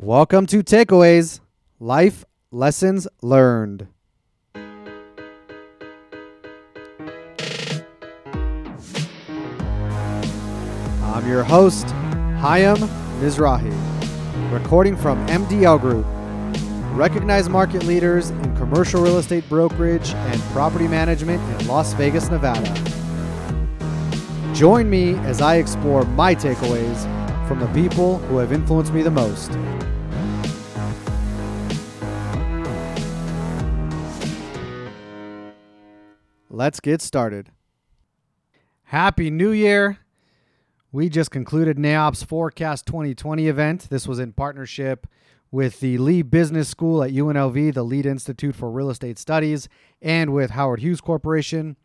Welcome 0.00 0.46
to 0.46 0.62
Takeaways 0.62 1.40
Life 1.80 2.24
Lessons 2.52 3.08
Learned. 3.20 3.88
I'm 4.54 4.86
your 11.26 11.42
host, 11.42 11.86
Hayam 12.38 12.76
Mizrahi, 13.18 13.72
recording 14.52 14.96
from 14.96 15.26
MDL 15.26 15.80
Group, 15.80 16.06
recognized 16.96 17.50
market 17.50 17.82
leaders 17.82 18.30
in 18.30 18.56
commercial 18.56 19.02
real 19.02 19.18
estate 19.18 19.48
brokerage 19.48 20.14
and 20.14 20.40
property 20.52 20.86
management 20.86 21.42
in 21.60 21.66
Las 21.66 21.92
Vegas, 21.94 22.30
Nevada. 22.30 22.72
Join 24.54 24.88
me 24.88 25.14
as 25.26 25.40
I 25.40 25.56
explore 25.56 26.04
my 26.04 26.36
takeaways 26.36 27.04
from 27.48 27.58
the 27.58 27.66
people 27.68 28.18
who 28.18 28.36
have 28.36 28.52
influenced 28.52 28.92
me 28.92 29.02
the 29.02 29.10
most. 29.10 29.50
Let's 36.58 36.80
get 36.80 37.00
started. 37.00 37.52
Happy 38.82 39.30
New 39.30 39.52
Year. 39.52 39.98
We 40.90 41.08
just 41.08 41.30
concluded 41.30 41.76
NAIOP's 41.76 42.24
Forecast 42.24 42.84
2020 42.84 43.46
event. 43.46 43.86
This 43.90 44.08
was 44.08 44.18
in 44.18 44.32
partnership 44.32 45.06
with 45.52 45.78
the 45.78 45.98
Lee 45.98 46.22
Business 46.22 46.68
School 46.68 47.04
at 47.04 47.12
UNLV, 47.12 47.74
the 47.74 47.84
Lied 47.84 48.06
Institute 48.06 48.56
for 48.56 48.72
Real 48.72 48.90
Estate 48.90 49.20
Studies, 49.20 49.68
and 50.02 50.32
with 50.32 50.50
Howard 50.50 50.80
Hughes 50.80 51.00
Corporation. 51.00 51.76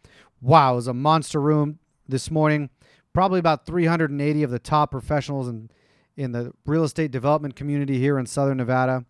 Wow, 0.42 0.74
it 0.74 0.78
was 0.78 0.88
a 0.88 0.94
monster 0.96 1.40
room 1.40 1.78
this 2.10 2.32
morning. 2.32 2.72
Probably 3.14 3.38
about 3.38 3.68
380 3.68 4.42
of 4.42 4.50
the 4.50 4.58
top 4.58 4.90
professionals 4.90 5.48
in, 5.48 5.70
in 6.18 6.32
the 6.32 6.52
real 6.66 6.84
estate 6.84 7.12
development 7.12 7.56
community 7.56 8.00
here 8.00 8.18
in 8.18 8.26
Southern 8.26 8.58
Nevada. 8.58 9.06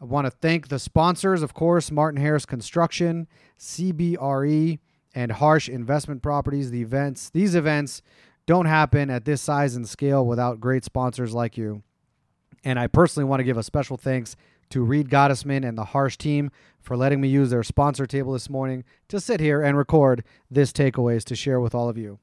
I 0.00 0.06
want 0.06 0.26
to 0.26 0.30
thank 0.30 0.68
the 0.68 0.78
sponsors, 0.78 1.42
of 1.42 1.52
course, 1.52 1.90
Martin 1.90 2.20
Harris 2.20 2.46
Construction, 2.46 3.26
CBRE, 3.58 4.78
and 5.14 5.32
Harsh 5.32 5.68
Investment 5.68 6.22
Properties. 6.22 6.70
The 6.70 6.80
events, 6.80 7.28
these 7.28 7.54
events 7.54 8.00
don't 8.46 8.64
happen 8.64 9.10
at 9.10 9.26
this 9.26 9.42
size 9.42 9.76
and 9.76 9.86
scale 9.86 10.24
without 10.24 10.58
great 10.58 10.84
sponsors 10.84 11.34
like 11.34 11.58
you. 11.58 11.82
And 12.64 12.78
I 12.78 12.86
personally 12.86 13.28
want 13.28 13.40
to 13.40 13.44
give 13.44 13.58
a 13.58 13.62
special 13.62 13.98
thanks 13.98 14.36
to 14.70 14.82
Reed 14.82 15.10
Gottesman 15.10 15.68
and 15.68 15.76
the 15.76 15.84
Harsh 15.84 16.16
team 16.16 16.50
for 16.80 16.96
letting 16.96 17.20
me 17.20 17.28
use 17.28 17.50
their 17.50 17.62
sponsor 17.62 18.06
table 18.06 18.32
this 18.32 18.48
morning 18.48 18.84
to 19.08 19.20
sit 19.20 19.40
here 19.40 19.62
and 19.62 19.76
record 19.76 20.24
this 20.50 20.72
takeaways 20.72 21.24
to 21.24 21.36
share 21.36 21.60
with 21.60 21.74
all 21.74 21.90
of 21.90 21.98
you. 21.98 22.18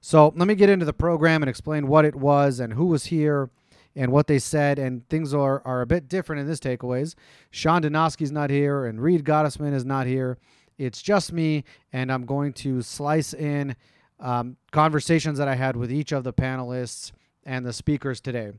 So 0.00 0.32
let 0.34 0.48
me 0.48 0.56
get 0.56 0.70
into 0.70 0.84
the 0.84 0.92
program 0.92 1.42
and 1.42 1.50
explain 1.50 1.86
what 1.86 2.04
it 2.04 2.16
was 2.16 2.58
and 2.58 2.72
who 2.72 2.86
was 2.86 3.06
here 3.06 3.50
and 3.94 4.10
what 4.12 4.26
they 4.26 4.38
said. 4.38 4.78
And 4.78 5.08
things 5.08 5.34
are, 5.34 5.62
are 5.64 5.80
a 5.80 5.86
bit 5.86 6.08
different 6.08 6.40
in 6.40 6.46
this 6.46 6.60
takeaways. 6.60 7.14
Sean 7.50 7.82
Donosky's 7.82 8.32
not 8.32 8.50
here 8.50 8.86
and 8.86 9.00
Reed 9.00 9.24
Gottesman 9.24 9.74
is 9.74 9.84
not 9.84 10.06
here. 10.06 10.38
It's 10.78 11.02
just 11.02 11.32
me, 11.32 11.64
and 11.92 12.10
I'm 12.10 12.24
going 12.24 12.52
to 12.54 12.82
slice 12.82 13.34
in 13.34 13.76
um, 14.18 14.56
conversations 14.70 15.38
that 15.38 15.48
I 15.48 15.54
had 15.54 15.76
with 15.76 15.92
each 15.92 16.12
of 16.12 16.24
the 16.24 16.32
panelists 16.32 17.12
and 17.44 17.64
the 17.66 17.72
speakers 17.72 18.20
today. 18.20 18.52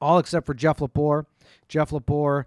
All 0.00 0.18
except 0.18 0.46
for 0.46 0.54
Jeff 0.54 0.78
Lepore. 0.78 1.26
Jeff 1.68 1.90
Lepore 1.90 2.44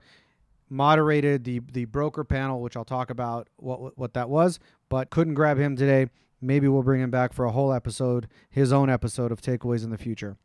moderated 0.70 1.44
the 1.44 1.60
the 1.72 1.86
broker 1.86 2.24
panel, 2.24 2.62
which 2.62 2.78
I'll 2.78 2.86
talk 2.86 3.10
about 3.10 3.48
what 3.58 3.98
what 3.98 4.14
that 4.14 4.30
was, 4.30 4.60
but 4.90 5.10
couldn't 5.10 5.34
grab 5.34 5.58
him 5.58 5.76
today. 5.76 6.08
Maybe 6.42 6.68
we'll 6.68 6.82
bring 6.82 7.02
him 7.02 7.12
back 7.12 7.34
for 7.34 7.46
a 7.46 7.52
whole 7.52 7.72
episode, 7.72 8.28
his 8.50 8.74
own 8.74 8.90
episode 8.90 9.32
of 9.32 9.42
takeaways 9.42 9.84
in 9.84 9.92
the 9.92 9.98
future. 9.98 10.38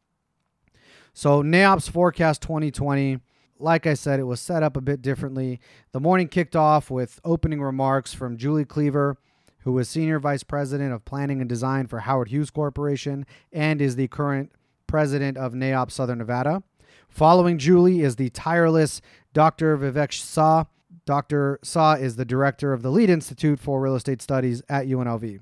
So 1.16 1.42
NAIOP's 1.42 1.88
forecast 1.88 2.42
2020 2.42 3.20
like 3.58 3.86
I 3.86 3.94
said, 3.94 4.20
it 4.20 4.24
was 4.24 4.38
set 4.38 4.62
up 4.62 4.76
a 4.76 4.82
bit 4.82 5.00
differently. 5.00 5.60
The 5.92 5.98
morning 5.98 6.28
kicked 6.28 6.54
off 6.54 6.90
with 6.90 7.20
opening 7.24 7.62
remarks 7.62 8.12
from 8.12 8.36
Julie 8.36 8.66
Cleaver, 8.66 9.16
who 9.60 9.78
is 9.78 9.88
Senior 9.88 10.18
Vice 10.18 10.42
President 10.42 10.92
of 10.92 11.06
Planning 11.06 11.40
and 11.40 11.48
Design 11.48 11.86
for 11.86 12.00
Howard 12.00 12.28
Hughes 12.28 12.50
Corporation 12.50 13.24
and 13.50 13.80
is 13.80 13.96
the 13.96 14.08
current 14.08 14.52
president 14.86 15.38
of 15.38 15.54
NAIOP 15.54 15.90
Southern 15.90 16.18
Nevada. 16.18 16.62
Following 17.08 17.56
Julie 17.56 18.02
is 18.02 18.16
the 18.16 18.28
tireless 18.28 19.00
Dr. 19.32 19.78
Vivek 19.78 20.12
Sah. 20.12 20.64
Dr. 21.06 21.58
Sah 21.62 21.94
is 21.94 22.16
the 22.16 22.26
director 22.26 22.74
of 22.74 22.82
the 22.82 22.90
Lied 22.90 23.08
Institute 23.08 23.58
for 23.58 23.80
Real 23.80 23.96
Estate 23.96 24.20
Studies 24.20 24.60
at 24.68 24.86
UNLV. 24.86 25.40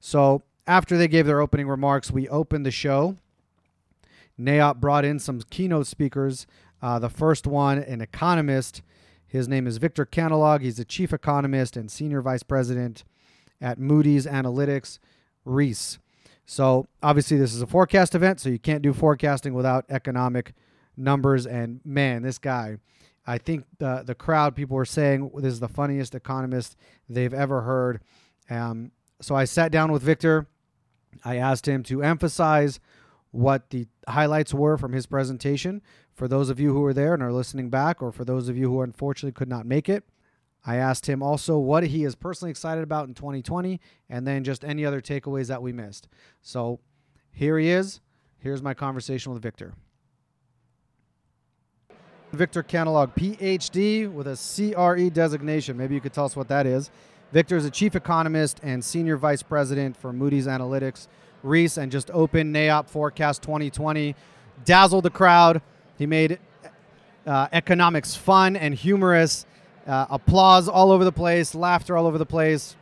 So 0.00 0.42
after 0.66 0.98
they 0.98 1.06
gave 1.06 1.26
their 1.26 1.40
opening 1.40 1.68
remarks, 1.68 2.10
we 2.10 2.28
opened 2.28 2.66
the 2.66 2.72
show. 2.72 3.14
NAIOP 4.38 4.76
brought 4.76 5.04
in 5.04 5.18
some 5.18 5.40
keynote 5.50 5.86
speakers 5.86 6.46
uh, 6.82 6.98
the 6.98 7.08
first 7.08 7.46
one, 7.46 7.78
an 7.78 8.00
economist. 8.00 8.82
His 9.26 9.48
name 9.48 9.66
is 9.66 9.78
Victor 9.78 10.06
Calanog. 10.06 10.60
He's 10.60 10.76
the 10.76 10.84
chief 10.84 11.12
economist 11.12 11.76
and 11.76 11.90
senior 11.90 12.22
vice 12.22 12.42
president 12.42 13.04
at 13.60 13.78
Moody's 13.78 14.26
Analytics, 14.26 14.98
Reis. 15.44 15.98
So 16.44 16.86
obviously, 17.02 17.38
this 17.38 17.54
is 17.54 17.62
a 17.62 17.66
forecast 17.66 18.14
event, 18.14 18.40
so 18.40 18.48
you 18.48 18.58
can't 18.58 18.82
do 18.82 18.92
forecasting 18.92 19.54
without 19.54 19.84
economic 19.88 20.52
numbers. 20.96 21.46
And 21.46 21.80
man, 21.84 22.22
this 22.22 22.38
guy, 22.38 22.76
I 23.26 23.38
think 23.38 23.64
the 23.78 24.04
the 24.06 24.14
crowd 24.14 24.54
people 24.54 24.76
were 24.76 24.84
saying 24.84 25.30
this 25.34 25.54
is 25.54 25.60
the 25.60 25.68
funniest 25.68 26.14
economist 26.14 26.76
they've 27.08 27.34
ever 27.34 27.62
heard. 27.62 28.00
Um, 28.48 28.92
so 29.20 29.34
I 29.34 29.44
sat 29.44 29.72
down 29.72 29.90
with 29.90 30.02
Victor. 30.02 30.46
I 31.24 31.36
asked 31.36 31.66
him 31.66 31.82
to 31.84 32.02
emphasize 32.02 32.78
what 33.36 33.70
the 33.70 33.86
highlights 34.08 34.54
were 34.54 34.78
from 34.78 34.92
his 34.92 35.06
presentation 35.06 35.82
for 36.14 36.26
those 36.26 36.48
of 36.48 36.58
you 36.58 36.72
who 36.72 36.80
were 36.80 36.94
there 36.94 37.12
and 37.12 37.22
are 37.22 37.32
listening 37.32 37.68
back, 37.68 38.02
or 38.02 38.10
for 38.10 38.24
those 38.24 38.48
of 38.48 38.56
you 38.56 38.70
who 38.70 38.80
unfortunately 38.80 39.32
could 39.32 39.48
not 39.48 39.66
make 39.66 39.88
it. 39.88 40.04
I 40.64 40.76
asked 40.76 41.06
him 41.06 41.22
also 41.22 41.58
what 41.58 41.84
he 41.84 42.04
is 42.04 42.14
personally 42.14 42.50
excited 42.50 42.82
about 42.82 43.06
in 43.06 43.14
2020 43.14 43.78
and 44.08 44.26
then 44.26 44.42
just 44.42 44.64
any 44.64 44.84
other 44.84 45.00
takeaways 45.00 45.46
that 45.46 45.62
we 45.62 45.72
missed. 45.72 46.08
So 46.40 46.80
here 47.30 47.58
he 47.58 47.68
is. 47.68 48.00
Here's 48.38 48.62
my 48.62 48.74
conversation 48.74 49.32
with 49.32 49.42
Victor. 49.42 49.74
Victor 52.32 52.62
Calanog, 52.62 53.14
PhD 53.14 54.10
with 54.10 54.26
a 54.26 54.36
CRE 54.36 55.10
designation. 55.10 55.76
Maybe 55.76 55.94
you 55.94 56.00
could 56.00 56.12
tell 56.12 56.24
us 56.24 56.34
what 56.34 56.48
that 56.48 56.66
is. 56.66 56.90
Victor 57.32 57.56
is 57.56 57.64
a 57.64 57.70
chief 57.70 57.94
economist 57.94 58.60
and 58.62 58.84
senior 58.84 59.16
vice 59.16 59.42
president 59.42 59.96
for 59.96 60.12
Moody's 60.12 60.46
Analytics, 60.46 61.06
Reis, 61.46 61.76
and 61.76 61.90
just 61.90 62.10
opened 62.10 62.54
NAIOP 62.54 62.88
Forecast 62.88 63.42
2020. 63.42 64.14
Dazzled 64.64 65.04
the 65.04 65.10
crowd. 65.10 65.62
He 65.98 66.06
made 66.06 66.38
uh, 67.26 67.48
economics 67.52 68.14
fun 68.14 68.56
and 68.56 68.74
humorous. 68.74 69.46
Uh, 69.86 70.06
applause 70.10 70.68
all 70.68 70.90
over 70.90 71.04
the 71.04 71.12
place, 71.12 71.54
laughter 71.54 71.96
all 71.96 72.06
over 72.06 72.18
the 72.18 72.26
place. 72.26 72.74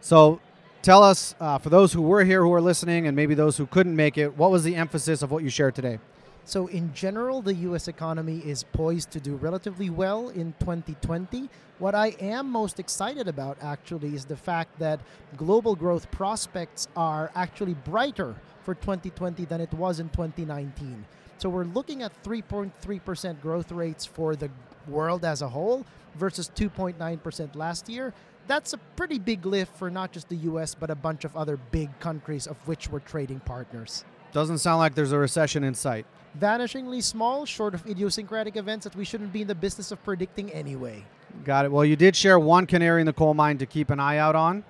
So, 0.00 0.40
tell 0.82 1.02
us, 1.02 1.34
uh, 1.40 1.58
for 1.58 1.68
those 1.68 1.92
who 1.92 2.02
were 2.02 2.24
here 2.24 2.42
who 2.42 2.52
are 2.52 2.60
listening, 2.60 3.06
and 3.06 3.16
maybe 3.16 3.34
those 3.34 3.56
who 3.56 3.66
couldn't 3.66 3.96
make 3.96 4.16
it, 4.16 4.36
what 4.36 4.50
was 4.50 4.62
the 4.62 4.76
emphasis 4.76 5.22
of 5.22 5.30
what 5.32 5.42
you 5.42 5.50
shared 5.50 5.74
today? 5.74 5.98
So, 6.46 6.66
in 6.66 6.92
general, 6.92 7.40
the 7.40 7.54
U.S. 7.54 7.88
economy 7.88 8.38
is 8.44 8.64
poised 8.64 9.10
to 9.12 9.20
do 9.20 9.36
relatively 9.36 9.88
well 9.88 10.28
in 10.28 10.54
2020. 10.60 11.48
What 11.78 11.94
I 11.94 12.08
am 12.20 12.50
most 12.50 12.78
excited 12.78 13.28
about, 13.28 13.56
actually, 13.62 14.14
is 14.14 14.26
the 14.26 14.36
fact 14.36 14.78
that 14.78 15.00
global 15.38 15.74
growth 15.74 16.10
prospects 16.10 16.86
are 16.96 17.30
actually 17.34 17.72
brighter 17.72 18.34
for 18.62 18.74
2020 18.74 19.46
than 19.46 19.62
it 19.62 19.72
was 19.72 20.00
in 20.00 20.10
2019. 20.10 21.06
So 21.38 21.48
we're 21.48 21.64
looking 21.64 22.02
at 22.02 22.22
3.3% 22.22 23.40
growth 23.40 23.72
rates 23.72 24.04
for 24.04 24.36
the 24.36 24.50
world 24.86 25.24
as 25.24 25.40
a 25.40 25.48
whole 25.48 25.86
versus 26.14 26.50
2.9% 26.54 27.56
last 27.56 27.88
year. 27.88 28.12
That's 28.46 28.74
a 28.74 28.78
pretty 28.96 29.18
big 29.18 29.46
lift 29.46 29.74
for 29.76 29.90
not 29.90 30.12
just 30.12 30.28
the 30.28 30.36
US, 30.36 30.74
but 30.74 30.90
a 30.90 30.94
bunch 30.94 31.24
of 31.24 31.34
other 31.36 31.56
big 31.56 31.98
countries 32.00 32.46
of 32.46 32.56
which 32.68 32.90
we're 32.90 33.00
trading 33.00 33.40
partners. 33.40 34.04
Doesn't 34.32 34.58
sound 34.58 34.78
like 34.78 34.94
there's 34.94 35.12
a 35.12 35.18
recession 35.18 35.64
in 35.64 35.74
sight. 35.74 36.06
Vanishingly 36.38 37.02
small, 37.02 37.44
short 37.44 37.74
of 37.74 37.86
idiosyncratic 37.86 38.56
events 38.56 38.84
that 38.84 38.96
we 38.96 39.04
shouldn't 39.04 39.32
be 39.32 39.42
in 39.42 39.48
the 39.48 39.54
business 39.54 39.92
of 39.92 40.02
predicting 40.02 40.50
anyway. 40.52 41.04
Got 41.44 41.66
it. 41.66 41.72
Well, 41.72 41.84
you 41.84 41.96
did 41.96 42.16
share 42.16 42.38
one 42.38 42.66
canary 42.66 43.00
in 43.00 43.06
the 43.06 43.12
coal 43.12 43.34
mine 43.34 43.58
to 43.58 43.66
keep 43.66 43.90
an 43.90 44.00
eye 44.00 44.18
out 44.18 44.34
on. 44.34 44.64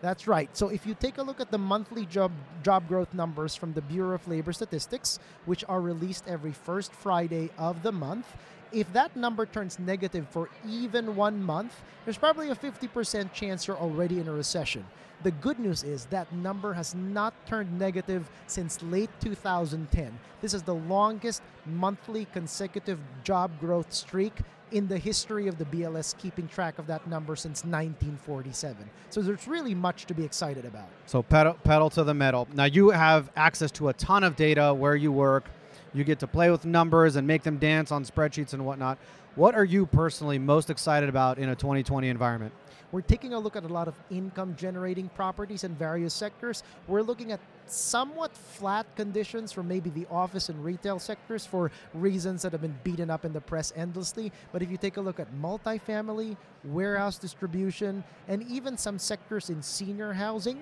That's 0.00 0.26
right. 0.26 0.48
So 0.56 0.68
if 0.68 0.86
you 0.86 0.94
take 0.94 1.18
a 1.18 1.22
look 1.22 1.40
at 1.40 1.50
the 1.50 1.58
monthly 1.58 2.06
job 2.06 2.32
job 2.62 2.88
growth 2.88 3.12
numbers 3.12 3.54
from 3.54 3.74
the 3.74 3.82
Bureau 3.82 4.14
of 4.14 4.26
Labor 4.26 4.52
Statistics, 4.52 5.18
which 5.44 5.62
are 5.68 5.80
released 5.80 6.24
every 6.26 6.52
first 6.52 6.92
Friday 6.92 7.50
of 7.58 7.82
the 7.82 7.92
month, 7.92 8.26
if 8.72 8.90
that 8.94 9.14
number 9.14 9.44
turns 9.44 9.78
negative 9.78 10.26
for 10.30 10.48
even 10.66 11.16
one 11.16 11.42
month, 11.42 11.82
there's 12.04 12.16
probably 12.16 12.48
a 12.50 12.54
50% 12.54 13.32
chance 13.32 13.66
you're 13.66 13.76
already 13.76 14.20
in 14.20 14.28
a 14.28 14.32
recession. 14.32 14.86
The 15.22 15.30
good 15.32 15.58
news 15.58 15.82
is 15.82 16.06
that 16.06 16.32
number 16.32 16.72
has 16.72 16.94
not 16.94 17.34
turned 17.46 17.78
negative 17.78 18.30
since 18.46 18.82
late 18.82 19.10
2010. 19.20 20.18
This 20.40 20.54
is 20.54 20.62
the 20.62 20.74
longest 20.74 21.42
monthly 21.66 22.26
consecutive 22.32 22.98
job 23.22 23.50
growth 23.60 23.92
streak 23.92 24.32
in 24.72 24.88
the 24.88 24.96
history 24.96 25.46
of 25.46 25.58
the 25.58 25.64
BLS 25.66 26.16
keeping 26.16 26.48
track 26.48 26.78
of 26.78 26.86
that 26.86 27.06
number 27.06 27.36
since 27.36 27.64
1947. 27.64 28.88
So 29.10 29.20
there's 29.20 29.46
really 29.46 29.74
much 29.74 30.06
to 30.06 30.14
be 30.14 30.24
excited 30.24 30.64
about. 30.64 30.88
So 31.06 31.22
pedal 31.22 31.54
pedal 31.64 31.90
to 31.90 32.04
the 32.04 32.14
metal. 32.14 32.48
Now 32.54 32.64
you 32.64 32.90
have 32.90 33.30
access 33.36 33.70
to 33.72 33.88
a 33.88 33.92
ton 33.92 34.24
of 34.24 34.36
data 34.36 34.72
where 34.72 34.96
you 34.96 35.12
work, 35.12 35.50
You 35.92 36.04
get 36.04 36.20
to 36.20 36.28
play 36.28 36.50
with 36.50 36.64
numbers 36.64 37.16
and 37.16 37.26
make 37.26 37.42
them 37.42 37.58
dance 37.58 37.90
on 37.90 38.04
spreadsheets 38.04 38.52
and 38.52 38.64
whatnot. 38.64 38.96
What 39.34 39.54
are 39.54 39.64
you 39.64 39.86
personally 39.86 40.38
most 40.38 40.70
excited 40.70 41.08
about 41.08 41.38
in 41.38 41.48
a 41.48 41.56
2020 41.56 42.08
environment? 42.08 42.52
We're 42.92 43.02
taking 43.02 43.34
a 43.34 43.38
look 43.38 43.56
at 43.56 43.64
a 43.64 43.68
lot 43.68 43.88
of 43.88 43.94
income 44.10 44.56
generating 44.56 45.08
properties 45.10 45.64
in 45.64 45.74
various 45.74 46.12
sectors. 46.12 46.62
We're 46.88 47.02
looking 47.02 47.32
at 47.32 47.40
somewhat 47.66 48.36
flat 48.36 48.86
conditions 48.96 49.52
for 49.52 49.62
maybe 49.62 49.90
the 49.90 50.06
office 50.10 50.48
and 50.48 50.64
retail 50.64 50.98
sectors 50.98 51.46
for 51.46 51.70
reasons 51.94 52.42
that 52.42 52.52
have 52.52 52.62
been 52.62 52.78
beaten 52.82 53.10
up 53.10 53.24
in 53.24 53.32
the 53.32 53.40
press 53.40 53.72
endlessly. 53.76 54.32
But 54.52 54.62
if 54.62 54.70
you 54.70 54.76
take 54.76 54.96
a 54.96 55.00
look 55.00 55.20
at 55.20 55.32
multifamily, 55.34 56.36
warehouse 56.64 57.18
distribution, 57.18 58.02
and 58.28 58.42
even 58.48 58.76
some 58.76 58.98
sectors 58.98 59.50
in 59.50 59.62
senior 59.62 60.12
housing, 60.12 60.60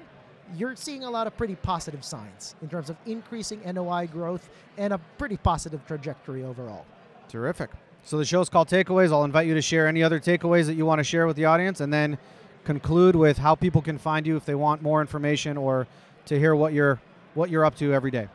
you're 0.54 0.76
seeing 0.76 1.04
a 1.04 1.10
lot 1.10 1.26
of 1.26 1.36
pretty 1.36 1.56
positive 1.56 2.04
signs 2.04 2.54
in 2.62 2.68
terms 2.68 2.90
of 2.90 2.96
increasing 3.06 3.60
NOI 3.70 4.06
growth 4.06 4.48
and 4.76 4.92
a 4.92 4.98
pretty 5.18 5.36
positive 5.36 5.86
trajectory 5.86 6.42
overall. 6.42 6.86
Terrific. 7.28 7.70
So 8.04 8.16
the 8.16 8.24
show's 8.24 8.48
called 8.48 8.68
Takeaways. 8.68 9.12
I'll 9.12 9.24
invite 9.24 9.46
you 9.46 9.54
to 9.54 9.62
share 9.62 9.86
any 9.86 10.02
other 10.02 10.18
takeaways 10.18 10.66
that 10.66 10.74
you 10.74 10.86
want 10.86 10.98
to 10.98 11.04
share 11.04 11.26
with 11.26 11.36
the 11.36 11.44
audience 11.44 11.80
and 11.80 11.92
then 11.92 12.18
conclude 12.64 13.16
with 13.16 13.38
how 13.38 13.54
people 13.54 13.82
can 13.82 13.98
find 13.98 14.26
you 14.26 14.36
if 14.36 14.44
they 14.44 14.54
want 14.54 14.82
more 14.82 15.00
information 15.00 15.56
or 15.56 15.86
to 16.26 16.38
hear 16.38 16.54
what 16.54 16.72
you're 16.72 17.00
what 17.34 17.50
you're 17.50 17.64
up 17.64 17.76
to 17.76 17.92
every 17.92 18.10
day. 18.10 18.28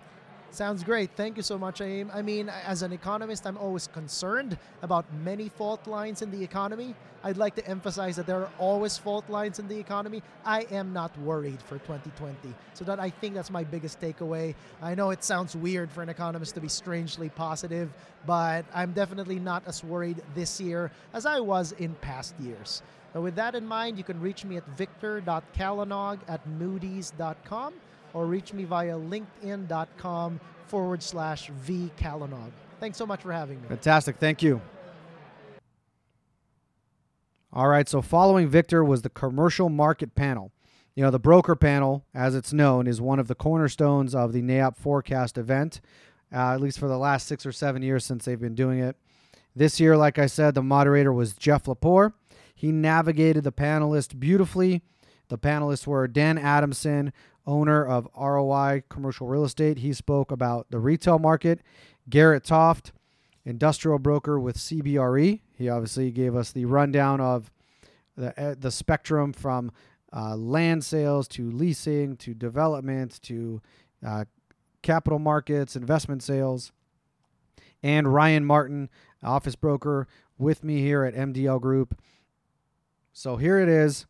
Sounds 0.53 0.83
great. 0.83 1.09
Thank 1.15 1.35
you 1.35 1.41
so 1.41 1.57
much, 1.57 1.81
Aim. 1.81 2.11
I 2.13 2.21
mean, 2.21 2.47
as 2.47 2.83
an 2.83 2.93
economist, 2.93 3.47
I'm 3.47 3.57
always 3.57 3.87
concerned 3.87 4.55
about 4.83 5.11
many 5.23 5.49
fault 5.49 5.87
lines 5.87 6.21
in 6.21 6.29
the 6.29 6.43
economy. 6.43 6.93
I'd 7.23 7.37
like 7.37 7.55
to 7.55 7.67
emphasize 7.67 8.17
that 8.17 8.27
there 8.27 8.39
are 8.39 8.51
always 8.59 8.95
fault 8.95 9.27
lines 9.31 9.57
in 9.57 9.67
the 9.67 9.79
economy. 9.79 10.21
I 10.45 10.67
am 10.69 10.93
not 10.93 11.17
worried 11.17 11.59
for 11.59 11.79
2020. 11.79 12.53
So 12.75 12.85
that 12.85 12.99
I 12.99 13.09
think 13.09 13.33
that's 13.33 13.49
my 13.49 13.63
biggest 13.63 13.99
takeaway. 13.99 14.53
I 14.79 14.93
know 14.93 15.09
it 15.09 15.23
sounds 15.23 15.55
weird 15.55 15.91
for 15.91 16.03
an 16.03 16.09
economist 16.09 16.53
to 16.53 16.61
be 16.61 16.69
strangely 16.69 17.29
positive, 17.29 17.91
but 18.27 18.63
I'm 18.75 18.91
definitely 18.93 19.39
not 19.39 19.63
as 19.65 19.83
worried 19.83 20.21
this 20.35 20.61
year 20.61 20.91
as 21.13 21.25
I 21.25 21.39
was 21.39 21.71
in 21.71 21.95
past 21.95 22.35
years. 22.39 22.83
With 23.15 23.33
that 23.37 23.55
in 23.55 23.65
mind, 23.65 23.97
you 23.97 24.03
can 24.03 24.21
reach 24.21 24.45
me 24.45 24.57
at 24.57 24.67
victor.calanog 24.77 26.19
at 26.27 26.47
moodys.com 26.47 27.73
or 28.13 28.25
reach 28.25 28.53
me 28.53 28.63
via 28.63 28.95
linkedin.com 28.95 30.39
forward 30.67 31.03
slash 31.03 31.49
V 31.49 31.91
vcalanog. 31.97 32.51
Thanks 32.79 32.97
so 32.97 33.05
much 33.05 33.21
for 33.21 33.31
having 33.31 33.61
me. 33.61 33.67
Fantastic. 33.67 34.17
Thank 34.17 34.41
you. 34.41 34.61
All 37.51 37.67
right. 37.67 37.87
So, 37.87 38.01
following 38.01 38.47
Victor 38.47 38.83
was 38.83 39.03
the 39.03 39.09
commercial 39.09 39.69
market 39.69 40.15
panel. 40.15 40.51
You 40.95 41.03
know, 41.03 41.11
the 41.11 41.19
broker 41.19 41.55
panel, 41.55 42.05
as 42.13 42.35
it's 42.35 42.53
known, 42.53 42.87
is 42.87 43.01
one 43.01 43.19
of 43.19 43.27
the 43.27 43.35
cornerstones 43.35 44.13
of 44.13 44.31
the 44.31 44.41
NAIOP 44.41 44.77
forecast 44.77 45.37
event, 45.37 45.81
uh, 46.31 46.53
at 46.53 46.61
least 46.61 46.79
for 46.79 46.87
the 46.87 46.97
last 46.97 47.27
six 47.27 47.45
or 47.45 47.51
seven 47.51 47.81
years 47.81 48.05
since 48.05 48.25
they've 48.25 48.39
been 48.39 48.55
doing 48.55 48.79
it. 48.79 48.95
This 49.55 49.79
year, 49.79 49.95
like 49.95 50.19
I 50.19 50.25
said, 50.25 50.55
the 50.55 50.63
moderator 50.63 51.13
was 51.13 51.33
Jeff 51.33 51.65
Lepore. 51.65 52.13
He 52.55 52.71
navigated 52.71 53.43
the 53.43 53.51
panelists 53.51 54.17
beautifully. 54.17 54.81
The 55.33 55.39
panelists 55.39 55.87
were 55.87 56.07
Dan 56.07 56.37
Adamson, 56.37 57.11
owner 57.47 57.83
of 57.83 58.07
ROI 58.15 58.83
Commercial 58.87 59.25
Real 59.25 59.45
Estate. 59.45 59.79
He 59.79 59.91
spoke 59.91 60.29
about 60.31 60.67
the 60.69 60.77
retail 60.77 61.17
market. 61.17 61.61
Garrett 62.07 62.43
Toft, 62.43 62.91
industrial 63.43 63.97
broker 63.97 64.39
with 64.39 64.57
CBRE. 64.59 65.41
He 65.57 65.69
obviously 65.69 66.11
gave 66.11 66.35
us 66.35 66.51
the 66.51 66.65
rundown 66.65 67.19
of 67.19 67.51
the 68.15 68.39
uh, 68.39 68.53
the 68.59 68.69
spectrum 68.69 69.33
from 69.33 69.71
uh, 70.15 70.35
land 70.35 70.85
sales 70.85 71.27
to 71.29 71.49
leasing 71.49 72.15
to 72.17 72.35
development 72.35 73.19
to 73.23 73.59
uh, 74.05 74.25
capital 74.83 75.17
markets, 75.17 75.75
investment 75.75 76.21
sales. 76.21 76.71
And 77.81 78.13
Ryan 78.13 78.45
Martin, 78.45 78.87
office 79.23 79.55
broker, 79.55 80.07
with 80.37 80.63
me 80.63 80.81
here 80.81 81.03
at 81.03 81.15
MDL 81.15 81.59
Group. 81.59 81.99
So 83.13 83.37
here 83.37 83.57
it 83.57 83.67
is 83.67 84.05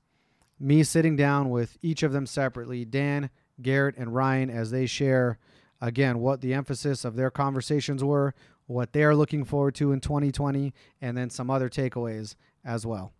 me 0.59 0.83
sitting 0.83 1.15
down 1.15 1.49
with 1.49 1.77
each 1.81 2.03
of 2.03 2.11
them 2.11 2.25
separately, 2.25 2.85
Dan, 2.85 3.29
Garrett, 3.61 3.95
and 3.97 4.13
Ryan, 4.13 4.49
as 4.49 4.71
they 4.71 4.85
share 4.85 5.37
again 5.81 6.19
what 6.19 6.41
the 6.41 6.53
emphasis 6.53 7.03
of 7.03 7.15
their 7.15 7.29
conversations 7.29 8.03
were, 8.03 8.33
what 8.67 8.93
they're 8.93 9.15
looking 9.15 9.43
forward 9.43 9.75
to 9.75 9.91
in 9.91 9.99
2020, 9.99 10.73
and 11.01 11.17
then 11.17 11.29
some 11.29 11.49
other 11.49 11.69
takeaways 11.69 12.35
as 12.63 12.85
well. 12.85 13.11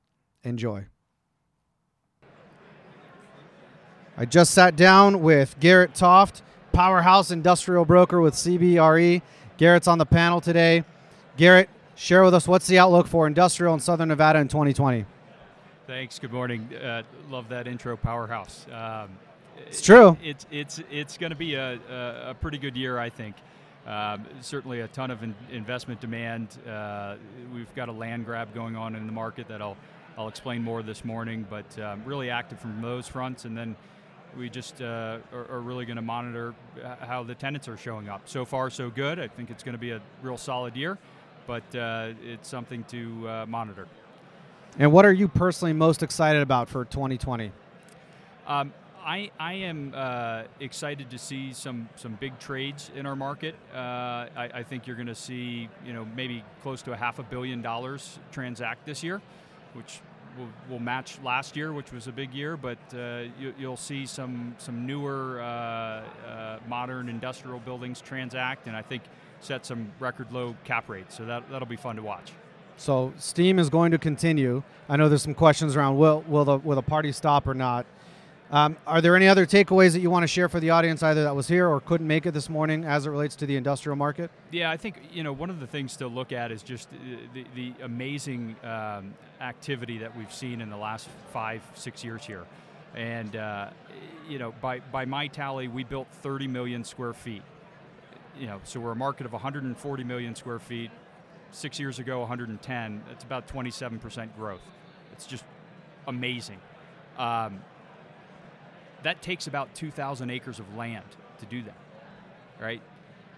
Enjoy. 0.43 0.85
I 4.15 4.25
just 4.25 4.53
sat 4.53 4.75
down 4.75 5.21
with 5.21 5.59
Garrett 5.59 5.95
Toft, 5.95 6.43
powerhouse 6.71 7.31
industrial 7.31 7.83
broker 7.83 8.21
with 8.21 8.35
CBRE. 8.35 9.21
Garrett's 9.57 9.87
on 9.87 9.97
the 9.97 10.05
panel 10.05 10.39
today. 10.39 10.83
Garrett, 11.35 11.69
share 11.95 12.23
with 12.23 12.33
us 12.33 12.47
what's 12.47 12.67
the 12.67 12.77
outlook 12.77 13.07
for 13.07 13.25
industrial 13.25 13.73
in 13.73 13.79
Southern 13.79 14.09
Nevada 14.09 14.39
in 14.39 14.47
2020? 14.47 15.05
Thanks. 15.93 16.17
Good 16.17 16.33
morning. 16.33 16.73
Uh, 16.73 17.03
love 17.29 17.49
that 17.49 17.67
intro, 17.67 17.95
powerhouse. 17.95 18.65
Um, 18.73 19.09
it's 19.67 19.79
true. 19.79 20.17
It's 20.23 20.47
it's 20.49 20.81
it's 20.89 21.19
going 21.19 21.29
to 21.29 21.35
be 21.35 21.53
a, 21.53 21.77
a, 21.87 22.29
a, 22.31 22.33
pretty 22.33 22.57
good 22.57 22.75
year, 22.75 22.97
I 22.97 23.11
think. 23.11 23.35
Um, 23.85 24.25
certainly, 24.41 24.79
a 24.79 24.87
ton 24.87 25.11
of 25.11 25.21
in 25.21 25.35
investment 25.51 26.01
demand. 26.01 26.57
Uh, 26.67 27.17
we've 27.53 27.71
got 27.75 27.89
a 27.89 27.91
land 27.91 28.25
grab 28.25 28.55
going 28.55 28.75
on 28.75 28.95
in 28.95 29.05
the 29.05 29.11
market 29.11 29.47
that 29.49 29.61
I'll 29.61 29.77
I'll 30.17 30.27
explain 30.27 30.63
more 30.63 30.81
this 30.81 31.05
morning. 31.05 31.45
But 31.47 31.77
um, 31.77 32.01
really 32.05 32.31
active 32.31 32.59
from 32.59 32.81
those 32.81 33.07
fronts, 33.07 33.45
and 33.45 33.55
then 33.55 33.75
we 34.35 34.49
just 34.49 34.81
uh, 34.81 35.19
are, 35.31 35.45
are, 35.51 35.61
really 35.61 35.85
going 35.85 35.97
to 35.97 36.01
monitor 36.01 36.55
how 37.01 37.21
the 37.21 37.35
tenants 37.35 37.67
are 37.67 37.77
showing 37.77 38.09
up. 38.09 38.23
So 38.25 38.45
far, 38.45 38.71
so 38.71 38.89
good. 38.89 39.19
I 39.19 39.27
think 39.27 39.51
it's 39.51 39.61
going 39.61 39.73
to 39.75 39.79
be 39.79 39.91
a 39.91 40.01
real 40.23 40.37
solid 40.37 40.75
year, 40.75 40.97
but 41.45 41.75
uh, 41.75 42.13
it's 42.23 42.49
something 42.49 42.83
to 42.85 43.29
uh, 43.29 43.45
monitor. 43.45 43.87
And 44.79 44.91
what 44.91 45.05
are 45.05 45.13
you 45.13 45.27
personally 45.27 45.73
most 45.73 46.01
excited 46.01 46.41
about 46.41 46.67
for 46.67 46.85
2020? 46.85 47.51
Um, 48.47 48.73
I, 49.05 49.29
I 49.39 49.53
am 49.53 49.93
uh, 49.95 50.43
excited 50.59 51.11
to 51.11 51.19
see 51.19 51.53
some, 51.53 51.89
some 51.95 52.13
big 52.19 52.39
trades 52.39 52.89
in 52.95 53.05
our 53.05 53.15
market. 53.15 53.55
Uh, 53.73 53.77
I, 53.77 54.49
I, 54.53 54.63
think 54.63 54.87
you're 54.87 54.95
going 54.95 55.07
to 55.07 55.15
see 55.15 55.69
you 55.85 55.93
know 55.93 56.07
maybe 56.15 56.43
close 56.61 56.81
to 56.83 56.93
a 56.93 56.95
half 56.95 57.19
a 57.19 57.23
billion 57.23 57.61
dollars 57.61 58.17
transact 58.31 58.85
this 58.85 59.03
year, 59.03 59.21
which 59.73 59.99
will, 60.37 60.47
will 60.69 60.79
match 60.79 61.19
last 61.23 61.55
year, 61.55 61.73
which 61.73 61.91
was 61.91 62.07
a 62.07 62.11
big 62.11 62.33
year. 62.33 62.55
But 62.57 62.79
uh, 62.93 63.23
you, 63.39 63.67
will 63.67 63.77
see 63.77 64.05
some 64.05 64.55
some 64.57 64.87
newer 64.87 65.41
uh, 65.41 65.45
uh, 65.45 66.59
modern 66.67 67.09
industrial 67.09 67.59
buildings 67.59 68.01
transact, 68.01 68.67
and 68.67 68.75
I 68.75 68.81
think 68.81 69.03
set 69.41 69.65
some 69.65 69.91
record 69.99 70.31
low 70.31 70.55
cap 70.63 70.89
rates. 70.89 71.15
So 71.15 71.25
that 71.25 71.49
that'll 71.51 71.67
be 71.67 71.75
fun 71.75 71.97
to 71.97 72.01
watch. 72.01 72.31
So 72.83 73.13
steam 73.17 73.59
is 73.59 73.69
going 73.69 73.91
to 73.91 73.97
continue. 73.97 74.61
I 74.89 74.97
know 74.97 75.07
there's 75.07 75.21
some 75.21 75.33
questions 75.33 75.77
around 75.77 75.97
will 75.97 76.21
will 76.27 76.43
the 76.43 76.57
will 76.57 76.75
the 76.75 76.81
party 76.81 77.13
stop 77.13 77.47
or 77.47 77.53
not. 77.53 77.85
Um, 78.51 78.75
are 78.85 78.99
there 78.99 79.15
any 79.15 79.25
other 79.25 79.45
takeaways 79.45 79.93
that 79.93 80.01
you 80.01 80.09
want 80.09 80.23
to 80.23 80.27
share 80.27 80.49
for 80.49 80.59
the 80.59 80.71
audience, 80.71 81.01
either 81.01 81.23
that 81.23 81.33
was 81.33 81.47
here 81.47 81.69
or 81.69 81.79
couldn't 81.79 82.05
make 82.05 82.25
it 82.25 82.33
this 82.33 82.49
morning, 82.49 82.83
as 82.83 83.05
it 83.05 83.09
relates 83.09 83.37
to 83.37 83.45
the 83.45 83.55
industrial 83.55 83.95
market? 83.95 84.29
Yeah, 84.51 84.69
I 84.69 84.75
think 84.75 84.97
you 85.13 85.23
know 85.23 85.31
one 85.31 85.49
of 85.49 85.61
the 85.61 85.65
things 85.65 85.95
to 85.95 86.07
look 86.07 86.33
at 86.33 86.51
is 86.51 86.61
just 86.61 86.89
the, 87.33 87.45
the 87.55 87.73
amazing 87.83 88.57
um, 88.65 89.13
activity 89.39 89.99
that 89.99 90.17
we've 90.17 90.33
seen 90.33 90.59
in 90.59 90.69
the 90.69 90.75
last 90.75 91.07
five, 91.31 91.61
six 91.75 92.03
years 92.03 92.25
here, 92.25 92.43
and 92.95 93.37
uh, 93.37 93.69
you 94.27 94.39
know 94.39 94.53
by 94.59 94.81
by 94.91 95.05
my 95.05 95.27
tally, 95.27 95.69
we 95.69 95.85
built 95.85 96.09
30 96.21 96.47
million 96.47 96.83
square 96.83 97.13
feet. 97.13 97.43
You 98.37 98.47
know, 98.47 98.59
so 98.65 98.81
we're 98.81 98.91
a 98.91 98.95
market 98.95 99.25
of 99.25 99.31
140 99.31 100.03
million 100.03 100.35
square 100.35 100.59
feet 100.59 100.91
six 101.53 101.79
years 101.79 101.99
ago 101.99 102.19
110 102.19 103.03
it's 103.11 103.23
about 103.23 103.47
27% 103.47 104.35
growth. 104.35 104.61
It's 105.11 105.25
just 105.25 105.43
amazing. 106.07 106.59
Um, 107.17 107.61
that 109.03 109.21
takes 109.21 109.47
about 109.47 109.73
2000 109.75 110.29
acres 110.29 110.59
of 110.59 110.75
land 110.75 111.05
to 111.39 111.45
do 111.45 111.63
that 111.63 111.75
right? 112.59 112.81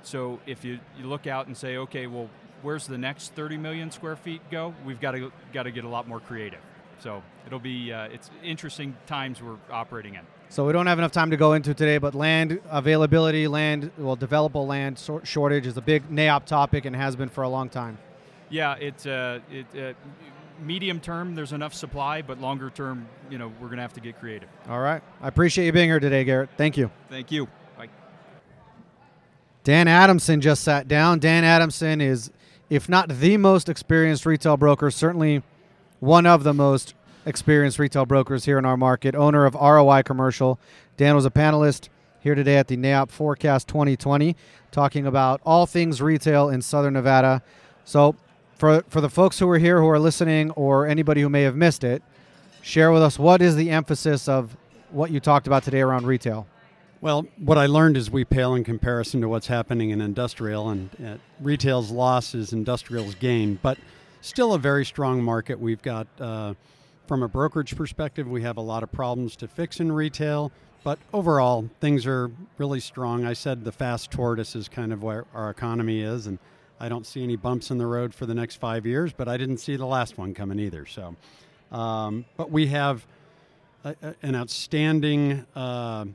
So 0.04 0.40
if 0.46 0.64
you, 0.64 0.80
you 0.98 1.06
look 1.06 1.28
out 1.28 1.48
and 1.48 1.58
say 1.58 1.78
okay 1.78 2.08
well 2.08 2.30
where's 2.62 2.88
the 2.88 2.98
next 2.98 3.34
30 3.34 3.58
million 3.58 3.92
square 3.92 4.16
feet 4.16 4.42
go? 4.50 4.74
We've 4.86 5.00
got 5.00 5.12
to 5.12 5.32
got 5.54 5.64
to 5.64 5.72
get 5.72 5.84
a 5.84 5.90
lot 5.90 6.08
more 6.08 6.20
creative. 6.20 6.62
So 7.00 7.22
it'll 7.46 7.60
be 7.60 7.92
uh, 7.92 8.06
it's 8.06 8.30
interesting 8.44 8.96
times 9.06 9.42
we're 9.42 9.58
operating 9.70 10.16
in. 10.16 10.22
So 10.50 10.66
we 10.66 10.74
don't 10.74 10.88
have 10.88 11.00
enough 11.00 11.12
time 11.12 11.32
to 11.32 11.38
go 11.38 11.54
into 11.54 11.74
today, 11.74 11.98
but 11.98 12.14
land 12.14 12.62
availability, 12.70 13.48
land, 13.48 13.92
well, 13.98 14.16
developable 14.16 14.68
land 14.68 15.04
shortage 15.24 15.66
is 15.66 15.76
a 15.76 15.82
big 15.82 16.10
NAIOP 16.10 16.46
topic 16.46 16.86
and 16.86 16.96
has 16.96 17.16
been 17.16 17.30
for 17.30 17.44
a 17.44 17.50
long 17.50 17.68
time. 17.68 17.98
Yeah, 18.56 18.76
it's 18.76 19.06
uh, 19.06 19.40
it, 19.52 19.66
uh, 19.78 19.94
medium 20.64 21.02
term. 21.02 21.36
There's 21.36 21.52
enough 21.52 21.74
supply, 21.74 22.22
but 22.22 22.40
longer 22.40 22.70
term, 22.70 23.06
you 23.30 23.38
know, 23.38 23.52
we're 23.60 23.68
going 23.68 23.76
to 23.76 23.82
have 23.82 23.92
to 23.94 24.00
get 24.00 24.18
creative. 24.18 24.48
All 24.70 24.80
right, 24.80 25.04
I 25.22 25.28
appreciate 25.28 25.66
you 25.66 25.74
being 25.74 25.90
here 25.90 26.00
today, 26.00 26.24
Garrett. 26.24 26.52
Thank 26.56 26.78
you. 26.78 26.90
Thank 27.10 27.34
you. 27.34 27.50
Bye. 27.78 27.90
Dan 29.66 29.90
Adamson 29.90 30.40
just 30.40 30.64
sat 30.64 30.88
down. 30.88 31.20
Dan 31.20 31.44
Adamson 31.44 32.00
is, 32.00 32.32
if 32.70 32.88
not 32.88 33.10
the 33.10 33.36
most 33.36 33.68
experienced 33.68 34.26
retail 34.26 34.56
broker, 34.56 34.90
certainly 34.90 35.44
one 36.00 36.26
of 36.26 36.46
the 36.46 36.54
most 36.54 36.94
experienced 37.26 37.78
retail 37.78 38.06
brokers 38.06 38.46
here 38.46 38.58
in 38.58 38.64
our 38.64 38.78
market. 38.78 39.16
Owner 39.16 39.46
of 39.46 39.54
ROI 39.56 40.04
Commercial. 40.04 40.62
Dan 40.96 41.14
was 41.14 41.26
a 41.26 41.30
panelist 41.30 41.90
here 42.22 42.36
today 42.36 42.56
at 42.56 42.70
the 42.70 42.78
NAIOP 42.78 43.10
Forecast 43.10 43.68
2020, 43.68 44.34
talking 44.72 45.06
about 45.06 45.42
all 45.46 45.66
things 45.66 46.02
retail 46.02 46.48
in 46.48 46.62
Southern 46.62 46.94
Nevada. 46.94 47.44
So, 47.84 48.16
for 48.58 48.84
for 48.88 49.02
the 49.02 49.10
folks 49.10 49.40
who 49.40 49.50
are 49.50 49.60
here 49.60 49.80
who 49.80 49.88
are 49.90 50.00
listening, 50.00 50.52
or 50.52 50.88
anybody 50.88 51.22
who 51.22 51.30
may 51.30 51.44
have 51.44 51.56
missed 51.56 51.84
it, 51.84 52.02
share 52.62 52.92
with 52.92 53.02
us 53.02 53.20
what 53.20 53.42
is 53.42 53.56
the 53.56 53.70
emphasis 53.70 54.28
of 54.28 54.58
what 54.92 55.12
you 55.12 55.20
talked 55.20 55.48
about 55.48 55.64
today 55.64 55.82
around 55.82 56.06
retail. 56.08 56.48
Well, 57.02 57.28
what 57.38 57.58
I 57.58 57.68
learned 57.68 57.98
is 57.98 58.10
we 58.10 58.26
pale 58.26 58.56
in 58.56 58.64
comparison 58.64 59.22
to 59.22 59.30
what's 59.30 59.48
happening 59.48 59.92
in 59.92 60.02
industrial, 60.02 60.70
and 60.70 60.90
uh, 61.06 61.18
retail's 61.40 61.92
loss 61.92 62.34
is 62.34 62.54
industrial's 62.54 63.14
gain, 63.16 63.60
but 63.62 63.78
still 64.22 64.54
a 64.54 64.58
very 64.58 64.86
strong 64.86 65.22
market. 65.22 65.60
We've 65.60 65.82
got, 65.82 66.08
uh, 66.20 66.56
from 67.06 67.22
a 67.22 67.28
brokerage 67.28 67.76
perspective, 67.76 68.28
we 68.28 68.42
have 68.42 68.58
a 68.58 68.62
lot 68.62 68.82
of 68.82 68.92
problems 68.92 69.36
to 69.36 69.48
fix 69.48 69.80
in 69.80 69.92
retail, 69.92 70.52
but 70.84 70.98
overall, 71.14 71.70
things 71.80 72.08
are 72.08 72.32
really 72.58 72.80
strong. 72.80 73.26
I 73.26 73.34
said 73.34 73.66
the 73.66 73.72
fast 73.72 74.10
tortoise 74.10 74.56
is 74.56 74.68
kind 74.68 74.92
of 74.92 75.04
where 75.04 75.26
our 75.36 75.52
economy 75.52 76.02
is, 76.02 76.26
and 76.26 76.40
I 76.80 76.90
don't 76.90 77.06
see 77.06 77.24
any 77.24 77.36
bumps 77.36 77.72
in 77.72 77.78
the 77.78 77.86
road 77.86 78.14
for 78.14 78.26
the 78.26 78.36
next 78.36 78.58
five 78.58 78.86
years, 78.86 79.14
but 79.14 79.28
I 79.28 79.38
didn't 79.38 79.58
see 79.58 79.76
the 79.76 79.86
last 79.86 80.18
one 80.18 80.34
coming 80.34 80.60
either. 80.60 80.86
So, 80.86 81.16
um, 81.72 82.26
but 82.38 82.52
we 82.52 82.68
have 82.68 83.06
a, 83.84 83.96
a, 84.02 84.16
an 84.22 84.36
outstanding 84.36 85.46
uh, 85.56 86.06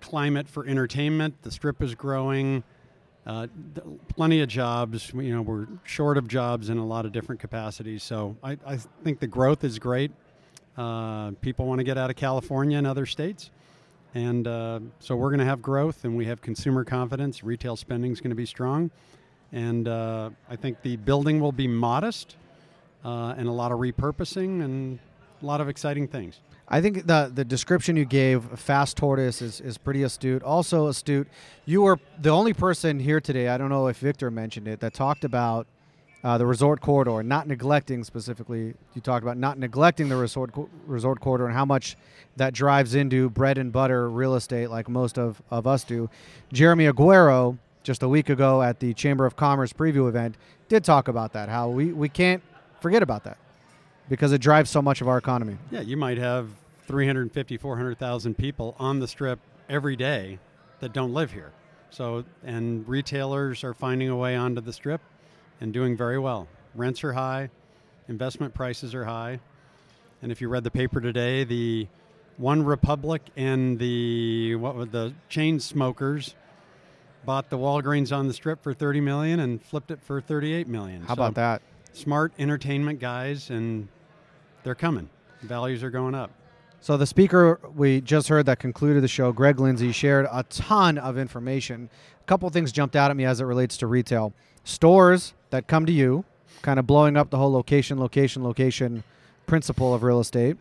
climate 0.00 0.48
for 0.48 0.66
entertainment. 0.66 1.42
The 1.42 1.50
strip 1.50 1.82
is 1.82 1.94
growing. 1.94 2.62
Uh, 3.26 3.48
th- 3.74 3.86
plenty 4.08 4.40
of 4.40 4.48
jobs. 4.48 5.12
You 5.14 5.34
know, 5.34 5.42
we're 5.42 5.66
short 5.84 6.16
of 6.16 6.28
jobs 6.28 6.70
in 6.70 6.78
a 6.78 6.86
lot 6.86 7.04
of 7.04 7.12
different 7.12 7.40
capacities. 7.40 8.02
So 8.02 8.36
I, 8.42 8.56
I 8.66 8.76
think 9.04 9.20
the 9.20 9.26
growth 9.26 9.64
is 9.64 9.78
great. 9.78 10.12
Uh, 10.76 11.32
people 11.40 11.66
want 11.66 11.80
to 11.80 11.84
get 11.84 11.98
out 11.98 12.10
of 12.10 12.16
California 12.16 12.78
and 12.78 12.86
other 12.86 13.06
states. 13.06 13.50
And 14.14 14.46
uh, 14.46 14.80
so 14.98 15.14
we're 15.14 15.28
going 15.28 15.40
to 15.40 15.44
have 15.44 15.62
growth 15.62 16.04
and 16.04 16.16
we 16.16 16.24
have 16.26 16.40
consumer 16.40 16.84
confidence. 16.84 17.44
Retail 17.44 17.76
spending 17.76 18.12
is 18.12 18.20
going 18.20 18.30
to 18.30 18.36
be 18.36 18.46
strong. 18.46 18.90
And 19.52 19.88
uh, 19.88 20.30
I 20.48 20.56
think 20.56 20.82
the 20.82 20.96
building 20.96 21.40
will 21.40 21.52
be 21.52 21.66
modest 21.66 22.36
uh, 23.04 23.34
and 23.36 23.48
a 23.48 23.52
lot 23.52 23.72
of 23.72 23.78
repurposing 23.78 24.62
and 24.62 24.98
a 25.42 25.46
lot 25.46 25.60
of 25.60 25.68
exciting 25.68 26.06
things. 26.06 26.40
I 26.68 26.80
think 26.80 27.06
the 27.06 27.32
the 27.34 27.44
description 27.44 27.96
you 27.96 28.04
gave, 28.04 28.44
fast 28.58 28.96
tortoise, 28.96 29.42
is, 29.42 29.60
is 29.60 29.76
pretty 29.76 30.04
astute. 30.04 30.42
Also 30.44 30.86
astute. 30.86 31.26
You 31.64 31.82
were 31.82 31.98
the 32.20 32.30
only 32.30 32.52
person 32.52 33.00
here 33.00 33.20
today. 33.20 33.48
I 33.48 33.58
don't 33.58 33.70
know 33.70 33.88
if 33.88 33.98
Victor 33.98 34.30
mentioned 34.30 34.68
it 34.68 34.78
that 34.80 34.94
talked 34.94 35.24
about 35.24 35.66
uh, 36.22 36.38
the 36.38 36.46
resort 36.46 36.80
corridor, 36.80 37.24
not 37.24 37.48
neglecting 37.48 38.04
specifically. 38.04 38.74
You 38.94 39.00
talked 39.00 39.24
about 39.24 39.36
not 39.36 39.58
neglecting 39.58 40.08
the 40.08 40.16
resort 40.16 40.50
resort 40.86 41.20
corridor 41.20 41.46
and 41.46 41.54
how 41.54 41.64
much 41.64 41.96
that 42.36 42.54
drives 42.54 42.94
into 42.94 43.30
bread 43.30 43.58
and 43.58 43.72
butter 43.72 44.08
real 44.08 44.36
estate, 44.36 44.70
like 44.70 44.88
most 44.88 45.18
of, 45.18 45.42
of 45.50 45.66
us 45.66 45.82
do. 45.82 46.08
Jeremy 46.52 46.86
Aguero, 46.86 47.58
just 47.82 48.02
a 48.02 48.08
week 48.08 48.28
ago 48.28 48.62
at 48.62 48.80
the 48.80 48.94
Chamber 48.94 49.26
of 49.26 49.36
Commerce 49.36 49.72
preview 49.72 50.08
event, 50.08 50.36
did 50.68 50.84
talk 50.84 51.08
about 51.08 51.32
that. 51.32 51.48
How 51.48 51.68
we, 51.68 51.92
we 51.92 52.08
can't 52.08 52.42
forget 52.80 53.02
about 53.02 53.24
that 53.24 53.38
because 54.08 54.32
it 54.32 54.40
drives 54.40 54.70
so 54.70 54.82
much 54.82 55.00
of 55.00 55.08
our 55.08 55.18
economy. 55.18 55.56
Yeah, 55.70 55.80
you 55.80 55.96
might 55.96 56.18
have 56.18 56.48
350, 56.86 57.56
400,000 57.56 58.36
people 58.36 58.74
on 58.78 58.98
the 58.98 59.08
strip 59.08 59.38
every 59.68 59.96
day 59.96 60.38
that 60.80 60.92
don't 60.92 61.14
live 61.14 61.32
here. 61.32 61.52
So, 61.90 62.24
and 62.44 62.86
retailers 62.88 63.64
are 63.64 63.74
finding 63.74 64.08
a 64.08 64.16
way 64.16 64.36
onto 64.36 64.60
the 64.60 64.72
strip 64.72 65.00
and 65.60 65.72
doing 65.72 65.96
very 65.96 66.18
well. 66.18 66.48
Rents 66.74 67.02
are 67.04 67.12
high, 67.12 67.50
investment 68.08 68.54
prices 68.54 68.94
are 68.94 69.04
high. 69.04 69.40
And 70.22 70.30
if 70.30 70.40
you 70.40 70.48
read 70.48 70.64
the 70.64 70.70
paper 70.70 71.00
today, 71.00 71.44
the 71.44 71.88
OneRepublic 72.40 73.20
and 73.36 73.78
the 73.78 74.54
what 74.56 74.74
were 74.74 74.84
the 74.84 75.14
Chainsmokers 75.30 76.34
bought 77.30 77.48
the 77.48 77.56
Walgreens 77.56 78.10
on 78.10 78.26
the 78.26 78.34
strip 78.34 78.60
for 78.60 78.74
30 78.74 79.00
million 79.00 79.38
and 79.38 79.62
flipped 79.62 79.92
it 79.92 80.00
for 80.02 80.20
38 80.20 80.66
million. 80.66 81.00
How 81.02 81.14
So 81.14 81.22
about 81.22 81.34
that? 81.36 81.62
Smart 81.92 82.32
entertainment 82.40 82.98
guys 82.98 83.50
and 83.50 83.86
they're 84.64 84.74
coming. 84.74 85.08
Values 85.42 85.84
are 85.84 85.90
going 85.90 86.12
up. 86.16 86.32
So 86.80 86.96
the 86.96 87.06
speaker 87.06 87.60
we 87.76 88.00
just 88.00 88.26
heard 88.26 88.46
that 88.46 88.58
concluded 88.58 89.04
the 89.04 89.08
show, 89.08 89.30
Greg 89.30 89.60
Lindsay, 89.60 89.92
shared 89.92 90.26
a 90.32 90.42
ton 90.42 90.98
of 90.98 91.16
information. 91.16 91.88
A 92.20 92.24
couple 92.24 92.50
things 92.50 92.72
jumped 92.72 92.96
out 92.96 93.12
at 93.12 93.16
me 93.16 93.24
as 93.24 93.40
it 93.40 93.44
relates 93.44 93.76
to 93.76 93.86
retail. 93.86 94.32
Stores 94.64 95.32
that 95.50 95.68
come 95.68 95.86
to 95.86 95.92
you, 95.92 96.24
kind 96.62 96.80
of 96.80 96.86
blowing 96.88 97.16
up 97.16 97.30
the 97.30 97.38
whole 97.38 97.52
location, 97.52 98.00
location, 98.00 98.42
location 98.42 99.04
principle 99.46 99.94
of 99.94 100.02
real 100.02 100.18
estate, 100.18 100.56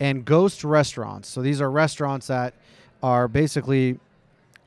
and 0.00 0.24
ghost 0.24 0.64
restaurants. 0.64 1.28
So 1.28 1.42
these 1.42 1.60
are 1.60 1.70
restaurants 1.70 2.26
that 2.26 2.54
are 3.04 3.28
basically 3.28 4.00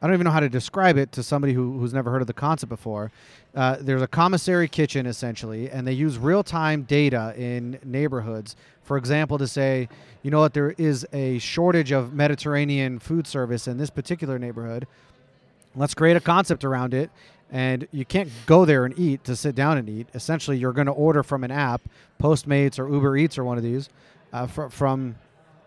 I 0.01 0.07
don't 0.07 0.15
even 0.15 0.25
know 0.25 0.31
how 0.31 0.39
to 0.39 0.49
describe 0.49 0.97
it 0.97 1.11
to 1.11 1.23
somebody 1.23 1.53
who, 1.53 1.77
who's 1.77 1.93
never 1.93 2.09
heard 2.09 2.21
of 2.21 2.27
the 2.27 2.33
concept 2.33 2.69
before. 2.69 3.11
Uh, 3.55 3.77
there's 3.79 4.01
a 4.01 4.07
commissary 4.07 4.67
kitchen 4.67 5.05
essentially, 5.05 5.69
and 5.69 5.87
they 5.87 5.93
use 5.93 6.17
real 6.17 6.43
time 6.43 6.83
data 6.83 7.33
in 7.37 7.79
neighborhoods. 7.83 8.55
For 8.83 8.97
example, 8.97 9.37
to 9.37 9.47
say, 9.47 9.89
you 10.23 10.31
know 10.31 10.39
what, 10.39 10.53
there 10.53 10.71
is 10.77 11.05
a 11.13 11.37
shortage 11.37 11.91
of 11.91 12.13
Mediterranean 12.13 12.97
food 12.97 13.27
service 13.27 13.67
in 13.67 13.77
this 13.77 13.89
particular 13.91 14.39
neighborhood. 14.39 14.87
Let's 15.75 15.93
create 15.93 16.17
a 16.17 16.21
concept 16.21 16.63
around 16.63 16.93
it. 16.93 17.11
And 17.53 17.85
you 17.91 18.05
can't 18.05 18.29
go 18.45 18.63
there 18.63 18.85
and 18.85 18.97
eat 18.97 19.25
to 19.25 19.35
sit 19.35 19.55
down 19.55 19.77
and 19.77 19.89
eat. 19.89 20.07
Essentially, 20.13 20.57
you're 20.57 20.71
going 20.71 20.87
to 20.87 20.93
order 20.93 21.21
from 21.21 21.43
an 21.43 21.51
app, 21.51 21.81
Postmates 22.19 22.79
or 22.79 22.89
Uber 22.89 23.17
Eats 23.17 23.37
or 23.37 23.43
one 23.43 23.57
of 23.57 23.63
these, 23.63 23.89
uh, 24.31 24.47
fr- 24.47 24.69
from 24.69 25.17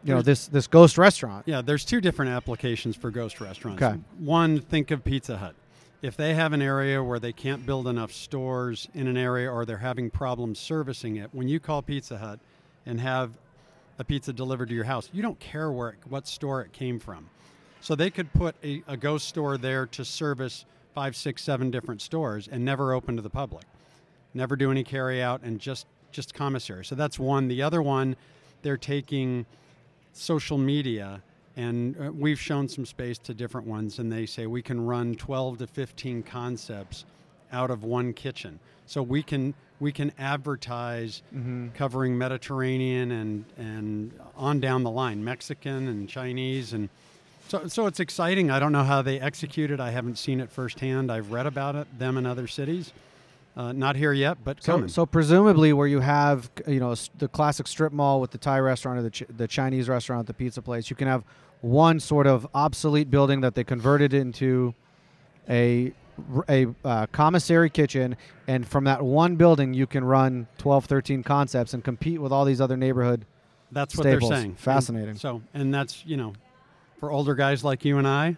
you 0.04 0.14
know 0.14 0.22
this 0.22 0.46
this 0.46 0.66
ghost 0.66 0.98
restaurant. 0.98 1.44
Yeah, 1.46 1.62
there's 1.62 1.84
two 1.84 2.00
different 2.00 2.32
applications 2.32 2.96
for 2.96 3.10
ghost 3.10 3.40
restaurants. 3.40 3.82
Okay. 3.82 3.98
One, 4.18 4.60
think 4.60 4.90
of 4.90 5.02
Pizza 5.04 5.38
Hut. 5.38 5.54
If 6.02 6.16
they 6.16 6.34
have 6.34 6.52
an 6.52 6.60
area 6.60 7.02
where 7.02 7.18
they 7.18 7.32
can't 7.32 7.64
build 7.64 7.88
enough 7.88 8.12
stores 8.12 8.88
in 8.94 9.06
an 9.06 9.16
area 9.16 9.50
or 9.50 9.64
they're 9.64 9.78
having 9.78 10.10
problems 10.10 10.58
servicing 10.58 11.16
it, 11.16 11.30
when 11.32 11.48
you 11.48 11.58
call 11.58 11.80
Pizza 11.80 12.18
Hut 12.18 12.38
and 12.84 13.00
have 13.00 13.30
a 13.98 14.04
pizza 14.04 14.32
delivered 14.32 14.68
to 14.68 14.74
your 14.74 14.84
house, 14.84 15.08
you 15.12 15.22
don't 15.22 15.40
care 15.40 15.72
where 15.72 15.90
it, 15.90 15.96
what 16.08 16.26
store 16.26 16.60
it 16.60 16.72
came 16.72 16.98
from. 16.98 17.30
So 17.80 17.94
they 17.94 18.10
could 18.10 18.32
put 18.34 18.54
a, 18.62 18.82
a 18.86 18.96
ghost 18.96 19.28
store 19.28 19.56
there 19.56 19.86
to 19.86 20.04
service 20.04 20.66
five, 20.94 21.16
six, 21.16 21.42
seven 21.42 21.70
different 21.70 22.02
stores 22.02 22.48
and 22.48 22.64
never 22.64 22.92
open 22.92 23.16
to 23.16 23.22
the 23.22 23.30
public. 23.30 23.64
Never 24.34 24.56
do 24.56 24.70
any 24.70 24.84
carry 24.84 25.22
out 25.22 25.42
and 25.42 25.58
just 25.58 25.86
just 26.10 26.34
commissary. 26.34 26.84
So 26.84 26.94
that's 26.94 27.18
one. 27.18 27.48
The 27.48 27.62
other 27.62 27.82
one, 27.82 28.16
they're 28.62 28.76
taking 28.76 29.46
social 30.14 30.56
media 30.56 31.22
and 31.56 31.96
uh, 32.00 32.10
we've 32.12 32.40
shown 32.40 32.68
some 32.68 32.84
space 32.84 33.18
to 33.18 33.34
different 33.34 33.66
ones 33.66 33.98
and 33.98 34.10
they 34.10 34.26
say 34.26 34.46
we 34.46 34.62
can 34.62 34.84
run 34.84 35.14
12 35.14 35.58
to 35.58 35.66
15 35.66 36.22
concepts 36.22 37.04
out 37.52 37.70
of 37.70 37.84
one 37.84 38.12
kitchen. 38.12 38.58
So 38.86 39.02
we 39.02 39.22
can 39.22 39.54
we 39.80 39.92
can 39.92 40.12
advertise 40.18 41.22
covering 41.74 42.16
mediterranean 42.16 43.12
and 43.12 43.44
and 43.56 44.12
on 44.36 44.60
down 44.60 44.82
the 44.82 44.90
line 44.90 45.24
mexican 45.24 45.88
and 45.88 46.08
chinese 46.08 46.72
and 46.72 46.88
so, 47.46 47.66
so 47.66 47.86
it's 47.86 48.00
exciting. 48.00 48.50
I 48.50 48.58
don't 48.58 48.72
know 48.72 48.84
how 48.84 49.02
they 49.02 49.20
execute 49.20 49.70
it. 49.70 49.78
I 49.78 49.90
haven't 49.90 50.16
seen 50.16 50.40
it 50.40 50.50
firsthand. 50.50 51.12
I've 51.12 51.30
read 51.30 51.44
about 51.44 51.76
it 51.76 51.98
them 51.98 52.16
in 52.16 52.24
other 52.24 52.46
cities 52.46 52.92
uh, 53.56 53.72
not 53.72 53.96
here 53.96 54.12
yet 54.12 54.38
but 54.44 54.62
So, 54.62 54.72
coming 54.72 54.88
so 54.88 55.06
presumably, 55.06 55.72
where 55.72 55.86
you 55.86 56.00
have 56.00 56.50
you 56.66 56.80
know 56.80 56.94
the 57.18 57.28
classic 57.28 57.66
strip 57.66 57.92
mall 57.92 58.20
with 58.20 58.30
the 58.30 58.38
Thai 58.38 58.58
restaurant 58.60 58.98
or 58.98 59.02
the, 59.02 59.10
ch- 59.10 59.24
the 59.36 59.46
Chinese 59.48 59.88
restaurant, 59.88 60.26
the 60.26 60.34
pizza 60.34 60.60
place, 60.62 60.90
you 60.90 60.96
can 60.96 61.08
have 61.08 61.24
one 61.60 61.98
sort 62.00 62.26
of 62.26 62.46
obsolete 62.54 63.10
building 63.10 63.40
that 63.40 63.54
they 63.54 63.64
converted 63.64 64.12
into 64.12 64.74
a 65.48 65.92
uh, 66.84 67.06
commissary 67.12 67.70
kitchen, 67.70 68.16
and 68.46 68.66
from 68.66 68.84
that 68.84 69.02
one 69.02 69.36
building, 69.36 69.74
you 69.74 69.86
can 69.86 70.04
run 70.04 70.46
12, 70.58 70.84
13 70.84 71.22
concepts 71.22 71.74
and 71.74 71.82
compete 71.82 72.20
with 72.20 72.32
all 72.32 72.44
these 72.44 72.60
other 72.60 72.76
neighborhood. 72.76 73.26
That's 73.72 73.96
what 73.96 74.04
they're 74.04 74.20
saying. 74.20 74.54
Fascinating. 74.54 75.10
And 75.10 75.20
so, 75.20 75.42
and 75.52 75.74
that's 75.74 76.04
you 76.06 76.16
know, 76.16 76.34
for 77.00 77.10
older 77.10 77.34
guys 77.34 77.64
like 77.64 77.84
you 77.84 77.98
and 77.98 78.06
I, 78.06 78.36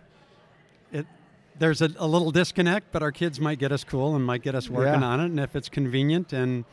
there's 1.59 1.83
a, 1.83 1.91
a 1.99 2.07
little 2.07 2.31
disconnect, 2.31 2.93
but 2.93 3.03
our 3.03 3.13
kids 3.13 3.41
might 3.41 3.59
get 3.59 3.73
us 3.73 3.85
cool 3.85 4.15
and 4.15 4.25
might 4.25 4.43
get 4.43 4.55
us 4.55 4.69
working 4.69 5.01
Yeah. 5.01 5.07
on 5.07 5.21
it. 5.21 5.25
And 5.27 5.41
if 5.41 5.57
it's 5.57 5.69
convenient 5.69 6.33
and 6.33 6.65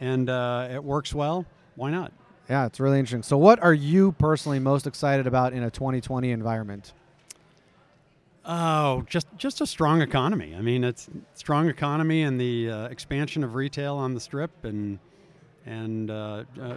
and 0.00 0.30
uh, 0.30 0.68
it 0.70 0.84
works 0.84 1.12
well, 1.14 1.44
why 1.74 1.90
not? 1.90 2.12
Yeah, 2.48 2.66
it's 2.66 2.78
really 2.80 2.98
interesting. 2.98 3.22
So, 3.24 3.36
what 3.36 3.60
are 3.62 3.74
you 3.74 4.12
personally 4.12 4.58
most 4.60 4.86
excited 4.86 5.26
about 5.26 5.52
in 5.52 5.62
a 5.64 5.70
2020 5.70 6.30
environment? 6.30 6.92
Oh, 8.44 9.04
just 9.08 9.26
just 9.36 9.60
a 9.60 9.66
strong 9.66 10.00
economy. 10.00 10.54
I 10.56 10.60
mean, 10.62 10.82
it's 10.84 11.08
strong 11.34 11.68
economy 11.68 12.22
and 12.22 12.40
the 12.40 12.70
uh, 12.70 12.84
expansion 12.88 13.44
of 13.44 13.54
retail 13.54 13.96
on 13.96 14.14
the 14.14 14.20
strip 14.20 14.64
and 14.64 14.98
and 15.66 16.10
uh, 16.10 16.44
uh, 16.62 16.74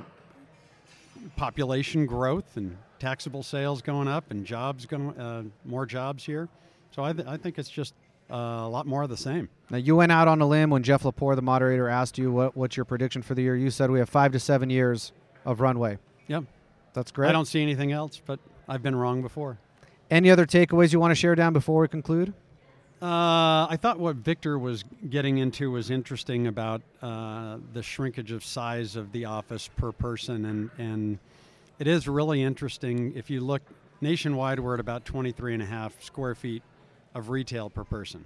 population 1.37 2.05
growth 2.05 2.57
and 2.57 2.77
taxable 2.99 3.43
sales 3.43 3.81
going 3.81 4.07
up 4.07 4.31
and 4.31 4.45
jobs 4.45 4.85
going 4.85 5.17
uh, 5.17 5.43
more 5.63 5.85
jobs 5.85 6.25
here. 6.25 6.49
So 6.91 7.03
I, 7.03 7.13
th- 7.13 7.27
I 7.27 7.37
think 7.37 7.57
it's 7.57 7.69
just 7.69 7.93
uh, 8.29 8.35
a 8.35 8.69
lot 8.69 8.85
more 8.85 9.03
of 9.03 9.09
the 9.09 9.17
same. 9.17 9.49
Now, 9.69 9.77
you 9.77 9.95
went 9.95 10.11
out 10.11 10.27
on 10.27 10.41
a 10.41 10.47
limb 10.47 10.69
when 10.69 10.83
Jeff 10.83 11.03
Lepore, 11.03 11.35
the 11.35 11.41
moderator, 11.41 11.87
asked 11.87 12.17
you 12.17 12.31
what, 12.31 12.55
what's 12.55 12.75
your 12.77 12.85
prediction 12.85 13.21
for 13.21 13.33
the 13.33 13.41
year. 13.41 13.55
You 13.55 13.69
said 13.69 13.91
we 13.91 13.99
have 13.99 14.09
five 14.09 14.31
to 14.33 14.39
seven 14.39 14.69
years 14.69 15.11
of 15.45 15.61
runway. 15.61 15.97
Yep. 16.27 16.45
That's 16.93 17.11
great. 17.11 17.29
I 17.29 17.31
don't 17.31 17.45
see 17.45 17.61
anything 17.61 17.91
else, 17.91 18.21
but 18.25 18.39
I've 18.67 18.83
been 18.83 18.95
wrong 18.95 19.21
before. 19.21 19.57
Any 20.09 20.29
other 20.29 20.45
takeaways 20.45 20.91
you 20.91 20.99
want 20.99 21.11
to 21.11 21.15
share 21.15 21.35
down 21.35 21.53
before 21.53 21.81
we 21.81 21.87
conclude? 21.87 22.33
Uh, 23.01 23.65
I 23.67 23.77
thought 23.81 23.97
what 23.97 24.17
Victor 24.17 24.59
was 24.59 24.83
getting 25.09 25.39
into 25.39 25.71
was 25.71 25.89
interesting 25.89 26.47
about 26.47 26.81
uh, 27.01 27.57
the 27.73 27.81
shrinkage 27.81 28.31
of 28.31 28.45
size 28.45 28.95
of 28.95 29.11
the 29.11 29.25
office 29.25 29.69
per 29.75 29.91
person, 29.91 30.45
and 30.45 30.69
and 30.77 31.17
it 31.79 31.87
is 31.87 32.07
really 32.07 32.43
interesting. 32.43 33.13
If 33.15 33.31
you 33.31 33.41
look 33.41 33.63
nationwide, 34.01 34.59
we're 34.59 34.75
at 34.75 34.79
about 34.79 35.05
23 35.05 35.55
and 35.55 35.63
a 35.63 35.65
half 35.65 35.99
square 36.03 36.35
feet 36.35 36.61
of 37.15 37.29
retail 37.29 37.69
per 37.69 37.83
person. 37.83 38.25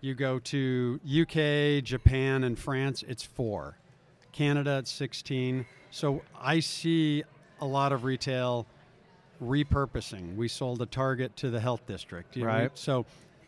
You 0.00 0.14
go 0.14 0.38
to 0.38 0.98
UK, 1.04 1.84
Japan, 1.84 2.44
and 2.44 2.58
France, 2.58 3.04
it's 3.06 3.22
four. 3.22 3.76
Canada, 4.32 4.78
it's 4.78 4.90
16. 4.92 5.66
So 5.90 6.22
I 6.40 6.60
see 6.60 7.22
a 7.60 7.66
lot 7.66 7.92
of 7.92 8.04
retail 8.04 8.66
repurposing. 9.42 10.36
We 10.36 10.48
sold 10.48 10.80
a 10.82 10.86
Target 10.86 11.36
to 11.36 11.50
the 11.50 11.60
health 11.60 11.86
district. 11.86 12.36
you 12.36 12.42
know, 12.44 12.48
Right. 12.48 12.70
So 12.78 13.04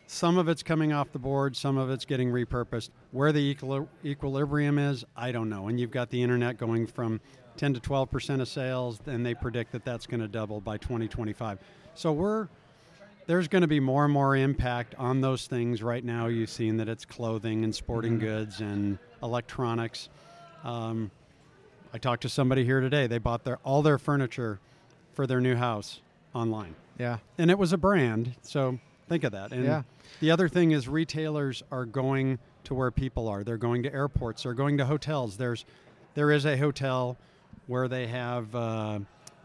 some 0.07 0.37
of 0.37 0.49
it's 0.49 0.62
coming 0.62 0.93
off 0.93 1.11
the 1.12 1.19
board, 1.19 1.57
some 1.57 1.79
of 1.79 1.91
it's 1.91 2.05
getting 2.05 2.31
repurposed. 2.31 2.91
Where 3.12 3.33
the 3.33 3.55
equili- 3.55 3.89
equilibrium 4.05 4.79
is, 4.79 5.05
I 5.17 5.33
don't 5.33 5.49
know. 5.49 5.69
And 5.69 5.81
you've 5.81 5.91
got 5.91 6.11
the 6.11 6.23
internet 6.23 6.59
going 6.59 6.87
from 6.87 7.21
10 7.57 7.75
to 7.75 7.81
12 7.81 8.11
percent 8.11 8.43
of 8.43 8.49
sales, 8.49 9.01
and 9.07 9.25
they 9.25 9.35
predict 9.35 9.73
that 9.73 9.85
that's 9.85 10.07
going 10.07 10.21
to 10.21 10.29
double 10.29 10.61
by 10.61 10.77
2025. 10.79 11.59
So 11.95 12.12
we're 12.12 12.49
there's 13.26 13.49
going 13.49 13.62
to 13.62 13.69
be 13.69 13.81
more 13.81 14.05
and 14.05 14.12
more 14.12 14.37
impact 14.37 14.95
on 14.99 15.21
those 15.21 15.47
things. 15.47 15.83
Right 15.83 16.05
now, 16.05 16.26
you've 16.26 16.50
seen 16.50 16.76
that 16.79 16.88
it's 16.88 17.05
clothing 17.05 17.64
and 17.64 17.75
sporting 17.75 18.19
goods 18.19 18.61
and 18.61 18.99
electronics. 19.23 20.09
Um, 20.64 21.11
I 21.95 21.99
talked 21.99 22.23
to 22.23 22.29
somebody 22.29 22.64
here 22.64 22.81
today. 22.81 23.07
They 23.07 23.19
bought 23.19 23.45
their 23.45 23.59
all 23.64 23.83
their 23.83 23.99
furniture 23.99 24.59
for 25.14 25.26
their 25.26 25.41
new 25.41 25.55
house 25.57 26.00
online, 26.35 26.75
Yeah. 26.99 27.19
and 27.38 27.50
it 27.50 27.59
was 27.59 27.73
a 27.73 27.79
brand. 27.79 28.35
So 28.43 28.79
think 29.09 29.25
of 29.25 29.33
that. 29.33 29.52
And 29.52 29.64
Yeah. 29.64 29.83
the 30.21 30.31
other 30.31 30.49
thing 30.49 30.71
is 30.71 30.88
retailers 30.88 31.62
are 31.71 31.85
going 31.85 32.38
to 32.64 32.75
where 32.75 32.91
people 32.91 33.29
are. 33.29 33.45
They're 33.45 33.59
going 33.59 33.83
to 33.83 33.93
airports. 33.93 34.45
They're 34.45 34.55
going 34.55 34.79
to 34.79 34.87
hotels. 34.87 35.37
There's 35.37 35.64
there 36.14 36.31
is 36.31 36.45
a 36.47 36.57
hotel 36.57 37.17
where 37.67 37.88
they 37.88 38.07
have. 38.07 38.55
Uh, 38.55 39.00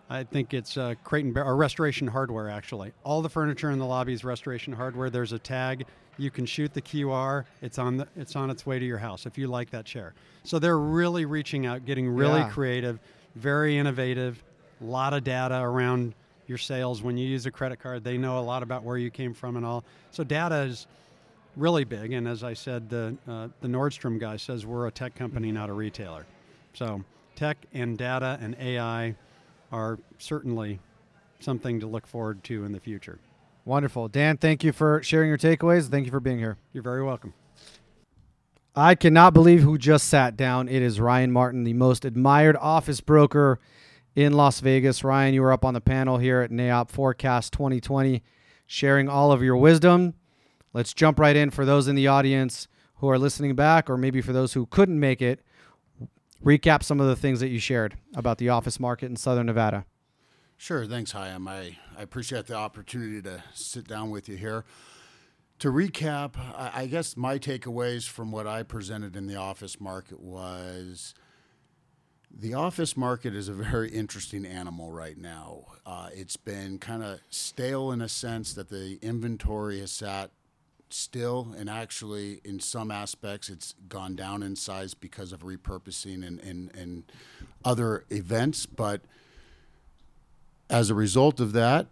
I 0.09 0.23
think 0.23 0.53
it's 0.53 0.77
uh, 0.77 0.95
Crate 1.03 1.25
and 1.25 1.33
Barrel 1.33 1.49
or 1.49 1.55
Restoration 1.55 2.07
Hardware. 2.07 2.49
Actually, 2.49 2.93
all 3.03 3.21
the 3.21 3.29
furniture 3.29 3.71
in 3.71 3.79
the 3.79 3.85
lobby 3.85 4.13
is 4.13 4.23
Restoration 4.23 4.73
Hardware. 4.73 5.09
There's 5.09 5.33
a 5.33 5.39
tag. 5.39 5.85
You 6.17 6.31
can 6.31 6.45
shoot 6.45 6.73
the 6.73 6.81
QR. 6.81 7.45
It's 7.61 7.77
on 7.77 7.97
the. 7.97 8.07
It's 8.15 8.35
on 8.35 8.49
its 8.49 8.65
way 8.65 8.79
to 8.79 8.85
your 8.85 8.97
house 8.97 9.25
if 9.25 9.37
you 9.37 9.47
like 9.47 9.69
that 9.71 9.85
chair. 9.85 10.13
So 10.43 10.59
they're 10.59 10.79
really 10.79 11.25
reaching 11.25 11.65
out, 11.65 11.85
getting 11.85 12.07
really 12.09 12.39
Yeah. 12.39 12.49
creative, 12.49 12.99
very 13.35 13.77
innovative. 13.77 14.41
A 14.81 14.85
lot 14.85 15.13
of 15.13 15.23
data 15.23 15.59
around 15.59 16.13
your 16.47 16.57
sales. 16.57 17.01
When 17.01 17.17
you 17.17 17.27
use 17.27 17.45
a 17.45 17.51
credit 17.51 17.79
card, 17.79 18.03
they 18.03 18.17
know 18.17 18.39
a 18.39 18.41
lot 18.41 18.63
about 18.63 18.83
where 18.83 18.97
you 18.97 19.09
came 19.11 19.33
from 19.33 19.57
and 19.57 19.65
all. 19.65 19.83
So 20.11 20.23
data 20.23 20.59
is 20.61 20.87
really 21.57 21.83
big. 21.83 22.13
And 22.13 22.27
as 22.27 22.43
I 22.43 22.53
said, 22.53 22.89
the 22.89 23.17
uh, 23.27 23.49
the 23.61 23.67
Nordstrom 23.67 24.19
guy 24.19 24.37
says 24.37 24.65
we're 24.65 24.87
a 24.87 24.91
tech 24.91 25.15
company, 25.15 25.51
not 25.51 25.69
a 25.69 25.73
retailer. 25.73 26.25
So 26.73 27.03
tech 27.35 27.57
and 27.73 27.97
data 27.97 28.37
and 28.41 28.55
AI 28.59 29.15
are 29.71 29.99
certainly 30.17 30.79
something 31.39 31.79
to 31.79 31.87
look 31.87 32.07
forward 32.07 32.43
to 32.45 32.65
in 32.65 32.71
the 32.71 32.79
future. 32.79 33.19
Wonderful. 33.65 34.07
Dan, 34.07 34.37
thank 34.37 34.63
you 34.63 34.71
for 34.71 35.03
sharing 35.03 35.27
your 35.27 35.37
takeaways. 35.37 35.89
Thank 35.89 36.05
you 36.05 36.11
for 36.11 36.19
being 36.19 36.39
here. 36.39 36.57
You're 36.73 36.83
very 36.83 37.03
welcome. 37.03 37.33
I 38.75 38.95
cannot 38.95 39.33
believe 39.33 39.63
who 39.63 39.77
just 39.77 40.07
sat 40.07 40.37
down. 40.37 40.69
It 40.69 40.81
is 40.81 40.99
Ryan 40.99 41.31
Martin, 41.31 41.63
the 41.63 41.73
most 41.73 42.05
admired 42.05 42.55
office 42.57 43.01
broker 43.01 43.59
in 44.15 44.33
Las 44.33 44.59
Vegas. 44.59 45.03
Ryan, 45.03 45.33
you 45.33 45.41
were 45.41 45.51
up 45.51 45.65
on 45.65 45.73
the 45.73 45.81
panel 45.81 46.17
here 46.17 46.41
at 46.41 46.51
NAIOP 46.51 46.89
Forecast 46.89 47.53
2020, 47.53 48.23
sharing 48.67 49.09
all 49.09 49.31
of 49.31 49.41
your 49.43 49.57
wisdom. 49.57 50.13
Let's 50.73 50.93
jump 50.93 51.19
right 51.19 51.35
in 51.35 51.49
for 51.49 51.65
those 51.65 51.87
in 51.87 51.95
the 51.95 52.07
audience 52.07 52.67
who 52.97 53.09
are 53.09 53.19
listening 53.19 53.55
back, 53.55 53.89
or 53.89 53.97
maybe 53.97 54.21
for 54.21 54.31
those 54.31 54.53
who 54.53 54.65
couldn't 54.67 54.99
make 54.99 55.21
it. 55.21 55.41
Recap 56.43 56.83
some 56.83 56.99
of 56.99 57.07
the 57.07 57.15
things 57.15 57.39
that 57.39 57.49
you 57.49 57.59
shared 57.59 57.97
about 58.15 58.37
the 58.37 58.49
office 58.49 58.79
market 58.79 59.07
in 59.07 59.15
Southern 59.15 59.47
Nevada. 59.47 59.85
Sure. 60.55 60.85
Thanks, 60.85 61.13
Hyam. 61.13 61.47
I, 61.47 61.77
I 61.97 62.01
appreciate 62.01 62.47
the 62.47 62.55
opportunity 62.55 63.21
to 63.21 63.43
sit 63.53 63.87
down 63.87 64.09
with 64.09 64.27
you 64.27 64.37
here. 64.37 64.65
To 65.59 65.71
recap, 65.71 66.37
I, 66.37 66.71
I 66.83 66.85
guess 66.87 67.17
my 67.17 67.37
takeaways 67.37 68.07
from 68.07 68.31
what 68.31 68.47
I 68.47 68.63
presented 68.63 69.15
in 69.15 69.27
the 69.27 69.35
office 69.35 69.79
market 69.79 70.19
was 70.19 71.13
the 72.31 72.53
office 72.53 72.95
market 72.95 73.35
is 73.35 73.49
a 73.49 73.53
very 73.53 73.89
interesting 73.89 74.45
animal 74.45 74.91
right 74.91 75.17
now. 75.17 75.65
Uh, 75.85 76.09
it's 76.13 76.37
been 76.37 76.77
kind 76.77 77.03
of 77.03 77.19
stale 77.29 77.91
in 77.91 78.01
a 78.01 78.09
sense 78.09 78.53
that 78.53 78.69
the 78.69 78.99
inventory 79.01 79.79
has 79.79 79.91
sat 79.91 80.31
still, 80.93 81.53
and 81.57 81.69
actually, 81.69 82.41
in 82.43 82.59
some 82.59 82.91
aspects, 82.91 83.49
it's 83.49 83.75
gone 83.87 84.15
down 84.15 84.43
in 84.43 84.55
size 84.55 84.93
because 84.93 85.31
of 85.31 85.41
repurposing 85.41 86.25
and, 86.25 86.39
and, 86.39 86.73
and 86.75 87.03
other 87.65 88.05
events. 88.09 88.65
But 88.65 89.01
as 90.69 90.89
a 90.89 90.95
result 90.95 91.39
of 91.39 91.53
that, 91.53 91.87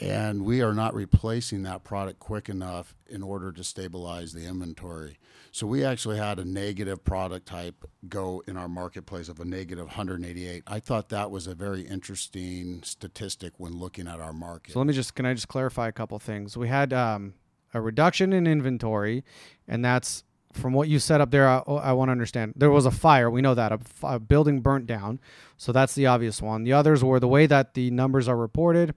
and 0.00 0.44
we 0.44 0.62
are 0.62 0.72
not 0.72 0.94
replacing 0.94 1.62
that 1.64 1.84
product 1.84 2.18
quick 2.18 2.48
enough 2.48 2.94
in 3.08 3.22
order 3.22 3.52
to 3.52 3.62
stabilize 3.62 4.32
the 4.32 4.46
inventory. 4.46 5.18
So 5.52 5.66
we 5.66 5.84
actually 5.84 6.16
had 6.16 6.38
a 6.38 6.44
negative 6.44 7.04
product 7.04 7.46
type 7.46 7.84
go 8.08 8.42
in 8.46 8.56
our 8.56 8.68
marketplace 8.68 9.28
of 9.28 9.40
a 9.40 9.44
negative 9.44 9.86
188. 9.86 10.62
I 10.66 10.80
thought 10.80 11.08
that 11.10 11.30
was 11.30 11.46
a 11.46 11.54
very 11.54 11.82
interesting 11.82 12.82
statistic 12.82 13.52
when 13.58 13.78
looking 13.78 14.06
at 14.06 14.20
our 14.20 14.32
market. 14.32 14.72
So 14.72 14.78
let 14.78 14.86
me 14.86 14.94
just 14.94 15.14
can 15.14 15.26
I 15.26 15.34
just 15.34 15.48
clarify 15.48 15.88
a 15.88 15.92
couple 15.92 16.18
things? 16.18 16.56
We 16.56 16.68
had 16.68 16.92
um, 16.92 17.34
a 17.72 17.80
reduction 17.80 18.32
in 18.32 18.46
inventory, 18.46 19.24
and 19.68 19.84
that's 19.84 20.24
from 20.52 20.72
what 20.72 20.88
you 20.88 20.98
set 20.98 21.20
up 21.20 21.30
there. 21.30 21.48
I, 21.48 21.58
I 21.58 21.92
want 21.92 22.08
to 22.08 22.12
understand. 22.12 22.54
There 22.56 22.70
was 22.70 22.86
a 22.86 22.90
fire. 22.90 23.30
We 23.30 23.40
know 23.40 23.54
that 23.54 23.78
a 24.02 24.18
building 24.18 24.60
burnt 24.60 24.86
down, 24.86 25.20
so 25.56 25.72
that's 25.72 25.94
the 25.94 26.06
obvious 26.06 26.42
one. 26.42 26.64
The 26.64 26.72
others 26.72 27.04
were 27.04 27.20
the 27.20 27.28
way 27.28 27.46
that 27.46 27.74
the 27.74 27.90
numbers 27.90 28.28
are 28.28 28.36
reported. 28.36 28.94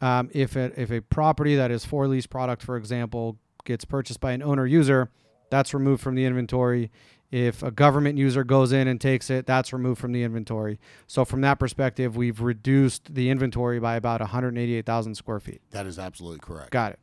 Um, 0.00 0.30
if 0.32 0.56
it, 0.56 0.74
if 0.76 0.90
a 0.90 1.00
property 1.00 1.54
that 1.54 1.70
is 1.70 1.84
for 1.84 2.08
lease 2.08 2.26
product, 2.26 2.62
for 2.62 2.76
example, 2.76 3.38
gets 3.64 3.84
purchased 3.84 4.20
by 4.20 4.32
an 4.32 4.42
owner 4.42 4.66
user, 4.66 5.10
that's 5.50 5.72
removed 5.72 6.02
from 6.02 6.16
the 6.16 6.24
inventory. 6.24 6.90
If 7.30 7.62
a 7.62 7.70
government 7.70 8.18
user 8.18 8.44
goes 8.44 8.72
in 8.72 8.88
and 8.88 9.00
takes 9.00 9.30
it, 9.30 9.46
that's 9.46 9.72
removed 9.72 10.00
from 10.00 10.12
the 10.12 10.22
inventory. 10.22 10.78
So 11.06 11.24
from 11.24 11.40
that 11.42 11.58
perspective, 11.58 12.16
we've 12.16 12.40
reduced 12.40 13.14
the 13.14 13.30
inventory 13.30 13.78
by 13.78 13.96
about 13.96 14.20
188,000 14.20 15.14
square 15.14 15.40
feet. 15.40 15.62
that 15.70 15.86
is 15.86 15.98
absolutely 15.98 16.40
correct. 16.40 16.72
Got 16.72 16.92
it. 16.92 16.98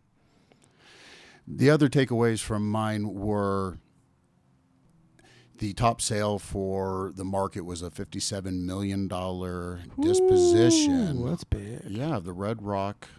The 1.51 1.71
other 1.71 1.89
takeaways 1.89 2.41
from 2.41 2.69
mine 2.69 3.11
were 3.15 3.79
the 5.57 5.73
top 5.73 5.99
sale 5.99 6.37
for 6.37 7.11
the 7.15 7.25
market 7.25 7.61
was 7.61 7.81
a 7.81 7.89
$57 7.89 8.61
million 8.61 9.07
disposition. 9.99 11.25
that's 11.25 11.43
big. 11.43 11.81
Yeah, 11.87 12.19
the 12.19 12.33
Red 12.33 12.61
Rock 12.61 13.09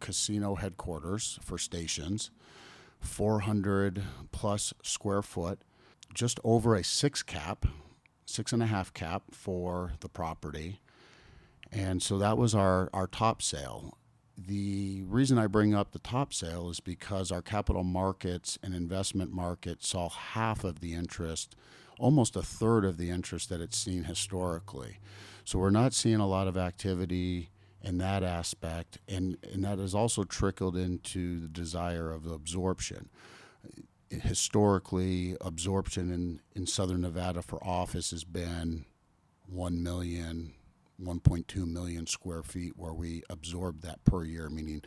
Casino 0.00 0.56
headquarters 0.56 1.38
for 1.42 1.58
stations, 1.58 2.32
400 2.98 4.02
plus 4.32 4.74
square 4.82 5.22
foot, 5.22 5.60
just 6.12 6.40
over 6.42 6.74
a 6.74 6.82
six 6.82 7.22
cap, 7.22 7.66
six 8.24 8.52
and 8.52 8.64
a 8.64 8.66
half 8.66 8.92
cap 8.92 9.22
for 9.30 9.92
the 10.00 10.08
property. 10.08 10.80
And 11.70 12.02
so 12.02 12.18
that 12.18 12.36
was 12.36 12.52
our, 12.52 12.90
our 12.92 13.06
top 13.06 13.42
sale. 13.42 13.96
The 14.38 15.02
reason 15.04 15.38
I 15.38 15.46
bring 15.46 15.74
up 15.74 15.92
the 15.92 15.98
top 15.98 16.34
sale 16.34 16.68
is 16.68 16.80
because 16.80 17.32
our 17.32 17.40
capital 17.40 17.84
markets 17.84 18.58
and 18.62 18.74
investment 18.74 19.32
market 19.32 19.82
saw 19.82 20.10
half 20.10 20.62
of 20.62 20.80
the 20.80 20.92
interest, 20.92 21.56
almost 21.98 22.36
a 22.36 22.42
third 22.42 22.84
of 22.84 22.98
the 22.98 23.08
interest 23.10 23.48
that 23.48 23.62
it's 23.62 23.78
seen 23.78 24.04
historically. 24.04 24.98
So 25.44 25.58
we're 25.58 25.70
not 25.70 25.94
seeing 25.94 26.20
a 26.20 26.26
lot 26.26 26.48
of 26.48 26.56
activity 26.56 27.50
in 27.82 27.98
that 27.98 28.22
aspect, 28.22 28.98
and, 29.08 29.38
and 29.52 29.64
that 29.64 29.78
has 29.78 29.94
also 29.94 30.24
trickled 30.24 30.76
into 30.76 31.40
the 31.40 31.48
desire 31.48 32.12
of 32.12 32.26
absorption. 32.26 33.08
Historically, 34.10 35.36
absorption 35.40 36.12
in, 36.12 36.40
in 36.54 36.66
southern 36.66 37.02
Nevada 37.02 37.42
for 37.42 37.62
office 37.64 38.10
has 38.10 38.24
been 38.24 38.84
1 39.48 39.82
million, 39.82 40.54
1.2 41.02 41.66
million 41.66 42.06
square 42.06 42.42
feet 42.42 42.72
where 42.76 42.94
we 42.94 43.22
absorb 43.28 43.82
that 43.82 44.04
per 44.04 44.24
year, 44.24 44.48
meaning 44.48 44.82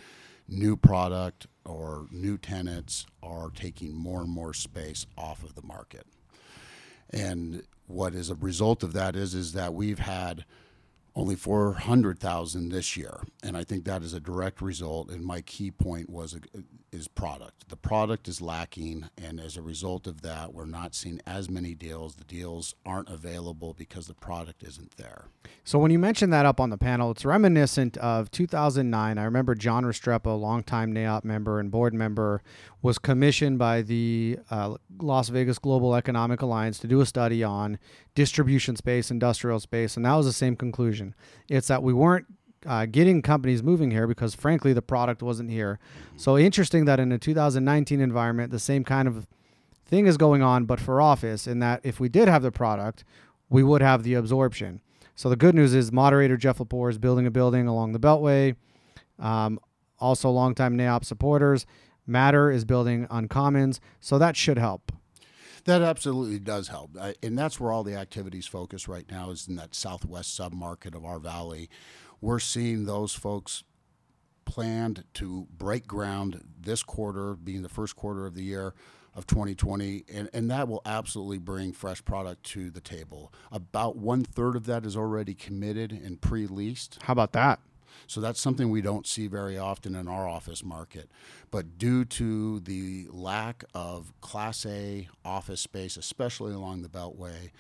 new 0.48 0.76
product 0.76 1.48
or 1.66 2.08
new 2.12 2.38
tenants 2.38 3.06
are 3.22 3.50
taking 3.52 3.96
more 3.96 4.22
and 4.22 4.30
more 4.30 4.54
space 4.54 5.06
off 5.18 5.44
of 5.44 5.56
the 5.56 5.62
market. 5.62 6.06
And 7.12 7.64
what 7.88 8.14
is 8.14 8.30
a 8.30 8.36
result 8.36 8.84
of 8.84 8.94
that 8.94 9.16
is 9.16 9.34
is 9.34 9.54
that 9.54 9.74
we've 9.74 10.00
had 10.00 10.46
only 11.16 11.36
400,000 11.36 12.70
this 12.70 12.96
year. 12.96 13.22
And 13.44 13.58
I 13.58 13.64
think 13.64 13.86
that 13.86 14.04
is 14.04 14.14
a 14.14 14.20
direct 14.20 14.62
result. 14.62 15.10
And 15.10 15.24
my 15.24 15.42
key 15.42 15.72
point 15.72 16.10
was 16.10 16.36
uh, 16.36 16.60
is 16.92 17.08
product. 17.08 17.70
The 17.70 17.76
product 17.76 18.28
is 18.28 18.42
lacking. 18.42 19.10
And 19.18 19.40
as 19.40 19.58
a 19.58 19.62
result 19.62 20.08
of 20.08 20.22
that, 20.22 20.54
we're 20.54 20.66
not 20.66 20.96
seeing 20.96 21.22
as 21.26 21.50
many 21.50 21.76
deals. 21.76 22.16
The 22.16 22.24
deals 22.24 22.74
aren't 22.86 23.10
available 23.10 23.74
because 23.74 24.08
the 24.08 24.14
product 24.14 24.64
isn't 24.64 24.98
there. 24.98 25.26
So 25.64 25.78
when 25.78 25.92
you 25.92 26.00
mentioned 26.00 26.34
that 26.34 26.46
up 26.46 26.60
on 26.60 26.70
the 26.70 26.78
panel, 26.78 27.12
it's 27.12 27.26
reminiscent 27.26 27.98
of 27.98 28.32
2009. 28.32 29.18
I 29.18 29.24
remember 29.24 29.56
John 29.56 29.84
Restrepo, 29.84 30.40
longtime 30.40 30.94
NAIOP 30.94 31.24
member 31.24 31.60
and 31.60 31.70
board 31.70 31.94
member, 31.94 32.42
was 32.82 32.98
commissioned 32.98 33.60
by 33.60 33.82
the 33.82 34.40
uh, 34.50 34.76
Las 35.00 35.30
Vegas 35.30 35.60
Global 35.60 35.96
Economic 35.96 36.42
Alliance 36.42 36.80
to 36.80 36.88
do 36.88 37.02
a 37.02 37.06
study 37.06 37.44
on 37.44 37.78
distribution 38.16 38.76
space, 38.76 39.12
industrial 39.12 39.60
space, 39.60 39.96
and 39.96 40.06
that 40.06 40.16
was 40.16 40.26
the 40.26 40.34
same 40.34 40.56
conclusion. 40.56 41.09
It's 41.48 41.68
that 41.68 41.84
we 41.84 41.94
weren't 41.94 42.26
uh, 42.66 42.86
getting 42.86 43.22
companies 43.22 43.64
moving 43.64 43.92
here 43.92 44.08
because, 44.08 44.36
frankly, 44.36 44.74
the 44.74 44.82
product 44.82 45.22
wasn't 45.22 45.50
here. 45.50 45.80
So 46.18 46.38
interesting 46.38 46.86
that 46.86 47.00
in 47.00 47.12
a 47.12 47.18
2019 47.18 48.02
environment, 48.02 48.52
the 48.52 48.60
same 48.60 48.84
kind 48.84 49.08
of 49.08 49.28
thing 49.86 50.08
is 50.08 50.18
going 50.18 50.42
on, 50.42 50.66
but 50.66 50.80
for 50.80 51.02
office, 51.02 51.48
in 51.48 51.60
that 51.60 51.82
if 51.84 52.00
we 52.00 52.10
did 52.10 52.28
have 52.28 52.44
the 52.44 52.52
product, 52.52 53.04
we 53.50 53.64
would 53.64 53.82
have 53.82 54.04
the 54.04 54.14
absorption. 54.14 54.82
So 55.16 55.30
the 55.30 55.36
good 55.36 55.56
news 55.56 55.74
is 55.74 55.92
moderator 55.92 56.38
Jeff 56.38 56.60
Lepore 56.60 56.90
is 56.90 56.98
building 56.98 57.26
a 57.26 57.32
building 57.32 57.68
along 57.68 57.92
the 57.92 58.00
Beltway. 58.00 58.56
Um, 59.18 59.60
also, 60.00 60.30
longtime 60.30 60.78
NAIOP 60.78 61.04
supporters. 61.04 61.66
Matter 62.08 62.50
is 62.52 62.64
building 62.66 63.06
UnCommons, 63.08 63.80
so 64.00 64.18
that 64.18 64.38
should 64.38 64.58
help. 64.58 64.92
That 65.66 65.82
absolutely 65.82 66.40
does 66.40 66.70
help, 66.70 66.92
I, 67.00 67.16
and 67.22 67.38
that's 67.38 67.60
where 67.60 67.72
all 67.72 67.84
the 67.84 67.96
activities 67.96 68.48
focus 68.48 68.88
right 68.88 69.06
now 69.10 69.30
is 69.32 69.48
in 69.48 69.56
that 69.56 69.76
southwest 69.76 70.38
submarket 70.40 70.96
of 70.96 71.06
our 71.06 71.20
valley. 71.20 71.70
We're 72.22 72.40
seeing 72.40 72.86
those 72.86 73.14
folks 73.14 73.64
planned 74.46 75.04
to 75.14 75.48
break 75.56 75.86
ground 75.88 76.44
this 76.60 76.84
quarter, 76.84 77.36
being 77.36 77.62
the 77.62 77.70
first 77.70 77.96
quarter 77.96 78.26
of 78.26 78.36
the 78.36 78.44
year 78.44 78.74
of 79.16 79.28
2020, 79.28 80.06
and, 80.12 80.30
and 80.34 80.50
that 80.50 80.68
will 80.68 80.82
absolutely 80.86 81.38
bring 81.38 81.72
fresh 81.72 82.04
product 82.04 82.44
to 82.44 82.70
the 82.70 82.82
table. 82.82 83.34
About 83.52 83.96
one 83.96 84.24
third 84.24 84.56
of 84.56 84.66
that 84.66 84.86
is 84.86 84.96
already 84.96 85.34
committed 85.34 85.92
and 85.92 86.22
pre 86.22 86.48
leased. 86.48 87.00
How 87.04 87.14
about 87.14 87.34
that? 87.34 87.60
So 88.08 88.22
that's 88.22 88.40
something 88.40 88.70
we 88.70 88.82
don't 88.82 89.08
see 89.08 89.28
very 89.28 89.58
often 89.58 89.96
in 89.96 90.08
our 90.08 90.28
office 90.28 90.64
market. 90.64 91.10
But 91.52 91.78
due 91.78 92.06
to 92.06 92.60
the 92.60 93.08
lack 93.10 93.64
of 93.74 94.14
Class 94.22 94.66
A 94.66 95.08
office 95.24 95.62
space, 95.62 95.98
especially 95.98 96.54
along 96.54 96.82
the 96.82 96.90
Beltway, 96.90 97.52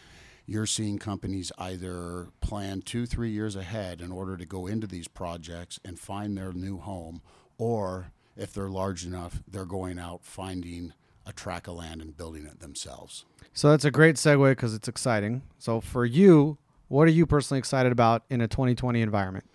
you're 0.45 0.65
seeing 0.65 0.97
companies 0.97 1.51
either 1.59 2.29
plan 2.41 2.81
two, 2.81 3.05
three 3.05 3.29
years 3.29 3.55
ahead 3.55 4.01
in 4.01 4.11
order 4.11 4.35
to 4.35 4.45
go 4.45 4.65
into 4.65 4.87
these 4.87 5.07
projects 5.07 5.79
and 5.85 5.99
find 5.99 6.35
their 6.35 6.53
new 6.53 6.79
home, 6.79 7.21
or 7.59 8.11
if 8.35 8.53
they're 8.53 8.69
large 8.69 9.05
enough, 9.05 9.43
they're 9.47 9.65
going 9.65 9.99
out 9.99 10.21
finding 10.23 10.93
a 11.27 11.33
tract 11.33 11.67
of 11.67 11.75
land 11.75 12.01
and 12.01 12.17
building 12.17 12.45
it 12.45 12.59
themselves. 12.61 13.25
So 13.53 13.69
that's 13.69 13.85
a 13.85 13.91
great 13.91 14.15
segue 14.15 14.51
because 14.51 14.73
it's 14.73 14.87
exciting. 14.87 15.43
So 15.59 15.81
for 15.81 16.05
you, 16.05 16.57
what 16.87 17.07
are 17.07 17.11
you 17.11 17.27
personally 17.27 17.59
excited 17.59 17.91
about 17.91 18.23
in 18.29 18.41
a 18.41 18.47
2020 18.47 19.01
environment? 19.01 19.45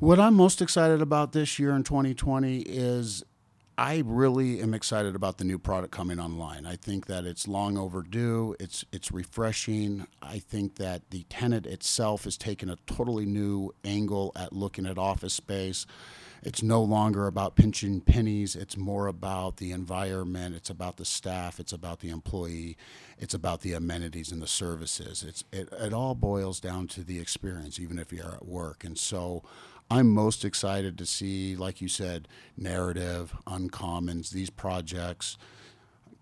What 0.00 0.18
I'm 0.18 0.34
most 0.34 0.60
excited 0.60 1.00
about 1.00 1.32
this 1.32 1.58
year 1.58 1.70
in 1.70 1.84
2020 1.84 2.58
is 2.62 3.22
I 3.78 4.02
really 4.04 4.60
am 4.60 4.74
excited 4.74 5.14
about 5.14 5.38
the 5.38 5.44
new 5.44 5.56
product 5.58 5.92
coming 5.92 6.18
online. 6.18 6.66
I 6.66 6.74
think 6.74 7.06
that 7.06 7.24
it's 7.24 7.46
long 7.46 7.78
overdue. 7.78 8.56
It's 8.58 8.84
it's 8.90 9.12
refreshing. 9.12 10.08
I 10.20 10.40
think 10.40 10.76
that 10.76 11.10
the 11.10 11.22
tenant 11.28 11.66
itself 11.66 12.24
has 12.24 12.36
taken 12.36 12.68
a 12.68 12.76
totally 12.86 13.24
new 13.24 13.72
angle 13.84 14.32
at 14.34 14.52
looking 14.52 14.84
at 14.84 14.98
office 14.98 15.34
space. 15.34 15.86
It's 16.42 16.62
no 16.62 16.82
longer 16.82 17.26
about 17.26 17.56
pinching 17.56 18.02
pennies. 18.02 18.54
It's 18.54 18.76
more 18.76 19.06
about 19.06 19.56
the 19.56 19.72
environment. 19.72 20.54
It's 20.54 20.68
about 20.70 20.98
the 20.98 21.04
staff. 21.04 21.58
It's 21.58 21.72
about 21.72 22.00
the 22.00 22.10
employee. 22.10 22.76
It's 23.18 23.32
about 23.32 23.62
the 23.62 23.72
amenities 23.72 24.30
and 24.30 24.42
the 24.42 24.46
services. 24.46 25.22
It's 25.22 25.44
it, 25.52 25.68
it 25.72 25.92
all 25.92 26.14
boils 26.14 26.60
down 26.60 26.88
to 26.88 27.02
the 27.02 27.18
experience, 27.18 27.80
even 27.80 27.98
if 27.98 28.12
you're 28.12 28.34
at 28.34 28.44
work. 28.46 28.84
And 28.84 28.98
so 28.98 29.42
I'm 29.90 30.10
most 30.10 30.44
excited 30.44 30.96
to 30.98 31.06
see, 31.06 31.56
like 31.56 31.80
you 31.80 31.88
said, 31.88 32.26
narrative, 32.56 33.34
UnCommons, 33.46 34.30
these 34.30 34.50
projects 34.50 35.36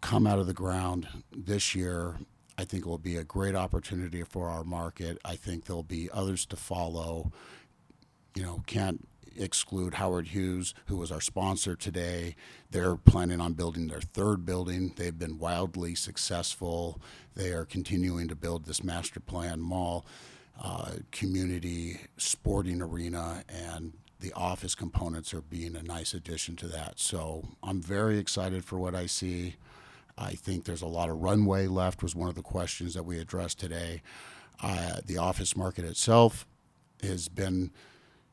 come 0.01 0.27
out 0.27 0.39
of 0.39 0.47
the 0.47 0.53
ground 0.53 1.09
this 1.31 1.75
year. 1.75 2.17
I 2.59 2.65
think 2.65 2.85
it 2.85 2.89
will 2.89 2.99
be 2.99 3.17
a 3.17 3.25
great 3.25 3.55
opportunity 3.55 4.23
for 4.25 4.49
our 4.49 4.65
market. 4.65 5.19
I 5.25 5.37
think 5.37 5.65
there'll 5.65 5.83
be 5.85 6.11
others 6.13 6.45
to 6.47 6.57
follow. 6.57 7.33
You 8.35 8.43
know, 8.43 8.63
can't 8.67 9.07
exclude 9.37 9.95
Howard 9.95 10.29
Hughes, 10.29 10.75
who 10.87 10.97
was 10.97 11.13
our 11.13 11.21
sponsor 11.21 11.77
today. 11.77 12.35
They're 12.71 12.97
planning 12.97 13.41
on 13.41 13.55
building 13.55 13.87
their 13.87 14.01
third 14.01 14.45
building. 14.45 14.93
They've 14.97 15.19
been 15.19 15.39
wildly 15.39 15.95
successful. 15.95 17.01
They 17.35 17.53
are 17.53 17.65
continuing 17.65 18.29
to 18.29 18.35
build 18.35 18.67
this 18.67 18.85
master 18.85 19.21
plan 19.21 19.61
mall 19.61 20.05
uh, 20.61 20.93
community 21.11 22.01
sporting 22.17 22.81
arena 22.83 23.45
and 23.49 23.93
the 24.21 24.33
office 24.35 24.75
components 24.75 25.35
are 25.35 25.43
being 25.43 25.75
a 25.75 25.83
nice 25.83 26.15
addition 26.15 26.57
to 26.57 26.69
that. 26.69 27.01
So 27.01 27.49
I'm 27.63 27.83
very 27.83 28.19
excited 28.19 28.65
for 28.65 28.79
what 28.79 28.95
I 28.95 29.07
see. 29.07 29.57
I 30.17 30.33
think 30.33 30.65
there's 30.65 30.83
a 30.83 30.87
lot 30.87 31.11
of 31.11 31.21
runway 31.23 31.67
left 31.67 32.03
was 32.03 32.15
one 32.15 32.29
of 32.29 32.35
the 32.35 32.43
questions 32.43 32.95
that 32.95 33.05
we 33.05 33.19
addressed 33.19 33.59
today. 33.59 34.03
Uh, 34.63 35.01
the 35.05 35.19
office 35.19 35.57
market 35.57 35.85
itself 35.85 36.47
has 37.03 37.29
been, 37.29 37.73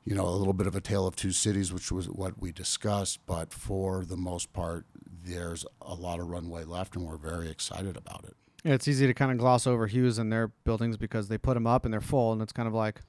you 0.06 0.14
know, 0.14 0.28
a 0.28 0.30
little 0.30 0.54
bit 0.54 0.68
of 0.68 0.76
a 0.76 0.82
tale 0.82 1.08
of 1.08 1.16
two 1.16 1.32
cities, 1.32 1.74
which 1.74 1.92
was 1.92 2.08
what 2.08 2.40
we 2.40 2.52
discussed. 2.52 3.20
But 3.26 3.52
for 3.52 4.06
the 4.06 4.18
most 4.18 4.54
part, 4.54 4.86
there's 5.26 5.66
a 5.82 5.96
lot 5.96 6.20
of 6.20 6.28
runway 6.28 6.66
left, 6.66 6.96
and 6.96 7.06
we're 7.06 7.18
very 7.18 7.50
excited 7.50 7.98
about 7.98 8.26
it. 8.26 8.36
Yeah, 8.64 8.74
it's 8.74 8.88
easy 8.88 9.08
to 9.08 9.14
kind 9.14 9.32
of 9.32 9.38
gloss 9.38 9.66
over 9.68 9.88
Hughes 9.88 10.18
and 10.18 10.32
their 10.32 10.50
buildings 10.66 10.98
because 10.98 11.28
they 11.30 11.38
put 11.38 11.54
them 11.54 11.66
up 11.68 11.86
and 11.86 11.94
they're 11.94 12.02
full, 12.02 12.34
and 12.34 12.42
it's 12.42 12.52
kind 12.54 12.68
of 12.68 12.74
like, 12.74 13.00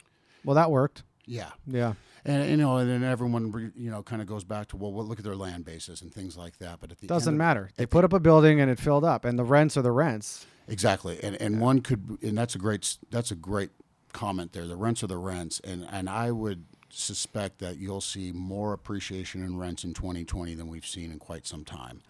well, 0.45 0.55
that 0.55 0.71
worked. 0.71 1.03
Yeah, 1.27 1.51
Yeah. 1.67 1.95
and 2.25 2.49
you 2.51 2.57
know, 2.57 2.77
and 2.79 2.89
then 2.91 3.03
everyone 3.05 3.73
you 3.77 3.91
know 3.91 4.03
kind 4.03 4.21
of 4.23 4.27
goes 4.29 4.43
back 4.45 4.69
to 4.69 4.77
well, 4.77 4.93
well, 4.93 5.05
look 5.07 5.19
at 5.19 5.25
their 5.25 5.37
land 5.37 5.65
bases 5.65 6.03
and 6.03 6.13
things 6.13 6.37
like 6.37 6.59
that. 6.59 6.79
But 6.81 6.91
at 6.93 6.99
the 6.99 7.07
Doesn't 7.07 7.35
end 7.35 7.41
of- 7.41 7.47
matter. 7.47 7.71
They 7.77 7.87
put 7.87 8.05
up 8.05 8.13
a 8.13 8.21
building 8.21 8.61
and 8.61 8.71
it 8.71 8.79
filled 8.81 9.05
up, 9.05 9.25
and 9.25 9.39
the 9.39 9.45
rents 9.45 9.77
are 9.77 9.83
the 9.83 9.93
rents. 9.93 10.47
Exactly, 10.69 11.23
and 11.23 11.37
and 11.41 11.61
one 11.61 11.81
could, 11.83 12.19
and 12.23 12.37
that's 12.39 12.55
a 12.55 12.59
great 12.59 12.97
that's 13.11 13.31
a 13.31 13.35
great 13.37 13.71
comment 14.13 14.53
there. 14.53 14.67
The 14.67 14.77
rents 14.77 15.03
are 15.05 15.09
the 15.09 15.19
rents, 15.19 15.61
and 15.65 15.87
and 15.91 16.09
I 16.09 16.31
would 16.33 16.65
suspect 16.91 17.59
that 17.61 17.77
you'll 17.79 18.01
see 18.01 18.33
more 18.33 18.73
appreciation 18.73 19.45
in 19.45 19.57
rents 19.57 19.85
in 19.85 19.95
2020 19.95 20.55
than 20.55 20.67
we've 20.69 20.87
seen 20.87 21.13
in 21.13 21.19
quite 21.21 21.47
some 21.47 21.65
time, 21.65 22.01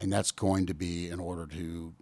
and 0.00 0.12
that's 0.12 0.32
going 0.32 0.66
to 0.66 0.74
be 0.74 1.08
in 1.08 1.20
order 1.20 1.46
to 1.46 1.94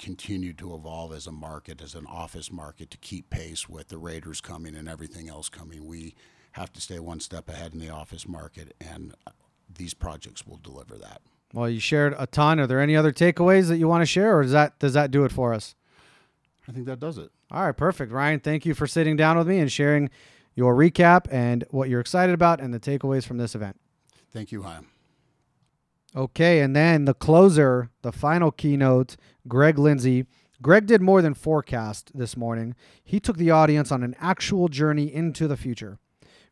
continue 0.00 0.54
to 0.54 0.74
evolve 0.74 1.12
as 1.12 1.26
a 1.26 1.32
market, 1.32 1.82
as 1.82 1.94
an 1.94 2.06
office 2.06 2.50
market, 2.50 2.90
to 2.90 2.96
keep 2.96 3.28
pace 3.28 3.68
with 3.68 3.88
the 3.88 3.98
Raiders 3.98 4.40
coming 4.40 4.74
and 4.74 4.88
everything 4.88 5.28
else 5.28 5.48
coming. 5.48 5.86
We 5.86 6.14
have 6.52 6.72
to 6.72 6.80
stay 6.80 6.98
one 6.98 7.20
step 7.20 7.48
ahead 7.48 7.74
in 7.74 7.78
the 7.80 7.90
office 7.90 8.26
market, 8.26 8.74
and 8.80 9.14
uh, 9.26 9.30
these 9.72 9.94
projects 9.94 10.46
will 10.46 10.56
deliver 10.56 10.96
that. 10.96 11.20
Well, 11.52 11.68
you 11.68 11.80
shared 11.80 12.14
a 12.18 12.26
ton. 12.26 12.58
Are 12.58 12.66
there 12.66 12.80
any 12.80 12.96
other 12.96 13.12
takeaways 13.12 13.68
that 13.68 13.76
you 13.76 13.88
want 13.88 14.02
to 14.02 14.06
share, 14.06 14.36
or 14.36 14.42
does 14.42 14.52
that 14.52 14.78
does 14.78 14.94
that 14.94 15.10
do 15.10 15.24
it 15.24 15.32
for 15.32 15.52
us? 15.52 15.74
I 16.66 16.72
think 16.72 16.86
that 16.86 16.98
does 16.98 17.18
it. 17.18 17.30
All 17.50 17.66
right, 17.66 17.76
perfect. 17.76 18.10
Ryan, 18.10 18.40
thank 18.40 18.64
you 18.64 18.74
for 18.74 18.86
sitting 18.86 19.16
down 19.16 19.36
with 19.36 19.48
me 19.48 19.58
and 19.58 19.70
sharing 19.70 20.08
your 20.54 20.74
recap 20.74 21.26
and 21.30 21.64
what 21.70 21.88
you're 21.88 22.00
excited 22.00 22.32
about 22.32 22.60
and 22.60 22.72
the 22.72 22.80
takeaways 22.80 23.26
from 23.26 23.38
this 23.38 23.54
event. 23.54 23.78
Thank 24.32 24.50
you, 24.52 24.62
Chaim. 24.62 24.86
Okay, 26.16 26.60
and 26.60 26.74
then 26.74 27.04
the 27.04 27.14
closer, 27.14 27.90
the 28.02 28.10
final 28.12 28.50
keynote, 28.50 29.16
Greg 29.46 29.78
Lindsay. 29.78 30.26
Greg 30.60 30.86
did 30.86 31.00
more 31.00 31.22
than 31.22 31.34
forecast 31.34 32.10
this 32.14 32.36
morning. 32.36 32.74
He 33.02 33.20
took 33.20 33.36
the 33.36 33.50
audience 33.50 33.92
on 33.92 34.02
an 34.02 34.16
actual 34.18 34.68
journey 34.68 35.12
into 35.12 35.46
the 35.46 35.56
future. 35.56 35.98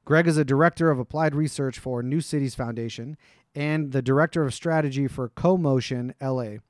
Greg 0.04 0.26
is 0.26 0.38
a 0.38 0.44
director 0.44 0.90
of 0.90 0.98
applied 0.98 1.34
research 1.34 1.78
for 1.78 2.02
New 2.02 2.20
Cities 2.20 2.54
Foundation 2.54 3.16
and 3.54 3.92
the 3.92 4.00
director 4.00 4.44
of 4.44 4.54
strategy 4.54 5.08
for 5.08 5.28
CoMotion 5.28 6.14
LA. 6.22 6.60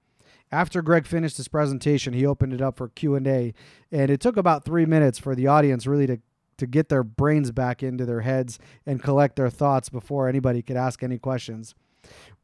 After 0.51 0.81
Greg 0.81 1.07
finished 1.07 1.37
his 1.37 1.47
presentation, 1.47 2.15
he 2.15 2.27
opened 2.27 2.55
it 2.55 2.63
up 2.63 2.79
for 2.79 2.89
Q&A, 2.89 3.53
and 3.93 4.11
it 4.11 4.21
took 4.21 4.37
about 4.37 4.65
3 4.65 4.87
minutes 4.87 5.19
for 5.19 5.35
the 5.35 5.47
audience 5.47 5.87
really 5.87 6.07
to 6.07 6.19
to 6.59 6.67
get 6.67 6.89
their 6.89 7.03
brains 7.05 7.51
back 7.51 7.83
into 7.83 8.05
their 8.05 8.21
heads 8.21 8.59
and 8.85 9.03
collect 9.03 9.37
their 9.37 9.49
thoughts 9.51 9.89
before 9.89 10.29
anybody 10.29 10.61
could 10.61 10.77
ask 10.77 11.03
any 11.03 11.19
questions. 11.19 11.75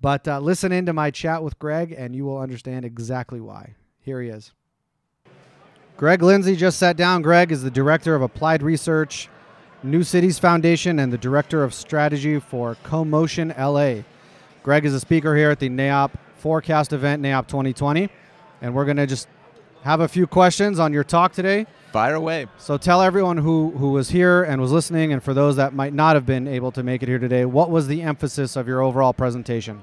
But 0.05 0.29
uh, 0.29 0.39
listen 0.39 0.71
into 0.71 0.93
my 0.93 1.11
chat 1.11 1.43
with 1.43 1.59
Greg, 1.59 1.95
and 1.97 2.15
you 2.15 2.27
will 2.27 2.37
understand 2.37 2.85
exactly 2.85 3.41
why. 3.41 3.75
Here 4.01 4.21
he 4.21 4.29
is. 4.29 4.53
Greg 5.97 6.23
Lindsay 6.23 6.57
just 6.57 6.79
sat 6.79 6.99
down. 6.99 7.23
Greg 7.23 7.51
is 7.51 7.63
the 7.63 7.71
director 7.71 8.15
of 8.15 8.21
applied 8.21 8.63
research, 8.63 9.31
New 9.83 10.03
Cities 10.03 10.39
Foundation, 10.39 10.99
and 10.99 11.11
the 11.11 11.17
director 11.17 11.65
of 11.65 11.73
strategy 11.73 12.39
for 12.39 12.77
CoMotion 12.85 13.57
LA. 13.57 14.03
Greg 14.63 14.85
is 14.85 14.93
a 14.93 15.01
speaker 15.01 15.35
here 15.35 15.51
at 15.51 15.59
the 15.59 15.71
NAIOP 15.71 16.11
Forecast 16.37 16.93
event, 16.93 17.23
NAIOP 17.23 17.47
2020, 17.47 18.11
and 18.61 18.75
we're 18.75 18.85
going 18.85 18.99
to 18.99 19.07
just 19.07 19.27
have 19.85 20.01
a 20.01 20.09
few 20.09 20.27
questions 20.27 20.79
on 20.79 20.93
your 20.93 21.05
talk 21.05 21.33
today. 21.33 21.67
Fire 21.93 22.17
away. 22.17 22.47
So 22.59 22.77
tell 22.77 23.01
everyone 23.01 23.39
who, 23.39 23.71
who 23.71 23.93
was 23.93 24.11
here 24.11 24.43
and 24.43 24.61
was 24.61 24.71
listening, 24.71 25.15
and 25.15 25.23
for 25.23 25.33
those 25.33 25.57
that 25.57 25.73
might 25.73 25.95
not 25.95 26.15
have 26.15 26.27
been 26.27 26.47
able 26.47 26.73
to 26.73 26.83
make 26.83 27.03
it 27.03 27.09
here 27.09 27.19
today, 27.19 27.47
what 27.47 27.71
was 27.71 27.87
the 27.87 28.03
emphasis 28.03 28.55
of 28.55 28.69
your 28.69 28.83
overall 28.83 29.15
presentation? 29.15 29.83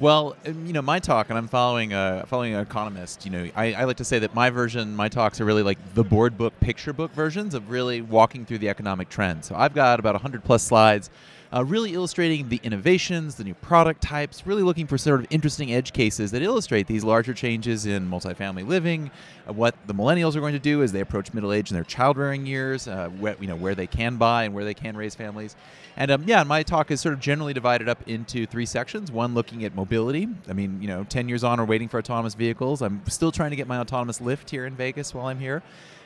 Well, 0.00 0.34
um, 0.44 0.66
you 0.66 0.72
know, 0.72 0.82
my 0.82 0.98
talk, 0.98 1.28
and 1.28 1.38
I'm 1.38 1.46
following 1.46 1.92
a 1.92 2.24
following 2.26 2.54
an 2.54 2.60
economist. 2.60 3.24
You 3.24 3.30
know, 3.30 3.50
I, 3.54 3.74
I 3.74 3.84
like 3.84 3.98
to 3.98 4.04
say 4.04 4.18
that 4.18 4.34
my 4.34 4.50
version, 4.50 4.96
my 4.96 5.08
talks 5.08 5.40
are 5.40 5.44
really 5.44 5.62
like 5.62 5.78
the 5.94 6.02
board 6.02 6.36
book, 6.36 6.58
picture 6.58 6.92
book 6.92 7.12
versions 7.12 7.54
of 7.54 7.70
really 7.70 8.02
walking 8.02 8.44
through 8.44 8.58
the 8.58 8.68
economic 8.68 9.08
trends. 9.08 9.46
So 9.46 9.54
I've 9.54 9.72
got 9.72 10.00
about 10.00 10.14
100 10.14 10.42
plus 10.42 10.64
slides 10.64 11.10
uh, 11.54 11.64
really 11.64 11.94
illustrating 11.94 12.48
the 12.48 12.60
innovations, 12.64 13.36
the 13.36 13.44
new 13.44 13.54
product 13.54 14.02
types, 14.02 14.44
really 14.46 14.62
looking 14.62 14.86
for 14.86 14.98
sort 14.98 15.20
of 15.20 15.26
interesting 15.30 15.72
edge 15.72 15.92
cases 15.92 16.32
that 16.32 16.42
illustrate 16.42 16.86
these 16.88 17.04
larger 17.04 17.32
changes 17.32 17.86
in 17.86 18.08
multifamily 18.10 18.66
living, 18.66 19.10
uh, 19.48 19.52
what 19.52 19.74
the 19.86 19.94
millennials 19.94 20.34
are 20.34 20.40
going 20.40 20.52
to 20.52 20.58
do 20.58 20.82
as 20.82 20.90
they 20.90 21.00
approach 21.00 21.32
middle 21.32 21.52
age 21.52 21.70
in 21.70 21.74
their 21.74 21.84
child 21.84 22.16
rearing 22.16 22.44
years, 22.44 22.88
uh, 22.88 23.08
where, 23.20 23.36
you 23.40 23.46
know, 23.46 23.54
where 23.54 23.74
they 23.74 23.86
can 23.86 24.16
buy 24.16 24.44
and 24.44 24.54
where 24.54 24.64
they 24.64 24.74
can 24.74 24.96
raise 24.96 25.14
families. 25.14 25.54
And 25.96 26.10
um, 26.10 26.24
yeah, 26.26 26.42
my 26.42 26.64
talk 26.64 26.90
is 26.90 27.00
sort 27.00 27.14
of 27.14 27.20
generally 27.20 27.54
divided 27.54 27.88
up 27.88 28.02
into 28.08 28.46
three 28.46 28.66
sections. 28.66 29.12
One 29.12 29.32
looking 29.34 29.64
at 29.64 29.76
mobility. 29.76 30.26
I 30.48 30.54
mean, 30.54 30.82
you 30.82 30.88
know, 30.88 31.04
10 31.04 31.28
years 31.28 31.44
on, 31.44 31.58
we're 31.60 31.66
waiting 31.66 31.88
for 31.88 31.98
autonomous 31.98 32.34
vehicles. 32.34 32.82
I'm 32.82 33.00
still 33.06 33.30
trying 33.30 33.50
to 33.50 33.56
get 33.56 33.68
my 33.68 33.78
autonomous 33.78 34.18
Lyft 34.18 34.50
here 34.50 34.66
in 34.66 34.74
Vegas 34.74 35.14
while 35.14 35.26
I'm 35.26 35.38
here 35.38 35.62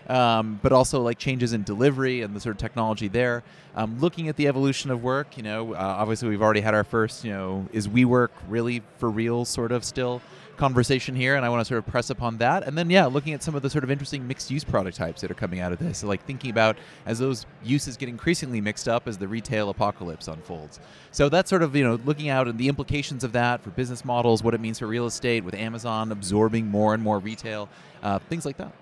um, 0.08 0.58
but 0.62 0.72
also 0.72 1.00
like 1.02 1.18
changes 1.18 1.52
in 1.52 1.62
delivery 1.62 2.22
and 2.22 2.34
the 2.34 2.40
sort 2.40 2.56
of 2.56 2.58
technology 2.58 3.08
there. 3.08 3.42
Um, 3.74 3.98
looking 4.00 4.28
at 4.28 4.36
the 4.36 4.48
evolution 4.48 4.90
of 4.90 5.02
work, 5.02 5.36
you 5.36 5.42
know, 5.42 5.74
uh, 5.74 5.78
obviously 5.78 6.28
we've 6.28 6.42
already 6.42 6.60
had 6.60 6.74
our 6.74 6.84
first, 6.84 7.24
you 7.24 7.30
know, 7.30 7.68
is 7.72 7.86
WeWork 7.86 8.30
really 8.48 8.82
for 8.98 9.10
real 9.10 9.44
sort 9.44 9.70
of 9.72 9.84
still 9.84 10.20
conversation 10.58 11.14
here, 11.14 11.36
and 11.36 11.46
I 11.46 11.48
want 11.48 11.60
to 11.60 11.64
sort 11.64 11.78
of 11.78 11.86
press 11.86 12.10
upon 12.10 12.38
that. 12.38 12.66
And 12.66 12.76
then, 12.76 12.90
yeah, 12.90 13.06
looking 13.06 13.32
at 13.32 13.42
some 13.42 13.54
of 13.54 13.62
the 13.62 13.70
sort 13.70 13.84
of 13.84 13.90
interesting 13.90 14.26
mixed 14.26 14.50
use 14.50 14.64
product 14.64 14.96
types 14.96 15.22
that 15.22 15.30
are 15.30 15.34
coming 15.34 15.60
out 15.60 15.72
of 15.72 15.78
this. 15.78 15.98
So, 15.98 16.08
like 16.08 16.24
thinking 16.26 16.50
about 16.50 16.76
as 17.06 17.18
those 17.20 17.46
uses 17.62 17.96
get 17.96 18.08
increasingly 18.08 18.60
mixed 18.60 18.88
up 18.88 19.08
as 19.08 19.16
the 19.16 19.28
retail 19.28 19.70
apocalypse 19.70 20.28
unfolds. 20.28 20.80
So 21.12 21.28
that's 21.30 21.48
sort 21.48 21.62
of 21.62 21.74
you 21.74 21.84
know 21.84 21.98
looking 22.04 22.28
out 22.28 22.48
and 22.48 22.58
the 22.58 22.68
implications 22.68 23.24
of 23.24 23.32
that 23.32 23.62
for 23.62 23.70
business 23.70 24.04
models, 24.04 24.42
what 24.42 24.52
it 24.52 24.60
means 24.60 24.80
for 24.80 24.86
real 24.86 25.06
estate, 25.06 25.44
with 25.44 25.54
Amazon 25.54 26.12
absorbing 26.12 26.66
more 26.66 26.92
and 26.92 27.02
more 27.02 27.18
retail, 27.18 27.68
uh, 28.02 28.18
things 28.18 28.44
like 28.44 28.58
that. 28.58 28.72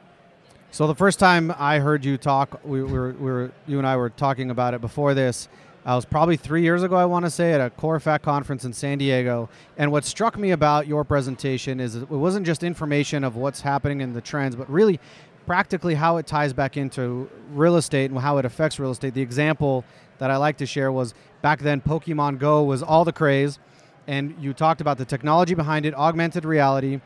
So 0.76 0.86
the 0.86 0.94
first 0.94 1.18
time 1.18 1.54
I 1.56 1.78
heard 1.78 2.04
you 2.04 2.18
talk, 2.18 2.60
we, 2.62 2.82
we, 2.82 2.92
were, 2.92 3.12
we 3.12 3.30
were 3.30 3.50
you 3.66 3.78
and 3.78 3.86
I 3.86 3.96
were 3.96 4.10
talking 4.10 4.50
about 4.50 4.74
it 4.74 4.82
before 4.82 5.14
this. 5.14 5.48
I 5.86 5.94
was 5.94 6.04
probably 6.04 6.36
three 6.36 6.60
years 6.60 6.82
ago, 6.82 6.96
I 6.96 7.06
want 7.06 7.24
to 7.24 7.30
say, 7.30 7.54
at 7.54 7.62
a 7.62 7.70
CoreFac 7.70 8.20
conference 8.20 8.62
in 8.62 8.74
San 8.74 8.98
Diego. 8.98 9.48
And 9.78 9.90
what 9.90 10.04
struck 10.04 10.36
me 10.36 10.50
about 10.50 10.86
your 10.86 11.02
presentation 11.02 11.80
is 11.80 11.94
it 11.96 12.10
wasn't 12.10 12.44
just 12.44 12.62
information 12.62 13.24
of 13.24 13.36
what's 13.36 13.62
happening 13.62 14.02
in 14.02 14.12
the 14.12 14.20
trends, 14.20 14.54
but 14.54 14.68
really 14.68 15.00
practically 15.46 15.94
how 15.94 16.18
it 16.18 16.26
ties 16.26 16.52
back 16.52 16.76
into 16.76 17.26
real 17.52 17.76
estate 17.76 18.10
and 18.10 18.20
how 18.20 18.36
it 18.36 18.44
affects 18.44 18.78
real 18.78 18.90
estate. 18.90 19.14
The 19.14 19.22
example 19.22 19.82
that 20.18 20.30
I 20.30 20.36
like 20.36 20.58
to 20.58 20.66
share 20.66 20.92
was 20.92 21.14
back 21.40 21.60
then, 21.60 21.80
Pokemon 21.80 22.38
Go 22.38 22.62
was 22.64 22.82
all 22.82 23.06
the 23.06 23.14
craze. 23.14 23.58
And 24.06 24.34
you 24.38 24.52
talked 24.52 24.82
about 24.82 24.98
the 24.98 25.06
technology 25.06 25.54
behind 25.54 25.86
it, 25.86 25.94
augmented 25.94 26.44
reality. 26.44 27.00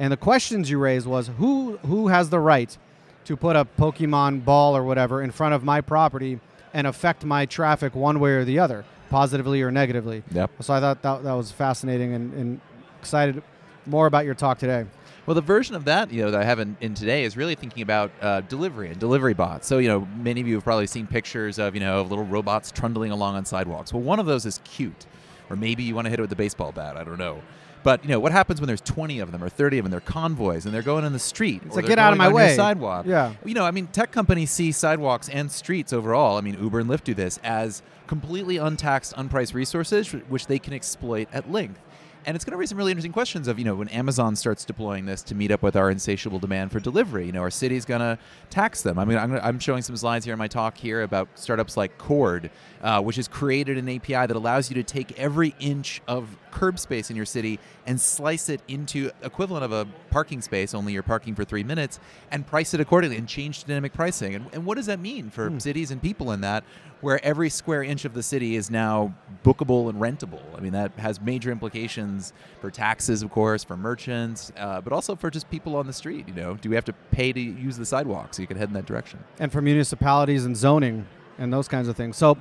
And 0.00 0.12
the 0.12 0.16
questions 0.16 0.68
you 0.68 0.78
raised 0.78 1.06
was 1.06 1.30
who, 1.38 1.76
who 1.86 2.08
has 2.08 2.30
the 2.30 2.40
right 2.40 2.76
to 3.24 3.36
put 3.36 3.56
a 3.56 3.64
Pokemon 3.64 4.44
ball 4.44 4.76
or 4.76 4.82
whatever 4.82 5.22
in 5.22 5.30
front 5.30 5.54
of 5.54 5.64
my 5.64 5.80
property 5.80 6.40
and 6.72 6.86
affect 6.86 7.24
my 7.24 7.46
traffic 7.46 7.94
one 7.94 8.20
way 8.20 8.32
or 8.32 8.44
the 8.44 8.58
other, 8.58 8.84
positively 9.10 9.62
or 9.62 9.70
negatively. 9.70 10.22
Yep. 10.32 10.50
So 10.60 10.74
I 10.74 10.80
thought 10.80 11.02
that, 11.02 11.22
that 11.22 11.32
was 11.32 11.50
fascinating 11.52 12.12
and, 12.14 12.34
and 12.34 12.60
excited 13.00 13.42
more 13.86 14.06
about 14.06 14.24
your 14.24 14.34
talk 14.34 14.58
today. 14.58 14.86
Well, 15.26 15.34
the 15.34 15.40
version 15.40 15.74
of 15.74 15.86
that 15.86 16.12
you 16.12 16.22
know 16.22 16.30
that 16.30 16.40
I 16.40 16.44
have 16.44 16.58
in, 16.58 16.76
in 16.82 16.92
today 16.92 17.24
is 17.24 17.34
really 17.34 17.54
thinking 17.54 17.82
about 17.82 18.10
uh, 18.20 18.42
delivery 18.42 18.90
and 18.90 18.98
delivery 18.98 19.32
bots. 19.32 19.66
So 19.66 19.78
you 19.78 19.88
know, 19.88 20.06
many 20.18 20.42
of 20.42 20.46
you 20.46 20.54
have 20.56 20.64
probably 20.64 20.86
seen 20.86 21.06
pictures 21.06 21.58
of 21.58 21.74
you 21.74 21.80
know 21.80 22.00
of 22.00 22.10
little 22.10 22.26
robots 22.26 22.70
trundling 22.70 23.10
along 23.10 23.36
on 23.36 23.44
sidewalks. 23.46 23.92
Well, 23.92 24.02
one 24.02 24.18
of 24.18 24.26
those 24.26 24.44
is 24.44 24.60
cute, 24.64 25.06
or 25.48 25.56
maybe 25.56 25.82
you 25.82 25.94
want 25.94 26.04
to 26.06 26.10
hit 26.10 26.18
it 26.18 26.22
with 26.22 26.32
a 26.32 26.36
baseball 26.36 26.72
bat. 26.72 26.98
I 26.98 27.04
don't 27.04 27.18
know. 27.18 27.40
But 27.84 28.02
you 28.02 28.10
know 28.10 28.18
what 28.18 28.32
happens 28.32 28.60
when 28.60 28.66
there's 28.66 28.80
20 28.80 29.20
of 29.20 29.30
them 29.30 29.44
or 29.44 29.48
30 29.48 29.78
of 29.78 29.84
them? 29.84 29.90
They're 29.90 30.00
convoys 30.00 30.64
and 30.64 30.74
they're 30.74 30.82
going 30.82 31.04
in 31.04 31.12
the 31.12 31.18
street. 31.18 31.62
It's 31.66 31.76
like, 31.76 31.86
get 31.86 31.98
out 31.98 32.12
of 32.12 32.18
my 32.18 32.32
way. 32.32 32.56
Sidewalk. 32.56 33.04
Yeah. 33.06 33.34
You 33.44 33.54
know, 33.54 33.64
I 33.64 33.70
mean, 33.70 33.86
tech 33.88 34.10
companies 34.10 34.50
see 34.50 34.72
sidewalks 34.72 35.28
and 35.28 35.52
streets 35.52 35.92
overall. 35.92 36.38
I 36.38 36.40
mean, 36.40 36.60
Uber 36.60 36.80
and 36.80 36.88
Lyft 36.88 37.04
do 37.04 37.14
this 37.14 37.38
as 37.44 37.82
completely 38.06 38.56
untaxed, 38.56 39.14
unpriced 39.14 39.54
resources, 39.54 40.10
which 40.12 40.46
they 40.46 40.58
can 40.58 40.72
exploit 40.72 41.28
at 41.32 41.52
length. 41.52 41.78
And 42.26 42.34
it's 42.34 42.44
going 42.44 42.52
to 42.52 42.56
raise 42.56 42.70
some 42.70 42.78
really 42.78 42.90
interesting 42.90 43.12
questions 43.12 43.48
of, 43.48 43.58
you 43.58 43.64
know, 43.64 43.74
when 43.74 43.88
Amazon 43.88 44.34
starts 44.34 44.64
deploying 44.64 45.04
this 45.04 45.22
to 45.24 45.34
meet 45.34 45.50
up 45.50 45.62
with 45.62 45.76
our 45.76 45.90
insatiable 45.90 46.38
demand 46.38 46.72
for 46.72 46.80
delivery, 46.80 47.26
you 47.26 47.32
know, 47.32 47.40
our 47.40 47.50
city's 47.50 47.84
going 47.84 48.00
to 48.00 48.18
tax 48.50 48.82
them. 48.82 48.98
I 48.98 49.04
mean, 49.04 49.18
I'm, 49.18 49.30
gonna, 49.30 49.42
I'm 49.42 49.58
showing 49.58 49.82
some 49.82 49.96
slides 49.96 50.24
here 50.24 50.32
in 50.32 50.38
my 50.38 50.48
talk 50.48 50.76
here 50.78 51.02
about 51.02 51.28
startups 51.34 51.76
like 51.76 51.98
Coord, 51.98 52.50
uh, 52.82 53.02
which 53.02 53.16
has 53.16 53.28
created 53.28 53.76
an 53.76 53.88
API 53.88 54.26
that 54.26 54.32
allows 54.36 54.70
you 54.70 54.74
to 54.76 54.82
take 54.82 55.18
every 55.18 55.54
inch 55.60 56.00
of 56.08 56.36
curb 56.50 56.78
space 56.78 57.10
in 57.10 57.16
your 57.16 57.26
city 57.26 57.58
and 57.86 58.00
slice 58.00 58.48
it 58.48 58.60
into 58.68 59.10
equivalent 59.22 59.64
of 59.64 59.72
a 59.72 59.86
parking 60.10 60.40
space, 60.40 60.72
only 60.72 60.92
you're 60.92 61.02
parking 61.02 61.34
for 61.34 61.44
three 61.44 61.64
minutes, 61.64 61.98
and 62.30 62.46
price 62.46 62.72
it 62.72 62.80
accordingly 62.80 63.16
and 63.16 63.28
change 63.28 63.64
dynamic 63.64 63.92
pricing. 63.92 64.34
And, 64.34 64.46
and 64.52 64.64
what 64.64 64.76
does 64.76 64.86
that 64.86 65.00
mean 65.00 65.30
for 65.30 65.50
Hmm. 65.50 65.58
cities 65.58 65.90
and 65.90 66.00
people 66.00 66.32
in 66.32 66.40
that, 66.42 66.64
where 67.00 67.22
every 67.24 67.50
square 67.50 67.82
inch 67.82 68.04
of 68.04 68.14
the 68.14 68.22
city 68.22 68.56
is 68.56 68.70
now 68.70 69.14
bookable 69.44 69.88
and 69.90 70.00
rentable? 70.00 70.42
I 70.56 70.60
mean, 70.60 70.72
that 70.72 70.92
has 70.98 71.20
major 71.20 71.50
implications 71.52 72.32
for 72.60 72.70
taxes, 72.70 73.22
of 73.22 73.30
course, 73.30 73.62
for 73.64 73.76
merchants, 73.76 74.52
uh, 74.56 74.80
but 74.80 74.92
also 74.92 75.14
for 75.16 75.30
just 75.30 75.50
people 75.50 75.76
on 75.76 75.86
the 75.86 75.92
street. 75.92 76.26
You 76.28 76.34
know, 76.34 76.54
do 76.54 76.68
we 76.70 76.74
have 76.74 76.84
to 76.86 76.94
pay 77.10 77.32
to 77.32 77.40
use 77.40 77.76
the 77.76 77.86
sidewalk 77.86 78.34
so 78.34 78.42
you 78.42 78.48
can 78.48 78.56
head 78.56 78.68
in 78.68 78.74
that 78.74 78.86
direction? 78.86 79.18
and 79.38 79.52
for 79.52 79.60
municipalities 79.60 80.44
and 80.44 80.56
zoning 80.56 81.06
and 81.38 81.52
those 81.52 81.68
kinds 81.68 81.88
of 81.88 81.96
things. 81.96 82.16
So, 82.16 82.36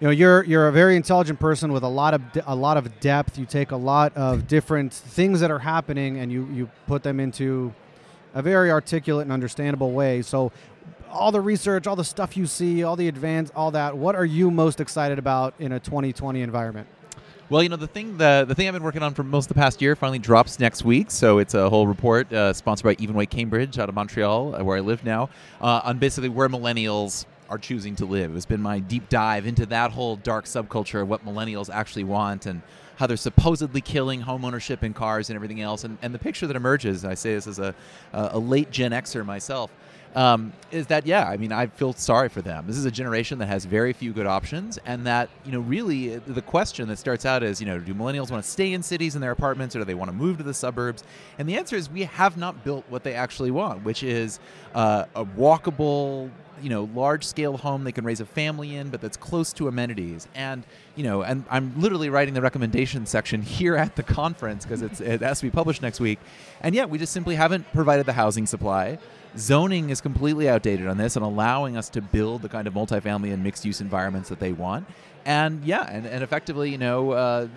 you 0.00 0.08
know, 0.08 0.10
you're 0.10 0.44
you're 0.44 0.68
a 0.68 0.72
very 0.72 0.96
intelligent 0.96 1.40
person 1.40 1.72
with 1.72 1.82
a 1.82 1.88
lot 1.88 2.14
of 2.14 2.32
de- 2.32 2.52
a 2.52 2.54
lot 2.54 2.76
of 2.76 3.00
depth. 3.00 3.38
You 3.38 3.46
take 3.46 3.70
a 3.70 3.76
lot 3.76 4.16
of 4.16 4.46
different 4.46 4.92
things 4.92 5.40
that 5.40 5.50
are 5.50 5.58
happening 5.60 6.18
and 6.18 6.30
you 6.30 6.46
you 6.52 6.70
put 6.86 7.02
them 7.02 7.18
into 7.20 7.72
a 8.34 8.42
very 8.42 8.70
articulate 8.70 9.24
and 9.24 9.32
understandable 9.32 9.92
way. 9.92 10.20
So, 10.20 10.50
all 11.14 11.32
the 11.32 11.40
research, 11.40 11.86
all 11.86 11.96
the 11.96 12.04
stuff 12.04 12.36
you 12.36 12.46
see, 12.46 12.84
all 12.84 12.96
the 12.96 13.08
advance, 13.08 13.50
all 13.54 13.70
that. 13.70 13.96
What 13.96 14.14
are 14.16 14.24
you 14.24 14.50
most 14.50 14.80
excited 14.80 15.18
about 15.18 15.54
in 15.58 15.72
a 15.72 15.80
2020 15.80 16.42
environment? 16.42 16.88
Well, 17.50 17.62
you 17.62 17.68
know 17.68 17.76
the 17.76 17.86
thing 17.86 18.16
the 18.16 18.44
the 18.48 18.54
thing 18.54 18.68
I've 18.68 18.74
been 18.74 18.82
working 18.82 19.02
on 19.02 19.12
for 19.12 19.22
most 19.22 19.44
of 19.44 19.48
the 19.48 19.60
past 19.60 19.82
year 19.82 19.94
finally 19.94 20.18
drops 20.18 20.58
next 20.58 20.82
week. 20.82 21.10
So 21.10 21.38
it's 21.38 21.52
a 21.54 21.68
whole 21.68 21.86
report 21.86 22.32
uh, 22.32 22.52
sponsored 22.54 22.84
by 22.84 22.94
Ivanhoé 23.04 23.28
Cambridge 23.28 23.78
out 23.78 23.88
of 23.88 23.94
Montreal, 23.94 24.56
uh, 24.56 24.64
where 24.64 24.78
I 24.78 24.80
live 24.80 25.04
now, 25.04 25.28
uh, 25.60 25.82
on 25.84 25.98
basically 25.98 26.30
where 26.30 26.48
millennials 26.48 27.26
are 27.50 27.58
choosing 27.58 27.94
to 27.96 28.06
live. 28.06 28.34
It's 28.34 28.46
been 28.46 28.62
my 28.62 28.78
deep 28.78 29.10
dive 29.10 29.46
into 29.46 29.66
that 29.66 29.90
whole 29.90 30.16
dark 30.16 30.46
subculture 30.46 31.02
of 31.02 31.08
what 31.08 31.24
millennials 31.24 31.68
actually 31.68 32.04
want 32.04 32.46
and 32.46 32.62
how 32.96 33.06
they're 33.06 33.16
supposedly 33.16 33.80
killing 33.80 34.22
homeownership 34.22 34.82
and 34.82 34.94
cars 34.94 35.28
and 35.28 35.36
everything 35.36 35.60
else. 35.60 35.84
And, 35.84 35.98
and 36.00 36.14
the 36.14 36.18
picture 36.18 36.46
that 36.46 36.56
emerges, 36.56 37.04
I 37.04 37.14
say 37.14 37.34
this 37.34 37.46
as 37.46 37.58
a, 37.58 37.74
a 38.12 38.38
late 38.38 38.70
Gen 38.70 38.92
Xer 38.92 39.24
myself, 39.24 39.70
um, 40.14 40.52
is 40.70 40.86
that 40.88 41.06
yeah 41.06 41.28
i 41.28 41.36
mean 41.36 41.52
i 41.52 41.66
feel 41.66 41.92
sorry 41.92 42.28
for 42.28 42.42
them. 42.42 42.64
This 42.66 42.76
is 42.76 42.84
a 42.84 42.90
generation 42.90 43.38
that 43.38 43.46
has 43.46 43.64
very 43.64 43.92
few 43.92 44.12
good 44.12 44.26
options 44.26 44.78
and 44.84 45.06
that 45.06 45.30
you 45.44 45.52
know 45.52 45.60
really 45.60 46.16
uh, 46.16 46.20
the 46.26 46.42
question 46.42 46.88
that 46.88 46.98
starts 46.98 47.24
out 47.24 47.42
is 47.42 47.60
you 47.60 47.66
know 47.66 47.78
do 47.78 47.94
millennials 47.94 48.30
want 48.30 48.44
to 48.44 48.50
stay 48.50 48.72
in 48.72 48.82
cities 48.82 49.14
in 49.14 49.20
their 49.20 49.32
apartments 49.32 49.74
or 49.74 49.80
do 49.80 49.84
they 49.84 49.94
want 49.94 50.10
to 50.10 50.16
move 50.16 50.38
to 50.38 50.42
the 50.42 50.54
suburbs? 50.54 51.04
And 51.38 51.48
the 51.48 51.56
answer 51.56 51.76
is 51.76 51.90
we 51.90 52.04
have 52.04 52.36
not 52.36 52.64
built 52.64 52.84
what 52.88 53.04
they 53.04 53.14
actually 53.14 53.50
want 53.50 53.84
which 53.84 54.02
is 54.02 54.38
uh, 54.74 55.06
a 55.14 55.24
walkable 55.24 56.30
you 56.62 56.70
know 56.70 56.88
large 56.94 57.24
scale 57.24 57.56
home 57.56 57.82
they 57.82 57.92
can 57.92 58.04
raise 58.04 58.20
a 58.20 58.26
family 58.26 58.76
in 58.76 58.88
but 58.90 59.00
that's 59.00 59.16
close 59.16 59.52
to 59.54 59.68
amenities. 59.68 60.28
And 60.34 60.64
you 60.96 61.04
know 61.04 61.22
and 61.22 61.44
i'm 61.50 61.80
literally 61.80 62.10
writing 62.10 62.34
the 62.34 62.42
recommendation 62.42 63.06
section 63.06 63.42
here 63.58 63.76
at 63.76 63.96
the 63.96 64.02
conference 64.02 64.64
because 64.64 64.82
it 64.82 65.20
has 65.20 65.40
to 65.40 65.46
be 65.46 65.50
published 65.50 65.82
next 65.82 66.00
week. 66.00 66.18
And 66.60 66.74
yet 66.74 66.90
we 66.90 66.98
just 66.98 67.12
simply 67.12 67.34
haven't 67.34 67.70
provided 67.72 68.06
the 68.06 68.12
housing 68.12 68.46
supply 68.46 68.98
zoning 69.36 69.90
is 69.90 70.00
completely 70.00 70.48
outdated 70.48 70.86
on 70.86 70.96
this 70.96 71.16
and 71.16 71.24
allowing 71.24 71.76
us 71.76 71.88
to 71.90 72.00
build 72.00 72.42
the 72.42 72.48
kind 72.48 72.66
of 72.66 72.74
multifamily 72.74 73.32
and 73.32 73.42
mixed 73.42 73.64
use 73.64 73.80
environments 73.80 74.28
that 74.28 74.40
they 74.40 74.52
want. 74.52 74.86
And 75.24 75.64
yeah 75.64 75.88
and, 75.90 76.06
and 76.06 76.22
effectively 76.22 76.70
you 76.70 76.78
know 76.78 77.12
uh, 77.12 77.48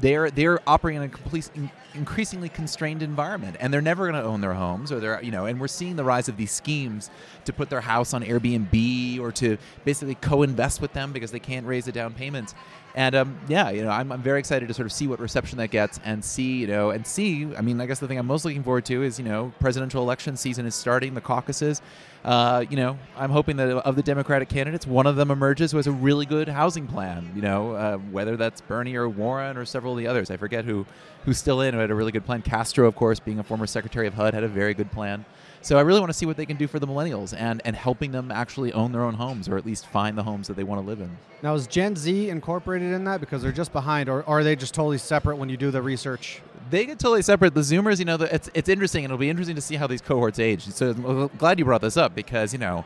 they're 0.00 0.30
they're 0.30 0.60
operating 0.68 1.02
in 1.02 1.08
a 1.08 1.12
complete 1.12 1.50
in, 1.54 1.70
increasingly 1.94 2.48
constrained 2.48 3.02
environment. 3.02 3.56
And 3.58 3.72
they're 3.72 3.80
never 3.80 4.08
going 4.08 4.22
to 4.22 4.26
own 4.26 4.40
their 4.40 4.54
homes 4.54 4.92
or 4.92 5.00
they're 5.00 5.22
you 5.22 5.30
know 5.30 5.46
and 5.46 5.60
we're 5.60 5.68
seeing 5.68 5.96
the 5.96 6.04
rise 6.04 6.28
of 6.28 6.36
these 6.36 6.52
schemes 6.52 7.10
to 7.44 7.52
put 7.52 7.70
their 7.70 7.80
house 7.80 8.14
on 8.14 8.22
airbnb 8.22 9.20
or 9.20 9.32
to 9.32 9.58
basically 9.84 10.14
co-invest 10.14 10.80
with 10.80 10.92
them 10.92 11.12
because 11.12 11.32
they 11.32 11.40
can't 11.40 11.66
raise 11.66 11.86
the 11.86 11.92
down 11.92 12.14
payments 12.14 12.54
and 12.98 13.14
um, 13.14 13.38
yeah, 13.46 13.70
you 13.70 13.82
know, 13.82 13.90
I'm, 13.90 14.10
I'm 14.10 14.22
very 14.22 14.40
excited 14.40 14.66
to 14.66 14.74
sort 14.74 14.86
of 14.86 14.90
see 14.90 15.06
what 15.06 15.20
reception 15.20 15.56
that 15.58 15.68
gets 15.68 16.00
and 16.04 16.22
see, 16.24 16.56
you 16.56 16.66
know, 16.66 16.90
and 16.90 17.06
see. 17.06 17.46
I 17.54 17.60
mean, 17.60 17.80
I 17.80 17.86
guess 17.86 18.00
the 18.00 18.08
thing 18.08 18.18
I'm 18.18 18.26
most 18.26 18.44
looking 18.44 18.64
forward 18.64 18.86
to 18.86 19.04
is, 19.04 19.20
you 19.20 19.24
know, 19.24 19.52
presidential 19.60 20.02
election 20.02 20.36
season 20.36 20.66
is 20.66 20.74
starting, 20.74 21.14
the 21.14 21.20
caucuses. 21.20 21.80
Uh, 22.24 22.64
you 22.68 22.76
know, 22.76 22.98
I'm 23.16 23.30
hoping 23.30 23.56
that 23.58 23.68
of 23.68 23.94
the 23.94 24.02
Democratic 24.02 24.48
candidates, 24.48 24.84
one 24.84 25.06
of 25.06 25.14
them 25.14 25.30
emerges 25.30 25.70
who 25.70 25.76
has 25.76 25.86
a 25.86 25.92
really 25.92 26.26
good 26.26 26.48
housing 26.48 26.88
plan. 26.88 27.30
You 27.36 27.42
know, 27.42 27.70
uh, 27.74 27.98
whether 27.98 28.36
that's 28.36 28.62
Bernie 28.62 28.96
or 28.96 29.08
Warren 29.08 29.56
or 29.56 29.64
several 29.64 29.92
of 29.92 29.98
the 30.00 30.08
others. 30.08 30.28
I 30.32 30.36
forget 30.36 30.64
who 30.64 30.84
who's 31.24 31.38
still 31.38 31.60
in 31.60 31.74
who 31.74 31.80
had 31.80 31.92
a 31.92 31.94
really 31.94 32.10
good 32.10 32.26
plan. 32.26 32.42
Castro, 32.42 32.88
of 32.88 32.96
course, 32.96 33.20
being 33.20 33.38
a 33.38 33.44
former 33.44 33.68
Secretary 33.68 34.08
of 34.08 34.14
HUD, 34.14 34.34
had 34.34 34.42
a 34.42 34.48
very 34.48 34.74
good 34.74 34.90
plan. 34.90 35.24
So 35.60 35.76
I 35.76 35.80
really 35.82 36.00
want 36.00 36.10
to 36.10 36.14
see 36.16 36.24
what 36.26 36.36
they 36.36 36.46
can 36.46 36.56
do 36.56 36.66
for 36.68 36.78
the 36.78 36.86
millennials 36.86 37.34
and 37.36 37.60
and 37.64 37.74
helping 37.74 38.12
them 38.12 38.30
actually 38.30 38.72
own 38.72 38.92
their 38.92 39.02
own 39.02 39.14
homes 39.14 39.48
or 39.48 39.56
at 39.58 39.66
least 39.66 39.86
find 39.86 40.16
the 40.16 40.22
homes 40.22 40.46
that 40.48 40.56
they 40.56 40.64
want 40.64 40.80
to 40.80 40.86
live 40.86 41.00
in. 41.00 41.10
Now, 41.42 41.54
is 41.54 41.66
Gen 41.66 41.96
Z 41.96 42.28
incorporated 42.30 42.92
in 42.92 43.04
that 43.04 43.20
because 43.20 43.42
they're 43.42 43.52
just 43.52 43.72
behind, 43.72 44.08
or, 44.08 44.24
are 44.28 44.42
they 44.42 44.56
just 44.56 44.74
totally 44.74 44.98
separate 44.98 45.36
when 45.36 45.48
you 45.48 45.56
do 45.56 45.70
the 45.70 45.82
research? 45.82 46.42
They 46.70 46.84
get 46.86 46.98
totally 46.98 47.22
separate. 47.22 47.54
The 47.54 47.60
Zoomers, 47.60 47.98
you 47.98 48.04
know, 48.04 48.16
it's 48.16 48.50
it's 48.54 48.68
interesting. 48.68 49.04
and 49.04 49.10
It'll 49.12 49.18
be 49.20 49.30
interesting 49.30 49.56
to 49.56 49.62
see 49.62 49.76
how 49.76 49.86
these 49.86 50.00
cohorts 50.02 50.38
age. 50.38 50.62
So 50.66 50.90
I'm 50.90 51.28
glad 51.38 51.58
you 51.58 51.64
brought 51.64 51.80
this 51.82 51.96
up 51.96 52.14
because 52.14 52.52
you 52.52 52.58
know. 52.58 52.84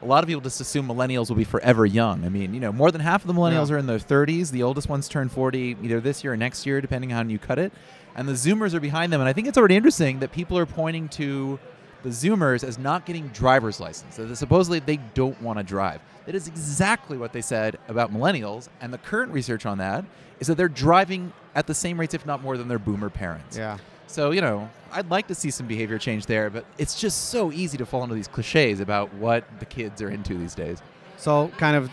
A 0.00 0.06
lot 0.06 0.22
of 0.22 0.28
people 0.28 0.40
just 0.40 0.60
assume 0.60 0.86
millennials 0.86 1.28
will 1.28 1.34
be 1.34 1.42
forever 1.42 1.84
young. 1.84 2.24
I 2.24 2.28
mean, 2.28 2.54
you 2.54 2.60
know, 2.60 2.70
more 2.70 2.92
than 2.92 3.00
half 3.00 3.22
of 3.22 3.26
the 3.26 3.32
millennials 3.34 3.68
Yeah. 3.68 3.74
are 3.74 3.78
in 3.78 3.86
their 3.86 3.98
30s. 3.98 4.52
The 4.52 4.62
oldest 4.62 4.88
ones 4.88 5.08
turn 5.08 5.28
40 5.28 5.76
either 5.82 6.00
this 6.00 6.22
year 6.22 6.34
or 6.34 6.36
next 6.36 6.64
year, 6.66 6.80
depending 6.80 7.12
on 7.12 7.26
how 7.26 7.32
you 7.32 7.40
cut 7.40 7.58
it. 7.58 7.72
And 8.14 8.28
the 8.28 8.34
Zoomers 8.34 8.74
are 8.74 8.78
behind 8.80 9.12
them. 9.12 9.20
And 9.20 9.28
I 9.28 9.32
think 9.32 9.48
it's 9.48 9.58
already 9.58 9.74
interesting 9.74 10.20
that 10.20 10.30
people 10.30 10.56
are 10.56 10.66
pointing 10.66 11.08
to 11.08 11.58
the 12.02 12.10
Zoomers 12.10 12.64
as 12.64 12.78
not 12.78 13.06
getting 13.06 13.28
driver's 13.28 13.80
license. 13.80 14.16
That 14.16 14.34
supposedly 14.36 14.78
they 14.80 14.98
don't 15.14 15.40
want 15.42 15.58
to 15.58 15.62
drive. 15.64 16.00
That 16.26 16.34
is 16.34 16.46
exactly 16.46 17.16
what 17.16 17.32
they 17.32 17.40
said 17.40 17.78
about 17.88 18.12
millennials. 18.12 18.68
And 18.80 18.92
the 18.92 18.98
current 18.98 19.32
research 19.32 19.66
on 19.66 19.78
that 19.78 20.04
is 20.40 20.46
that 20.46 20.56
they're 20.56 20.68
driving 20.68 21.32
at 21.54 21.66
the 21.66 21.74
same 21.74 21.98
rates, 21.98 22.14
if 22.14 22.24
not 22.26 22.42
more, 22.42 22.56
than 22.56 22.68
their 22.68 22.78
boomer 22.78 23.10
parents. 23.10 23.56
Yeah. 23.56 23.78
So, 24.06 24.30
you 24.30 24.40
know, 24.40 24.70
I'd 24.92 25.10
like 25.10 25.26
to 25.28 25.34
see 25.34 25.50
some 25.50 25.66
behavior 25.66 25.98
change 25.98 26.26
there, 26.26 26.48
but 26.50 26.64
it's 26.78 26.98
just 26.98 27.30
so 27.30 27.52
easy 27.52 27.76
to 27.78 27.86
fall 27.86 28.02
into 28.02 28.14
these 28.14 28.28
cliches 28.28 28.80
about 28.80 29.12
what 29.14 29.44
the 29.58 29.66
kids 29.66 30.00
are 30.00 30.08
into 30.08 30.34
these 30.34 30.54
days. 30.54 30.80
So, 31.18 31.48
kind 31.58 31.76
of 31.76 31.90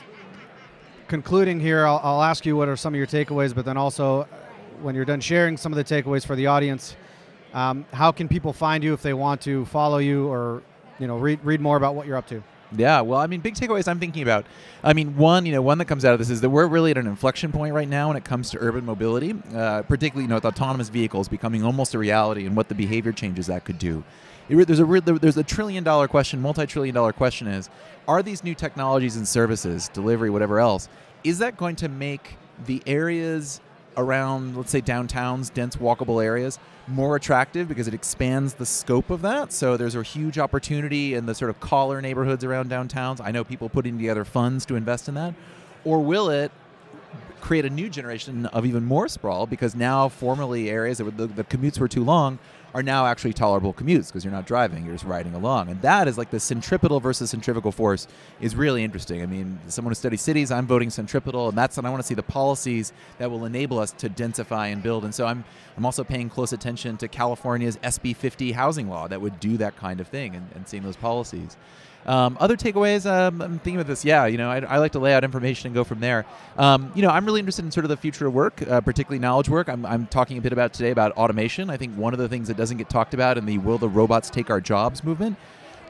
concluding 1.08 1.60
here, 1.60 1.86
I'll, 1.86 2.00
I'll 2.04 2.24
ask 2.24 2.46
you 2.46 2.56
what 2.56 2.70
are 2.70 2.78
some 2.78 2.94
of 2.94 2.98
your 2.98 3.08
takeaways, 3.08 3.54
but 3.54 3.66
then 3.66 3.76
also, 3.76 4.22
uh, 4.22 4.26
when 4.82 4.96
you're 4.96 5.06
done 5.06 5.20
sharing 5.20 5.58
some 5.58 5.74
of 5.74 5.78
the 5.78 5.84
takeaways 5.84 6.26
for 6.26 6.36
the 6.36 6.48
audience, 6.48 6.96
um, 7.56 7.86
how 7.94 8.12
can 8.12 8.28
people 8.28 8.54
find 8.54 8.84
you 8.84 8.94
if 8.94 9.02
they 9.02 9.14
want 9.14 9.42
to 9.42 9.66
follow 9.66 9.98
you 9.98 10.28
or, 10.28 10.62
you 11.00 11.08
know, 11.08 11.18
read 11.18 11.40
read 11.44 11.62
more 11.62 11.78
about 11.78 11.96
what 11.96 12.06
you're 12.06 12.18
up 12.18 12.28
to? 12.28 12.44
Yeah, 12.76 13.02
well, 13.02 13.20
I 13.20 13.28
mean, 13.28 13.40
big 13.40 13.56
takeaways 13.56 13.88
I'm 13.88 14.00
thinking 14.00 14.24
about. 14.24 14.46
I 14.84 14.94
mean, 14.94 15.16
one, 15.16 15.46
you 15.46 15.54
know, 15.54 15.62
one 15.62 15.78
that 15.78 15.86
comes 15.86 16.04
out 16.04 16.14
of 16.14 16.20
this 16.20 16.30
is 16.30 16.42
that 16.42 16.50
we're 16.50 16.68
really 16.68 16.92
at 16.92 16.98
an 16.98 17.08
inflection 17.08 17.52
point 17.52 17.74
right 17.74 17.88
now 17.88 18.10
when 18.10 18.18
it 18.18 18.26
comes 18.26 18.50
to 18.50 18.58
urban 18.60 18.86
mobility, 18.86 19.34
uh, 19.54 19.84
particularly, 19.84 20.24
you 20.24 20.28
know, 20.28 20.36
with 20.36 20.46
autonomous 20.46 20.90
vehicles 20.90 21.30
becoming 21.30 21.64
almost 21.64 21.94
a 21.94 21.98
reality 21.98 22.46
and 22.46 22.56
what 22.56 22.68
the 22.68 22.76
behavior 22.76 23.14
changes 23.14 23.48
that 23.48 23.64
could 23.64 23.80
do. 23.80 24.04
It 24.50 24.68
there's 24.68 24.80
a 24.80 25.02
there's 25.20 25.38
a 25.38 25.44
trillion 25.44 25.84
dollar 25.84 26.08
question, 26.08 26.42
multi-trillion 26.42 26.94
dollar 26.94 27.14
question 27.14 27.48
is, 27.48 27.70
are 28.08 28.22
these 28.22 28.44
new 28.44 28.54
technologies 28.54 29.16
and 29.16 29.28
services, 29.28 29.90
delivery, 29.90 30.30
whatever 30.30 30.60
else, 30.60 30.90
is 31.24 31.40
that 31.40 31.58
going 31.58 31.76
to 31.78 31.90
make 31.90 32.38
the 32.66 32.84
areas 32.86 33.62
around, 33.98 34.56
let's 34.58 34.72
say, 34.72 34.82
downtowns, 34.82 35.54
dense 35.54 35.76
walkable 35.76 36.24
areas, 36.24 36.60
more 36.88 37.16
attractive 37.16 37.68
because 37.68 37.88
it 37.88 37.94
expands 37.94 38.56
the 38.56 38.66
scope 38.66 39.10
of 39.10 39.22
that. 39.22 39.52
So 39.52 39.78
there's 39.78 39.96
a 39.96 40.04
huge 40.04 40.38
opportunity 40.38 41.14
in 41.14 41.26
the 41.26 41.36
sort 41.36 41.50
of 41.50 41.60
collar 41.60 42.02
neighborhoods 42.02 42.44
around 42.44 42.70
downtowns. 42.70 43.20
I 43.22 43.32
know 43.32 43.44
people 43.44 43.70
putting 43.70 43.98
together 43.98 44.26
funds 44.26 44.66
to 44.68 44.76
invest 44.76 45.08
in 45.08 45.16
that. 45.16 45.34
Or 45.84 46.00
will 46.00 46.30
it 46.30 46.52
create 47.42 47.66
a 47.66 47.70
new 47.70 47.90
generation 47.90 48.48
of 48.48 48.66
even 48.66 48.84
more 48.84 49.08
sprawl 49.08 49.46
because 49.46 49.76
now 49.76 50.10
formerly 50.10 50.70
areas 50.70 50.98
that 50.98 51.06
were, 51.06 51.12
the, 51.12 51.28
the 51.28 51.44
commutes 51.44 51.80
were 51.80 51.88
too 51.88 52.04
long 52.04 52.40
are 52.76 52.84
now 52.84 53.06
actually 53.06 53.32
tolerable 53.32 53.74
commutes 53.74 54.08
because 54.08 54.26
you're 54.26 54.34
not 54.34 54.46
driving, 54.46 54.84
you're 54.84 54.96
just 54.96 55.06
riding 55.06 55.34
along. 55.34 55.70
And 55.70 55.82
that 55.82 56.10
is 56.10 56.18
like 56.18 56.30
the 56.30 56.42
centripetal 56.42 57.00
versus 57.00 57.30
centrifugal 57.30 57.72
force 57.72 58.06
is 58.42 58.54
really 58.54 58.84
interesting. 58.84 59.24
I 59.24 59.28
mean, 59.28 59.58
someone 59.68 59.92
who 59.92 59.96
studies 59.96 60.20
cities, 60.20 60.52
I'm 60.52 60.68
voting 60.68 60.90
centripetal, 60.90 61.48
and 61.48 61.58
that's 61.58 61.78
and 61.78 61.88
I 61.88 61.90
want 61.90 62.04
to 62.04 62.08
see 62.08 62.16
the 62.16 62.22
policies 62.22 62.92
that 63.18 63.32
will 63.32 63.46
enable 63.46 63.80
us 63.80 63.94
to 63.94 64.10
densify 64.10 64.74
and 64.74 64.84
build. 64.84 65.06
And 65.06 65.16
so 65.16 65.26
I'm 65.26 65.46
I'm 65.78 65.86
also 65.86 66.04
paying 66.04 66.30
close 66.30 66.52
attention 66.52 66.98
to 66.98 67.08
California's 67.08 67.78
SB 67.78 68.14
50 68.14 68.52
housing 68.52 68.90
law 68.90 69.08
that 69.08 69.22
would 69.22 69.40
do 69.40 69.56
that 69.56 69.78
kind 69.78 70.02
of 70.02 70.10
thing 70.10 70.36
and, 70.36 70.50
and 70.54 70.68
seeing 70.68 70.84
those 70.84 70.98
policies. 70.98 71.56
Um, 72.06 72.38
other 72.40 72.56
takeaways, 72.56 73.10
um, 73.10 73.42
I'm 73.42 73.60
thinking 73.60 73.80
of 73.80 73.88
this. 73.88 74.06
Yeah, 74.06 74.26
you 74.28 74.38
know, 74.38 74.50
I, 74.50 74.60
I 74.60 74.78
like 74.78 74.92
to 74.94 75.00
lay 75.00 75.14
out 75.14 75.24
information 75.24 75.68
and 75.68 75.76
go 75.76 75.84
from 75.84 76.00
there. 76.00 76.26
Um, 76.58 76.92
you 76.96 77.02
know, 77.02 77.10
I'm 77.10 77.26
really 77.26 77.40
interested 77.40 77.66
in 77.66 77.72
sort 77.72 77.86
of 77.86 77.90
the 77.90 77.98
future 77.98 78.28
of 78.28 78.34
work, 78.34 78.62
uh, 78.68 78.82
particularly 78.82 79.20
knowledge 79.20 79.50
work. 79.50 79.70
I'm, 79.70 79.86
I'm 79.86 80.06
talking 80.08 80.38
a 80.38 80.42
bit 80.42 80.54
about 80.54 80.74
today 80.74 80.92
about 80.92 81.14
automation. 81.14 81.70
I 81.70 81.78
think 81.78 81.96
one 81.96 82.14
of 82.14 82.20
the 82.20 82.30
things 82.30 82.48
that 82.48 82.58
doesn't 82.58 82.78
get 82.78 82.90
talked 82.90 83.14
about 83.14 83.38
in 83.38 83.46
the 83.46 83.58
"Will 83.58 83.78
the 83.78 83.90
robots 83.90 84.30
take 84.30 84.50
our 84.50 84.62
jobs?" 84.62 85.04
movement. 85.04 85.38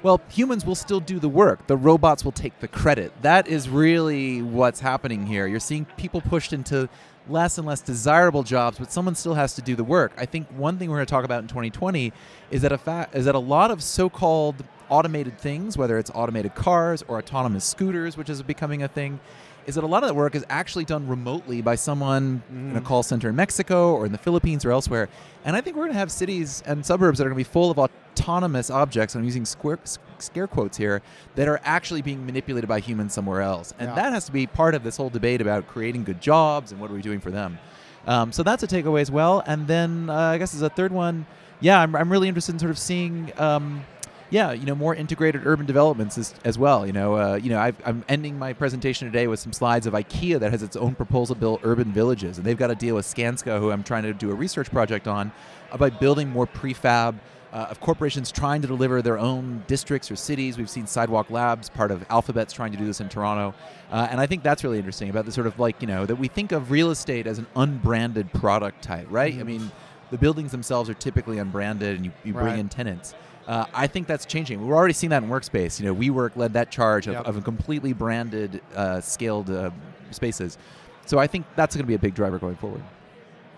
Well, 0.04 0.21
humans 0.30 0.65
will 0.65 0.75
still 0.75 0.99
do 0.99 1.19
the 1.19 1.30
work. 1.30 1.65
The 1.67 1.75
robots 1.75 2.23
will 2.23 2.32
take 2.32 2.60
the 2.60 2.67
credit. 2.67 3.12
That 3.23 3.47
is 3.47 3.67
really 3.67 4.41
what's 4.41 4.80
happening 4.80 5.25
here. 5.25 5.47
You're 5.47 5.60
seeing 5.60 5.86
people 5.97 6.21
pushed 6.21 6.54
into 6.54 6.88
less 7.28 7.58
and 7.58 7.65
less 7.65 7.82
desirable 7.82 8.43
jobs, 8.43 8.78
but 8.78 8.91
someone 8.91 9.15
still 9.15 9.34
has 9.34 9.56
to 9.56 9.63
do 9.63 9.75
the 9.75 9.84
work. 9.84 10.13
I 10.15 10.28
think 10.28 10.47
one 10.49 10.78
thing 10.78 10.91
we're 10.91 10.97
going 10.97 11.08
to 11.08 11.12
talk 11.12 11.25
about 11.25 11.41
in 11.41 11.47
2020 11.47 12.13
is 12.51 12.62
that 12.62 12.71
a 12.71 12.78
fa- 12.78 13.10
is 13.13 13.25
that 13.25 13.34
a 13.34 13.39
lot 13.39 13.71
of 13.71 13.82
so-called 13.82 14.63
automated 14.89 15.38
things, 15.39 15.78
whether 15.78 15.98
it's 15.98 16.12
automated 16.13 16.56
cars 16.56 17.04
or 17.08 17.17
autonomous 17.17 17.65
scooters, 17.65 18.17
which 18.17 18.30
is 18.30 18.41
becoming 18.43 18.84
a 18.84 18.88
thing, 18.88 19.19
is 19.65 19.76
that 19.76 19.84
a 19.84 19.88
lot 19.88 20.04
of 20.04 20.10
that 20.10 20.13
work 20.15 20.36
is 20.36 20.45
actually 20.50 20.86
done 20.86 21.08
remotely 21.08 21.60
by 21.62 21.74
someone 21.76 22.43
in 22.52 22.76
a 22.78 22.82
call 22.82 23.02
center 23.02 23.30
in 23.30 23.36
Mexico 23.36 23.95
or 23.95 24.06
in 24.06 24.12
the 24.12 24.17
Philippines 24.17 24.63
or 24.63 24.71
elsewhere. 24.71 25.10
And 25.43 25.56
I 25.56 25.62
think 25.62 25.76
we're 25.76 25.84
going 25.84 25.93
to 25.93 25.98
have 26.00 26.12
cities 26.12 26.62
and 26.67 26.86
suburbs 26.86 27.17
that 27.17 27.26
are 27.26 27.30
going 27.30 27.43
to 27.43 27.50
be 27.50 27.52
full 27.52 27.71
of 27.71 27.80
autonomous 27.80 28.69
objects. 28.69 29.15
I'm 29.15 29.24
using 29.24 29.43
square, 29.43 29.80
scare 30.19 30.45
quotes 30.45 30.78
here 30.78 31.02
that 31.34 31.48
are 31.48 31.60
actually 31.63 32.04
being 32.04 32.24
manipulated 32.28 32.67
by 32.67 32.80
humans 32.80 33.13
somewhere 33.13 33.41
else. 33.41 33.74
And 33.80 33.89
Yeah. 33.89 33.95
that 33.95 34.13
has 34.13 34.26
to 34.26 34.32
be 34.32 34.45
part 34.45 34.76
of 34.76 34.84
this 34.84 34.98
whole 34.98 35.10
debate 35.10 35.41
about 35.41 35.67
creating 35.67 36.04
good 36.04 36.21
jobs 36.21 36.71
and 36.71 36.80
what 36.80 36.91
are 36.91 36.93
we 36.93 37.02
doing 37.02 37.19
for 37.19 37.32
them. 37.32 37.58
Um, 38.06 38.32
so 38.32 38.43
that's 38.43 38.62
a 38.62 38.67
takeaway 38.67 39.02
as 39.02 39.10
well. 39.10 39.41
And 39.48 39.67
then 39.67 40.12
uh, 40.12 40.13
I 40.13 40.38
guess 40.38 40.54
as 40.54 40.62
a 40.62 40.69
third 40.69 40.91
one, 40.91 41.26
yeah, 41.60 41.82
I'm, 41.82 41.95
I'm 41.95 42.12
really 42.12 42.28
interested 42.28 42.54
in 42.54 42.60
sort 42.60 42.69
of 42.69 42.78
seeing. 42.78 43.32
Um, 43.39 43.84
yeah, 44.30 44.52
you 44.52 44.66
know, 44.66 44.76
more 44.76 44.96
integrated 44.96 45.46
urban 45.46 45.66
developments 45.66 46.18
as, 46.18 46.34
as 46.44 46.58
well. 46.58 46.86
You 46.86 46.94
know, 46.94 47.16
uh, 47.16 47.36
you 47.36 47.50
know, 47.50 47.60
I've, 47.60 47.76
I'm 47.86 48.04
ending 48.10 48.38
my 48.40 48.54
presentation 48.54 49.08
today 49.08 49.28
with 49.28 49.40
some 49.40 49.54
slides 49.54 49.86
of 49.88 49.94
IKEA 49.94 50.40
that 50.40 50.52
has 50.52 50.64
its 50.64 50.76
own 50.76 50.96
proposal 50.96 51.36
to 51.36 51.40
build 51.40 51.60
urban 51.64 51.92
villages, 51.92 52.38
and 52.38 52.46
they've 52.46 52.58
got 52.58 52.72
a 52.72 52.76
deal 52.76 52.96
with 52.96 53.06
Skanska, 53.06 53.60
who 53.60 53.72
I'm 53.72 53.84
trying 53.84 54.04
to 54.04 54.14
do 54.14 54.32
a 54.32 54.36
research 54.36 54.72
project 54.72 55.08
on, 55.08 55.32
about 55.72 56.00
building 56.00 56.30
more 56.30 56.48
prefab. 56.48 57.16
Uh, 57.54 57.68
of 57.70 57.80
corporations 57.80 58.34
trying 58.34 58.62
to 58.62 58.68
deliver 58.68 59.02
their 59.02 59.18
own 59.18 59.64
districts 59.66 60.12
or 60.12 60.18
cities. 60.18 60.58
We've 60.58 60.70
seen 60.70 60.86
Sidewalk 60.86 61.30
Labs, 61.30 61.70
part 61.70 61.90
of 61.90 62.06
Alphabet's 62.10 62.52
trying 62.52 62.74
to 62.74 62.78
do 62.78 62.86
this 62.86 63.00
in 63.00 63.08
Toronto. 63.08 63.56
Uh, 63.90 64.10
and 64.12 64.20
I 64.20 64.26
think 64.26 64.44
that's 64.44 64.62
really 64.66 64.78
interesting 64.78 65.10
about 65.10 65.24
the 65.26 65.32
sort 65.32 65.48
of 65.48 65.58
like, 65.58 65.80
you 65.80 65.88
know, 65.88 66.06
that 66.06 66.18
we 66.18 66.28
think 66.28 66.52
of 66.52 66.70
real 66.70 66.92
estate 66.92 67.28
as 67.28 67.38
an 67.40 67.48
unbranded 67.56 68.34
product 68.34 68.82
type, 68.84 69.08
right? 69.10 69.34
I 69.40 69.44
mean, 69.44 69.72
the 70.12 70.18
buildings 70.18 70.52
themselves 70.52 70.90
are 70.90 70.96
typically 70.96 71.38
unbranded 71.38 71.96
and 71.96 72.06
you, 72.06 72.12
you 72.26 72.34
bring 72.34 72.46
Right. 72.48 72.60
in 72.60 72.68
tenants. 72.68 73.16
Uh, 73.48 73.66
I 73.74 73.88
think 73.88 74.08
that's 74.08 74.26
changing. 74.26 74.66
We're 74.66 74.76
already 74.76 74.94
seeing 74.94 75.12
that 75.12 75.22
in 75.24 75.30
workspace. 75.30 75.80
You 75.80 75.86
know, 75.86 75.96
WeWork 75.96 76.36
led 76.36 76.54
that 76.54 76.72
charge 76.72 77.08
of, 77.08 77.14
Yep. 77.14 77.26
of 77.26 77.38
a 77.38 77.42
completely 77.42 77.94
branded, 77.94 78.62
uh, 78.76 79.02
scaled 79.02 79.50
uh, 79.52 79.70
spaces. 80.12 80.58
So 81.06 81.20
I 81.20 81.28
think 81.28 81.46
that's 81.56 81.76
going 81.76 81.84
to 81.84 81.88
be 81.88 81.94
a 81.94 82.00
big 82.00 82.16
driver 82.16 82.40
going 82.40 82.56
forward. 82.56 82.84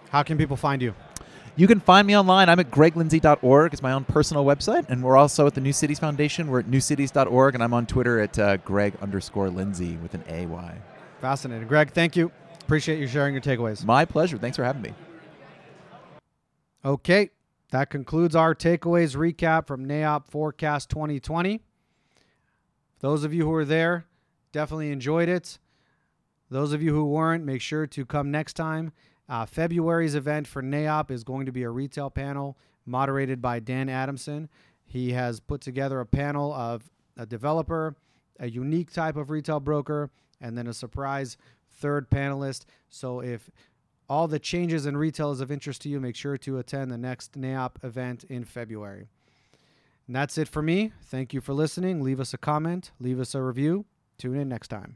How 0.10 0.24
can 0.24 0.38
people 0.38 0.58
find 0.58 0.82
you? 0.82 0.94
You 1.56 1.68
can 1.68 1.80
find 1.80 2.06
me 2.06 2.16
online. 2.16 2.50
I'm 2.50 2.60
at 2.60 2.70
greglindsay.org. 2.70 3.74
It's 3.74 3.82
my 3.82 3.94
own 3.94 4.04
personal 4.04 4.46
website. 4.46 4.88
And 4.90 5.02
we're 5.02 5.18
also 5.18 5.48
at 5.48 5.56
the 5.56 5.62
New 5.62 5.74
Cities 5.74 5.98
Foundation. 6.00 6.50
We're 6.50 6.60
at 6.60 6.66
newcities.org. 6.68 7.56
And 7.56 7.64
I'm 7.64 7.74
on 7.74 7.86
Twitter 7.88 8.20
at 8.20 8.38
uh, 8.38 8.58
greg 8.58 8.94
underscore 9.02 9.50
lindsay 9.50 9.98
with 9.98 10.14
an 10.14 10.24
A-Y. 10.28 10.78
Fascinating. 11.22 11.68
Greg, 11.68 11.94
thank 11.94 12.16
you. 12.16 12.32
Appreciate 12.62 13.00
you 13.00 13.08
sharing 13.08 13.34
your 13.34 13.42
takeaways. 13.42 13.84
My 13.86 14.06
pleasure. 14.06 14.38
Thanks 14.38 14.58
for 14.58 14.64
having 14.64 14.82
me. 14.84 14.94
Okay, 16.86 17.30
that 17.72 17.90
concludes 17.90 18.36
our 18.36 18.56
takeaways 18.56 19.16
recap 19.16 19.68
from 19.68 19.86
NAIOP 19.86 20.28
Forecast 20.28 20.90
2020. 20.90 21.62
Those 23.00 23.24
of 23.24 23.34
you 23.34 23.44
who 23.44 23.50
were 23.50 23.66
there 23.66 24.06
definitely 24.52 24.92
enjoyed 24.92 25.30
it. 25.30 25.60
Those 26.50 26.72
of 26.72 26.82
you 26.82 26.94
who 26.94 27.06
weren't, 27.06 27.44
make 27.44 27.62
sure 27.62 27.86
to 27.86 28.06
come 28.06 28.32
next 28.32 28.54
time. 28.54 28.94
Uh, 29.28 29.46
February's 29.46 30.16
event 30.16 30.48
for 30.48 30.64
NAIOP 30.64 31.12
is 31.12 31.24
going 31.26 31.46
to 31.46 31.52
be 31.52 31.64
a 31.64 31.70
retail 31.70 32.10
panel 32.10 32.58
moderated 32.86 33.42
by 33.42 33.60
Dan 33.60 33.90
Adamson. 33.90 34.48
He 34.86 35.12
has 35.12 35.42
put 35.42 35.60
together 35.60 36.00
a 36.00 36.06
panel 36.06 36.54
of 36.54 36.90
a 37.18 37.26
developer, 37.26 37.96
a 38.40 38.50
unique 38.50 38.94
type 38.94 39.18
of 39.18 39.30
retail 39.30 39.60
broker, 39.60 40.10
and 40.40 40.58
then 40.58 40.68
a 40.68 40.74
surprise 40.74 41.36
third 41.70 42.10
panelist. 42.10 42.64
So 42.90 43.20
if 43.20 43.52
all 44.10 44.28
the 44.28 44.40
changes 44.40 44.86
in 44.86 44.96
retail 44.96 45.32
is 45.32 45.42
of 45.42 45.52
interest 45.52 45.82
to 45.82 45.90
you, 45.90 46.00
make 46.00 46.16
sure 46.16 46.38
to 46.38 46.58
attend 46.58 46.92
the 46.92 46.98
next 46.98 47.34
NAIOP 47.34 47.84
event 47.84 48.24
in 48.26 48.46
February. 48.46 49.08
And 50.08 50.16
that's 50.16 50.38
it 50.38 50.48
for 50.48 50.62
me. 50.62 50.94
Thank 51.04 51.34
you 51.34 51.42
for 51.42 51.54
listening. 51.54 52.02
Leave 52.02 52.20
us 52.20 52.34
a 52.34 52.38
comment, 52.38 52.92
leave 53.00 53.20
us 53.20 53.36
a 53.36 53.42
review. 53.42 53.86
Tune 54.18 54.38
in 54.38 54.50
next 54.50 54.70
time. 54.70 54.96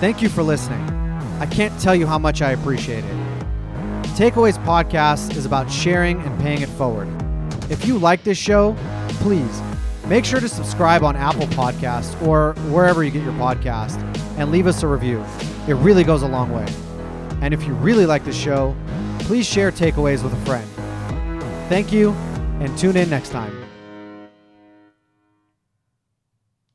Thank 0.00 0.20
you 0.20 0.28
for 0.28 0.42
listening. 0.42 0.80
I 1.38 1.46
can't 1.46 1.78
tell 1.80 1.94
you 1.94 2.08
how 2.08 2.18
much 2.18 2.42
I 2.42 2.50
appreciate 2.50 3.04
it. 3.04 3.14
Takeaways 4.16 4.62
Podcast 4.64 5.36
is 5.36 5.46
about 5.46 5.70
sharing 5.70 6.20
and 6.20 6.40
paying 6.40 6.60
it 6.60 6.68
forward. 6.70 7.08
If 7.70 7.86
you 7.86 7.98
like 7.98 8.24
this 8.24 8.36
show, 8.36 8.76
please 9.20 9.62
make 10.06 10.24
sure 10.24 10.40
to 10.40 10.48
subscribe 10.48 11.02
on 11.02 11.16
Apple 11.16 11.46
Podcasts 11.48 12.20
or 12.26 12.54
wherever 12.70 13.02
you 13.04 13.10
get 13.10 13.22
your 13.22 13.32
podcast 13.34 14.00
and 14.38 14.50
leave 14.50 14.66
us 14.66 14.82
a 14.82 14.86
review. 14.86 15.24
It 15.68 15.74
really 15.74 16.04
goes 16.04 16.22
a 16.22 16.28
long 16.28 16.52
way. 16.52 16.66
And 17.40 17.52
if 17.52 17.64
you 17.64 17.74
really 17.74 18.06
like 18.06 18.24
the 18.24 18.32
show, 18.32 18.76
please 19.20 19.46
share 19.46 19.70
takeaways 19.72 20.22
with 20.22 20.32
a 20.32 20.46
friend. 20.46 20.68
Thank 21.68 21.92
you, 21.92 22.10
and 22.60 22.76
tune 22.76 22.96
in 22.96 23.08
next 23.08 23.30
time. 23.30 23.61